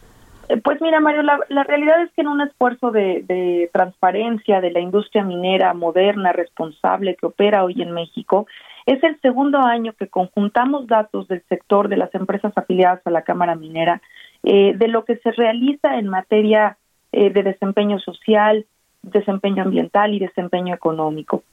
Eh, 0.47 0.55
pues 0.63 0.79
mira, 0.79 1.01
Mario, 1.01 1.23
la, 1.23 1.63
realidad 1.65 2.01
es 2.01 2.09
que 2.13 2.21
en 2.21 2.29
un 2.29 2.39
esfuerzo 2.39 2.91
de, 2.91 3.25
de, 3.27 3.69
transparencia 3.73 4.61
de 4.61 4.71
la 4.71 4.79
industria 4.79 5.25
minera 5.25 5.73
moderna, 5.73 6.32
responsable 6.32 7.17
que 7.17 7.25
opera 7.25 7.65
hoy 7.65 7.82
en 7.82 7.91
México, 7.91 8.47
es 8.86 9.03
el 9.03 9.19
segundo 9.21 9.59
año 9.59 9.93
que 9.93 10.07
conjuntamos 10.07 10.88
datos 10.88 11.27
del 11.27 11.43
sector 11.49 11.88
de 11.88 11.97
las 11.97 12.13
empresas 12.15 12.53
afiliadas 12.55 13.01
a 13.05 13.11
la 13.11 13.21
Cámara 13.23 13.55
Minera, 13.55 14.01
eh, 14.43 14.73
de 14.75 14.88
lo 14.88 15.05
que 15.05 15.17
se 15.17 15.32
realiza 15.32 15.97
en 15.97 16.07
materia 16.07 16.77
eh, 17.11 17.29
de 17.29 17.43
desempeño 17.43 17.99
social, 17.99 18.65
desempeño 19.01 19.63
ambiental 19.63 20.13
y 20.13 20.19
desempeño 20.19 20.73
económico. 20.73 21.43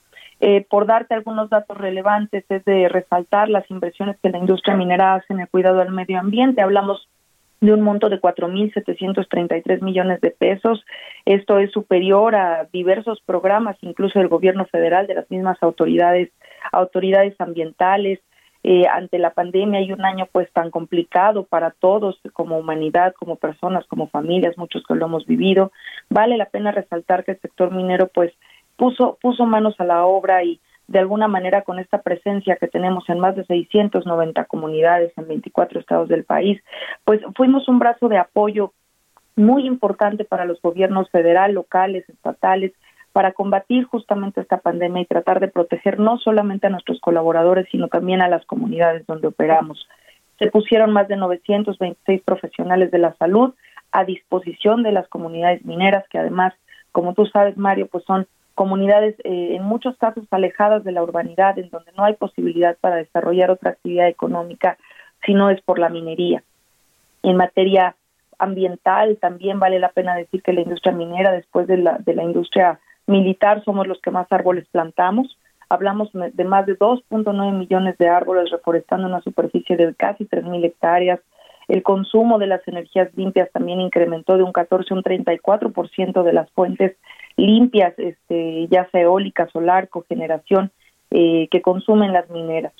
Eh, 0.41 0.65
por 0.71 0.87
darte 0.87 1.15
algunos 1.15 1.51
datos 1.51 1.77
relevantes, 1.77 2.45
es 2.49 2.65
de 2.65 2.89
resaltar 2.89 3.49
las 3.49 3.69
inversiones 3.71 4.17
que 4.23 4.31
la 4.31 4.39
industria 4.39 4.77
minera 4.77 5.15
hace 5.15 5.33
en 5.33 5.41
el 5.41 5.49
cuidado 5.49 5.79
del 5.79 5.91
medio 5.91 6.21
ambiente. 6.21 6.63
Hablamos 6.63 7.09
de 7.61 7.73
un 7.73 7.81
monto 7.81 8.09
de 8.09 8.21
4.733 8.21 9.83
millones 9.83 10.21
de 10.21 10.31
pesos. 10.31 10.85
Esto 11.25 11.59
es 11.59 11.73
superior 11.73 12.35
a 12.35 12.69
diversos 12.73 13.21
programas, 13.25 13.77
incluso 13.81 14.19
del 14.19 14.29
gobierno 14.29 14.67
federal, 14.67 15.07
de 15.07 15.15
las 15.15 15.31
mismas 15.31 15.59
autoridades, 15.63 16.31
autoridades 16.73 17.35
ambientales. 17.41 18.21
Eh, 18.65 18.87
ante 18.93 19.21
la 19.21 19.35
pandemia 19.35 19.81
y 19.83 19.93
un 19.93 20.05
año 20.05 20.27
pues 20.33 20.53
tan 20.53 20.73
complicado 20.73 21.45
para 21.45 21.71
todos 21.71 22.21
como 22.33 22.59
humanidad, 22.59 23.15
como 23.15 23.37
personas, 23.37 23.87
como 23.87 24.09
familias, 24.09 24.59
muchos 24.59 24.83
que 24.85 24.97
lo 24.97 25.07
hemos 25.07 25.27
vivido, 25.27 25.71
vale 26.11 26.37
la 26.37 26.47
pena 26.47 26.73
resaltar 26.73 27.25
que 27.25 27.31
el 27.31 27.41
sector 27.41 27.71
minero 27.71 28.09
pues 28.09 28.33
puso 28.77 29.17
puso 29.23 29.47
manos 29.47 29.77
a 29.79 29.85
la 29.85 30.05
obra 30.05 30.43
y 30.43 30.61
de 30.89 30.99
alguna 30.99 31.29
manera 31.29 31.63
con 31.63 31.79
esta 31.79 32.03
presencia 32.03 32.57
que 32.57 32.67
tenemos 32.67 33.09
en 33.09 33.21
más 33.21 33.37
de 33.37 33.45
690 33.45 34.45
comunidades 34.47 35.13
en 35.17 35.29
24 35.29 35.81
estados 35.81 36.09
del 36.09 36.25
país, 36.25 36.61
pues 37.05 37.21
fuimos 37.37 37.69
un 37.69 37.79
brazo 37.79 38.09
de 38.09 38.17
apoyo 38.17 38.73
muy 39.37 39.67
importante 39.67 40.25
para 40.25 40.47
los 40.47 40.61
gobiernos 40.61 41.09
federal, 41.11 41.53
locales, 41.53 42.09
estatales, 42.09 42.73
para 43.13 43.33
combatir 43.33 43.85
justamente 43.85 44.41
esta 44.41 44.59
pandemia 44.59 45.03
y 45.03 45.07
tratar 45.07 45.41
de 45.41 45.49
proteger 45.49 45.99
no 45.99 46.19
solamente 46.19 46.67
a 46.67 46.71
nuestros 46.71 47.01
colaboradores, 47.01 47.67
sino 47.71 47.89
también 47.89 48.23
a 48.23 48.29
las 48.29 48.45
comunidades 48.47 49.07
donde 49.07 49.29
operamos. 49.29 49.87
Se 50.39 50.51
pusieron 50.51 50.93
más 50.93 51.09
de 51.09 51.17
926 51.17 52.23
profesionales 52.23 52.91
de 52.91 52.99
la 52.99 53.15
salud 53.15 53.55
a 53.93 54.05
disposición 54.05 54.83
de 54.83 54.93
las 54.93 55.09
comunidades 55.09 55.65
mineras, 55.65 56.05
que 56.11 56.19
además, 56.19 56.55
como 56.93 57.15
tú 57.15 57.27
sabes, 57.27 57.57
Mario, 57.57 57.89
pues 57.89 58.05
son 58.05 58.27
comunidades 58.59 59.15
eh, 59.23 59.55
en 59.55 59.63
muchos 59.63 59.97
casos 59.99 60.25
alejadas 60.33 60.83
de 60.83 60.91
la 60.91 61.05
urbanidad, 61.05 61.57
en 61.61 61.71
donde 61.71 61.93
no 61.97 62.03
hay 62.03 62.15
posibilidad 62.15 62.77
para 62.81 62.97
desarrollar 62.97 63.53
otra 63.53 63.71
actividad 63.71 64.09
económica 64.09 64.77
si 65.25 65.33
no 65.33 65.49
es 65.49 65.61
por 65.61 65.79
la 65.79 65.89
minería. 65.89 66.43
En 67.23 67.37
materia 67.37 67.95
ambiental, 68.37 69.17
también 69.21 69.61
vale 69.61 69.79
la 69.79 69.91
pena 69.91 70.17
decir 70.17 70.43
que 70.43 70.53
la 70.53 70.63
industria 70.63 70.93
minera, 70.93 71.31
después 71.31 71.69
de 71.69 71.77
la, 71.77 71.99
de 71.99 72.15
la 72.17 72.25
industria 72.25 72.81
militar, 73.07 73.63
somos 73.63 73.87
los 73.87 74.01
que 74.01 74.11
más 74.11 74.27
árboles 74.33 74.67
plantamos. 74.73 75.39
Hablamos 75.69 76.11
de 76.13 76.45
más 76.45 76.67
de 76.67 76.77
2.9 76.77 77.53
millones 77.53 77.97
de 77.97 78.09
árboles 78.09 78.51
reforestando 78.51 79.07
una 79.07 79.21
superficie 79.21 79.77
de 79.77 79.95
casi 79.95 80.25
3.000 80.25 80.65
hectáreas. 80.65 81.21
El 81.69 81.85
consumo 81.85 82.41
de 82.41 82.49
las 82.49 82.67
energías 82.67 83.09
limpias 83.15 83.53
también 83.53 83.81
incrementó 83.81 84.37
de 84.37 84.43
un 84.43 84.51
14 84.51 84.93
a 84.93 84.97
un 84.97 85.05
34% 85.05 86.25
de 86.25 86.33
las 86.33 86.51
fuentes 86.51 86.97
limpias, 87.39 87.95
este, 87.99 88.67
ya 88.69 88.89
sea 88.91 89.03
eólica, 89.03 89.49
solar, 89.49 89.89
cogeneración, 89.89 90.71
eh, 91.11 91.49
que 91.51 91.63
consumen 91.63 92.13
las 92.13 92.29
mineras. 92.29 92.73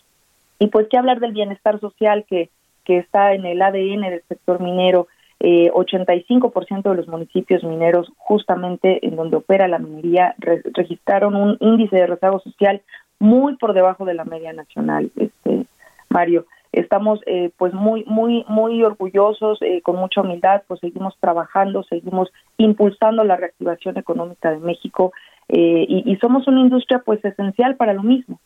Y 0.59 0.67
pues 0.67 0.89
qué 0.91 0.99
hablar 0.99 1.21
del 1.21 1.33
bienestar 1.33 1.81
social 1.81 2.27
que, 2.29 2.51
que 2.85 2.99
está 2.99 3.33
en 3.33 3.47
el 3.47 3.63
ADN 3.63 4.03
del 4.03 4.23
sector 4.29 4.61
minero. 4.61 5.09
Eh, 5.41 5.71
85% 5.73 6.91
de 6.91 6.97
los 6.97 7.07
municipios 7.07 7.63
mineros, 7.63 8.11
justamente 8.17 9.07
en 9.07 9.15
donde 9.15 9.37
opera 9.37 9.69
la 9.69 9.79
minería, 9.79 10.35
registraron 10.39 11.37
un 11.37 11.57
índice 11.61 11.95
de 11.95 12.09
rezago 12.09 12.41
social 12.41 12.83
muy 13.21 13.57
por 13.57 13.73
debajo 13.73 14.05
de 14.05 14.15
la 14.15 14.25
media 14.25 14.53
nacional, 14.53 15.13
este 15.17 15.67
Mario 16.09 16.47
estamos 16.73 17.21
eh, 17.27 17.51
pues 17.57 17.73
muy 17.73 18.05
muy 18.05 18.45
muy 18.49 18.83
orgullosos 18.83 19.61
eh, 19.63 19.81
con 19.83 19.97
mucha 19.97 20.21
humildad 20.21 20.63
pues 20.67 20.81
seguimos 20.81 21.17
trabajando 21.21 21.83
seguimos 21.85 22.31
impulsando 22.57 23.25
la 23.25 23.37
reactivación 23.37 23.97
económica 23.97 24.51
de 24.51 24.59
México 24.59 25.13
eh, 25.49 25.87
y, 25.89 26.15
somos 26.17 26.47
una 26.47 26.61
industria 26.61 27.03
pues 27.03 27.25
esencial 27.25 27.77
para 27.77 27.95
lo 27.95 28.03
mismo. 28.03 28.39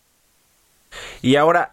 Y 1.20 1.34
ahora, 1.34 1.72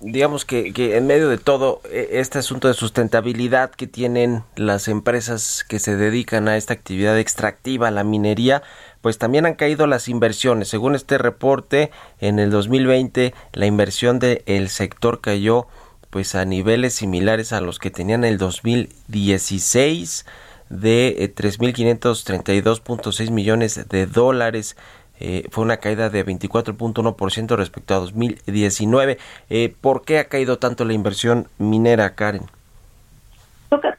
digamos 0.00 0.46
que, 0.46 0.72
que, 0.72 0.96
en 0.96 1.06
medio 1.06 1.28
de 1.28 1.36
todo 1.36 1.80
este 1.90 2.38
asunto 2.38 2.68
de 2.68 2.74
sustentabilidad 2.74 3.72
que 3.72 3.86
tienen 3.86 4.42
las 4.56 4.88
empresas 4.88 5.66
que 5.68 5.78
se 5.78 5.96
dedican 5.96 6.48
a 6.48 6.56
esta 6.56 6.72
actividad 6.72 7.18
extractiva, 7.18 7.90
la 7.90 8.04
minería, 8.04 8.62
pues 9.04 9.18
también 9.18 9.44
han 9.44 9.52
caído 9.52 9.86
las 9.86 10.08
inversiones. 10.08 10.68
Según 10.68 10.94
este 10.94 11.18
reporte, 11.18 11.90
en 12.20 12.38
el 12.38 12.50
2020 12.50 13.34
la 13.52 13.66
inversión 13.66 14.18
del 14.18 14.70
sector 14.70 15.20
cayó 15.20 15.66
pues 16.08 16.34
a 16.34 16.46
niveles 16.46 16.94
similares 16.94 17.52
a 17.52 17.60
los 17.60 17.78
que 17.78 17.90
tenían 17.90 18.24
en 18.24 18.32
el 18.32 18.38
2016 18.38 20.24
de 20.70 21.34
3.532.6 21.36 23.28
eh, 23.28 23.30
millones 23.30 23.86
de 23.90 24.06
dólares. 24.06 24.74
Eh, 25.20 25.48
fue 25.50 25.64
una 25.64 25.76
caída 25.76 26.08
de 26.08 26.24
24.1% 26.24 27.56
respecto 27.56 27.94
a 27.94 27.98
2019. 27.98 29.18
Eh, 29.50 29.74
¿Por 29.82 30.06
qué 30.06 30.18
ha 30.18 30.28
caído 30.28 30.58
tanto 30.58 30.86
la 30.86 30.94
inversión 30.94 31.48
minera, 31.58 32.14
Karen? 32.14 32.44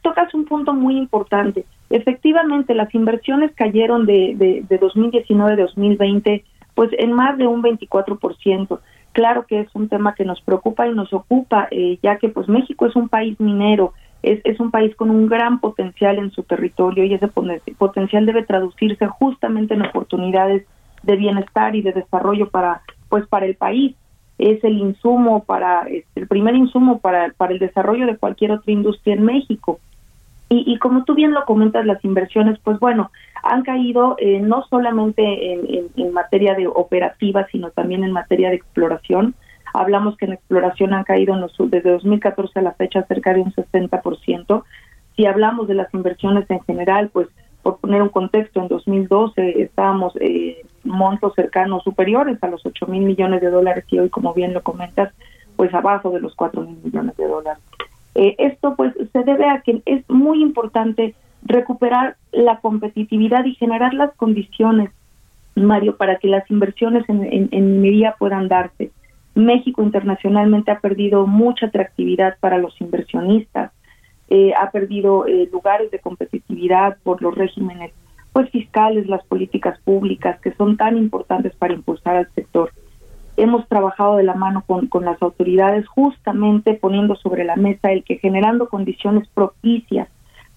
tocas 0.02 0.34
un 0.34 0.46
punto 0.46 0.72
muy 0.72 0.98
importante. 0.98 1.64
Efectivamente, 1.90 2.74
las 2.74 2.92
inversiones 2.94 3.52
cayeron 3.54 4.06
de, 4.06 4.34
de, 4.36 4.64
de 4.68 4.78
2019 4.78 5.52
a 5.52 5.56
2020 5.56 6.44
pues 6.76 6.90
en 6.98 7.12
más 7.12 7.36
de 7.38 7.46
un 7.46 7.62
24%. 7.62 8.78
Claro 9.12 9.46
que 9.46 9.60
es 9.60 9.68
un 9.74 9.88
tema 9.88 10.14
que 10.14 10.26
nos 10.26 10.42
preocupa 10.42 10.86
y 10.86 10.94
nos 10.94 11.12
ocupa, 11.14 11.68
eh, 11.70 11.98
ya 12.02 12.18
que 12.18 12.28
pues 12.28 12.48
México 12.48 12.84
es 12.84 12.94
un 12.94 13.08
país 13.08 13.40
minero, 13.40 13.94
es, 14.22 14.40
es 14.44 14.60
un 14.60 14.70
país 14.70 14.94
con 14.94 15.10
un 15.10 15.26
gran 15.26 15.58
potencial 15.58 16.18
en 16.18 16.30
su 16.32 16.42
territorio 16.42 17.04
y 17.04 17.14
ese 17.14 17.28
potencial 17.28 18.26
debe 18.26 18.42
traducirse 18.42 19.06
justamente 19.06 19.72
en 19.72 19.86
oportunidades 19.86 20.66
de 21.02 21.16
bienestar 21.16 21.74
y 21.74 21.82
de 21.82 21.92
desarrollo 21.92 22.50
para 22.50 22.82
pues 23.08 23.26
para 23.26 23.46
el 23.46 23.54
país 23.54 23.94
es 24.38 24.62
el 24.64 24.76
insumo 24.78 25.44
para 25.44 25.86
el 25.86 26.26
primer 26.26 26.56
insumo 26.56 26.98
para 26.98 27.32
para 27.36 27.52
el 27.52 27.58
desarrollo 27.58 28.06
de 28.06 28.16
cualquier 28.16 28.50
otra 28.50 28.72
industria 28.72 29.14
en 29.14 29.24
México 29.24 29.78
y, 30.48 30.64
y 30.72 30.78
como 30.78 31.04
tú 31.04 31.14
bien 31.14 31.32
lo 31.32 31.44
comentas 31.44 31.86
las 31.86 32.04
inversiones 32.04 32.58
pues 32.62 32.78
bueno 32.78 33.10
han 33.42 33.62
caído 33.62 34.16
eh, 34.18 34.40
no 34.40 34.64
solamente 34.68 35.52
en, 35.52 36.12
materia 36.12 36.54
de 36.54 36.66
operativa 36.66 37.46
sino 37.50 37.70
también 37.70 38.04
en 38.04 38.12
materia 38.12 38.50
de 38.50 38.56
exploración 38.56 39.34
hablamos 39.76 40.16
que 40.16 40.26
en 40.26 40.32
exploración 40.32 40.94
han 40.94 41.04
caído 41.04 41.34
en 41.34 41.40
los, 41.40 41.54
desde 41.58 41.90
2014 41.90 42.58
a 42.58 42.62
la 42.62 42.72
fecha 42.72 43.02
cerca 43.04 43.34
de 43.34 43.40
un 43.40 43.52
60%. 43.52 44.64
Si 45.16 45.26
hablamos 45.26 45.68
de 45.68 45.74
las 45.74 45.92
inversiones 45.94 46.48
en 46.50 46.60
general, 46.62 47.10
pues 47.12 47.28
por 47.62 47.78
poner 47.78 48.02
un 48.02 48.10
contexto, 48.10 48.60
en 48.60 48.68
2012 48.68 49.62
estábamos 49.62 50.14
eh, 50.20 50.62
montos 50.84 51.34
cercanos 51.34 51.82
superiores 51.82 52.42
a 52.42 52.48
los 52.48 52.64
8 52.64 52.86
mil 52.86 53.02
millones 53.02 53.40
de 53.40 53.50
dólares 53.50 53.84
y 53.90 53.98
hoy, 53.98 54.08
como 54.08 54.32
bien 54.34 54.54
lo 54.54 54.62
comentas, 54.62 55.12
pues 55.56 55.72
abajo 55.74 56.10
de 56.10 56.20
los 56.20 56.34
4 56.34 56.62
mil 56.62 56.78
millones 56.84 57.16
de 57.16 57.26
dólares. 57.26 57.62
Eh, 58.18 58.34
esto 58.38 58.74
pues 58.76 58.94
se 59.12 59.24
debe 59.24 59.46
a 59.46 59.60
que 59.60 59.82
es 59.84 60.08
muy 60.08 60.40
importante 60.40 61.14
recuperar 61.42 62.16
la 62.32 62.60
competitividad 62.60 63.44
y 63.44 63.54
generar 63.56 63.92
las 63.92 64.14
condiciones, 64.14 64.90
Mario, 65.54 65.98
para 65.98 66.16
que 66.16 66.28
las 66.28 66.50
inversiones 66.50 67.06
en, 67.10 67.24
en, 67.24 67.48
en 67.52 67.80
minería 67.82 68.16
puedan 68.18 68.48
darse. 68.48 68.90
México 69.34 69.82
internacionalmente 69.82 70.70
ha 70.70 70.80
perdido 70.80 71.26
mucha 71.26 71.66
atractividad 71.66 72.38
para 72.40 72.56
los 72.56 72.80
inversionistas, 72.80 73.70
eh, 74.30 74.54
ha 74.54 74.70
perdido 74.70 75.26
eh, 75.26 75.46
lugares 75.52 75.90
de 75.90 75.98
competitividad 75.98 76.96
por 77.02 77.20
los 77.20 77.34
regímenes 77.34 77.92
pues 78.32 78.50
fiscales, 78.50 79.06
las 79.08 79.24
políticas 79.26 79.78
públicas 79.80 80.40
que 80.40 80.52
son 80.54 80.78
tan 80.78 80.96
importantes 80.96 81.54
para 81.56 81.74
impulsar 81.74 82.16
al 82.16 82.30
sector. 82.34 82.70
Hemos 83.36 83.68
trabajado 83.68 84.16
de 84.16 84.22
la 84.22 84.34
mano 84.34 84.64
con, 84.66 84.86
con 84.86 85.04
las 85.04 85.20
autoridades 85.22 85.86
justamente 85.86 86.74
poniendo 86.74 87.16
sobre 87.16 87.44
la 87.44 87.56
mesa 87.56 87.92
el 87.92 88.04
que 88.04 88.18
generando 88.18 88.68
condiciones 88.68 89.28
propicias 89.28 90.08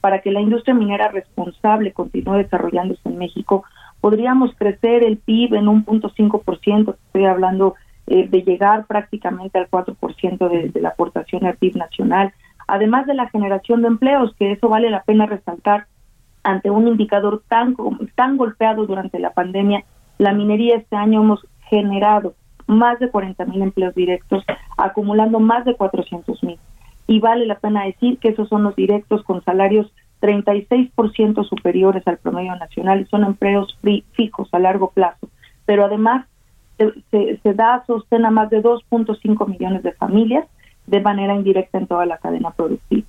para 0.02 0.22
que 0.22 0.32
la 0.32 0.42
industria 0.42 0.74
minera 0.74 1.10
responsable 1.10 1.92
continúe 1.92 2.38
desarrollándose 2.38 3.02
en 3.06 3.18
México, 3.18 3.66
podríamos 4.00 4.56
crecer 4.56 5.04
el 5.04 5.18
PIB 5.18 5.56
en 5.56 5.68
un 5.68 5.84
punto 5.84 6.10
cinco 6.16 6.42
por 6.42 6.60
ciento, 6.60 6.96
estoy 7.08 7.26
hablando 7.26 7.76
eh, 8.08 8.28
de 8.30 8.42
llegar 8.44 8.86
prácticamente 8.86 9.60
al 9.60 9.70
4% 9.70 10.50
de, 10.50 10.70
de 10.70 10.82
la 10.82 10.90
aportación 10.90 11.46
al 11.46 11.58
PIB 11.58 11.76
nacional, 11.76 12.34
además 12.68 13.08
de 13.08 13.14
la 13.14 13.30
generación 13.30 13.82
de 13.82 13.90
empleos, 13.90 14.34
que 14.36 14.54
eso 14.54 14.70
vale 14.70 14.90
la 14.90 15.04
pena 15.04 15.26
resaltar 15.26 15.88
ante 16.44 16.70
un 16.70 16.88
indicador 16.88 17.44
tan, 17.48 17.76
tan 18.16 18.38
golpeado 18.38 18.86
durante 18.86 19.20
la 19.20 19.32
pandemia. 19.32 19.84
La 20.18 20.34
minería 20.34 20.78
este 20.78 20.96
año 20.96 21.22
hemos 21.22 21.46
generado 21.70 22.34
más 22.70 23.00
de 23.00 23.10
40 23.10 23.46
mil 23.46 23.62
empleos 23.62 23.96
directos, 23.96 24.44
acumulando 24.78 25.40
más 25.40 25.66
de 25.66 25.76
400 25.76 26.44
mil. 26.44 26.60
Y 27.08 27.20
vale 27.20 27.46
la 27.46 27.56
pena 27.56 27.86
decir 27.86 28.20
que 28.20 28.30
esos 28.30 28.48
son 28.48 28.64
los 28.64 28.76
directos 28.76 29.24
con 29.24 29.44
salarios 29.44 29.92
36% 30.22 31.48
superiores 31.48 32.08
al 32.08 32.18
promedio 32.18 32.56
nacional 32.56 33.02
y 33.02 33.06
son 33.06 33.24
empleos 33.24 33.78
fijos 34.14 34.48
a 34.52 34.60
largo 34.60 34.92
plazo. 34.92 35.30
Pero 35.66 35.86
además 35.86 36.28
se, 36.78 37.38
se, 37.42 37.54
da 37.54 37.84
sostén 37.88 38.26
a 38.26 38.32
más 38.32 38.50
de 38.50 38.62
2.5 38.62 39.48
millones 39.48 39.84
de 39.84 39.92
familias 39.94 40.46
de 40.88 41.02
manera 41.02 41.36
indirecta 41.36 41.78
en 41.78 41.88
toda 41.88 42.06
la 42.06 42.18
cadena 42.18 42.52
productiva. 42.52 43.08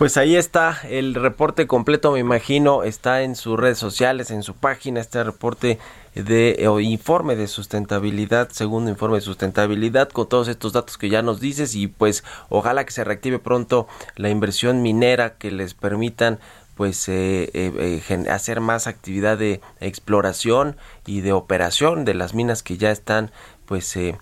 Pues 0.00 0.16
ahí 0.16 0.34
está 0.34 0.78
el 0.88 1.14
reporte 1.14 1.66
completo, 1.66 2.12
me 2.12 2.20
imagino, 2.20 2.84
está 2.84 3.20
en 3.20 3.36
sus 3.36 3.60
redes 3.60 3.76
sociales, 3.76 4.30
en 4.30 4.42
su 4.42 4.54
página, 4.54 4.98
este 4.98 5.22
reporte 5.22 5.78
de 6.14 6.66
o 6.68 6.80
informe 6.80 7.36
de 7.36 7.46
sustentabilidad, 7.46 8.48
segundo 8.48 8.90
informe 8.90 9.16
de 9.16 9.20
sustentabilidad, 9.20 10.08
con 10.08 10.26
todos 10.26 10.48
estos 10.48 10.72
datos 10.72 10.96
que 10.96 11.10
ya 11.10 11.20
nos 11.20 11.38
dices 11.38 11.74
y 11.74 11.86
pues 11.86 12.24
ojalá 12.48 12.86
que 12.86 12.92
se 12.92 13.04
reactive 13.04 13.40
pronto 13.40 13.88
la 14.16 14.30
inversión 14.30 14.80
minera 14.80 15.34
que 15.34 15.50
les 15.50 15.74
permitan 15.74 16.38
pues 16.76 17.06
eh, 17.10 17.50
eh, 17.52 18.02
eh 18.08 18.30
hacer 18.30 18.62
más 18.62 18.86
actividad 18.86 19.36
de 19.36 19.60
exploración 19.80 20.78
y 21.04 21.20
de 21.20 21.34
operación 21.34 22.06
de 22.06 22.14
las 22.14 22.32
minas 22.32 22.62
que 22.62 22.78
ya 22.78 22.90
están 22.90 23.32
pues 23.66 23.94
eh, 23.96 24.16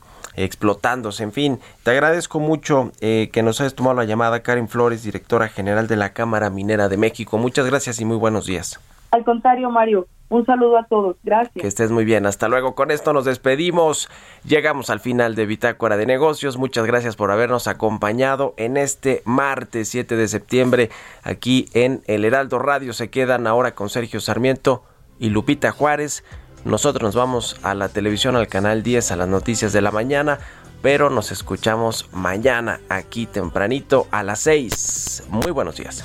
explotándose. 0.44 1.22
En 1.22 1.32
fin, 1.32 1.60
te 1.82 1.90
agradezco 1.90 2.40
mucho 2.40 2.92
que 3.00 3.42
nos 3.42 3.60
hayas 3.60 3.74
tomado 3.74 3.96
la 3.96 4.04
llamada 4.04 4.42
Karen 4.42 4.68
Flores, 4.68 5.02
directora 5.02 5.48
general 5.48 5.86
de 5.88 5.96
la 5.96 6.12
Cámara 6.12 6.50
Minera 6.50 6.88
de 6.88 6.96
México. 6.96 7.38
Muchas 7.38 7.66
gracias 7.66 8.00
y 8.00 8.04
muy 8.04 8.16
buenos 8.16 8.46
días. 8.46 8.80
Al 9.10 9.24
contrario, 9.24 9.70
Mario, 9.70 10.06
un 10.28 10.44
saludo 10.44 10.76
a 10.76 10.84
todos. 10.84 11.16
Gracias. 11.22 11.54
Que 11.54 11.66
estés 11.66 11.90
muy 11.90 12.04
bien. 12.04 12.26
Hasta 12.26 12.46
luego. 12.48 12.74
Con 12.74 12.90
esto 12.90 13.14
nos 13.14 13.24
despedimos. 13.24 14.10
Llegamos 14.44 14.90
al 14.90 15.00
final 15.00 15.34
de 15.34 15.46
Bitácora 15.46 15.96
de 15.96 16.04
Negocios. 16.04 16.58
Muchas 16.58 16.84
gracias 16.84 17.16
por 17.16 17.30
habernos 17.30 17.68
acompañado 17.68 18.52
en 18.58 18.76
este 18.76 19.22
martes 19.24 19.88
7 19.88 20.16
de 20.16 20.28
septiembre 20.28 20.90
aquí 21.22 21.70
en 21.72 22.02
El 22.06 22.26
Heraldo 22.26 22.58
Radio. 22.58 22.92
Se 22.92 23.08
quedan 23.08 23.46
ahora 23.46 23.74
con 23.74 23.88
Sergio 23.88 24.20
Sarmiento 24.20 24.82
y 25.18 25.30
Lupita 25.30 25.70
Juárez. 25.70 26.22
Nosotros 26.64 27.02
nos 27.02 27.14
vamos 27.14 27.56
a 27.62 27.74
la 27.74 27.88
televisión, 27.88 28.36
al 28.36 28.48
canal 28.48 28.82
10, 28.82 29.12
a 29.12 29.16
las 29.16 29.28
noticias 29.28 29.72
de 29.72 29.80
la 29.80 29.90
mañana 29.90 30.38
pero 30.82 31.10
nos 31.10 31.32
escuchamos 31.32 32.08
mañana 32.12 32.80
aquí 32.88 33.26
tempranito 33.26 34.06
a 34.10 34.22
las 34.22 34.40
6. 34.40 35.24
Muy 35.28 35.50
buenos 35.50 35.76
días. 35.76 36.04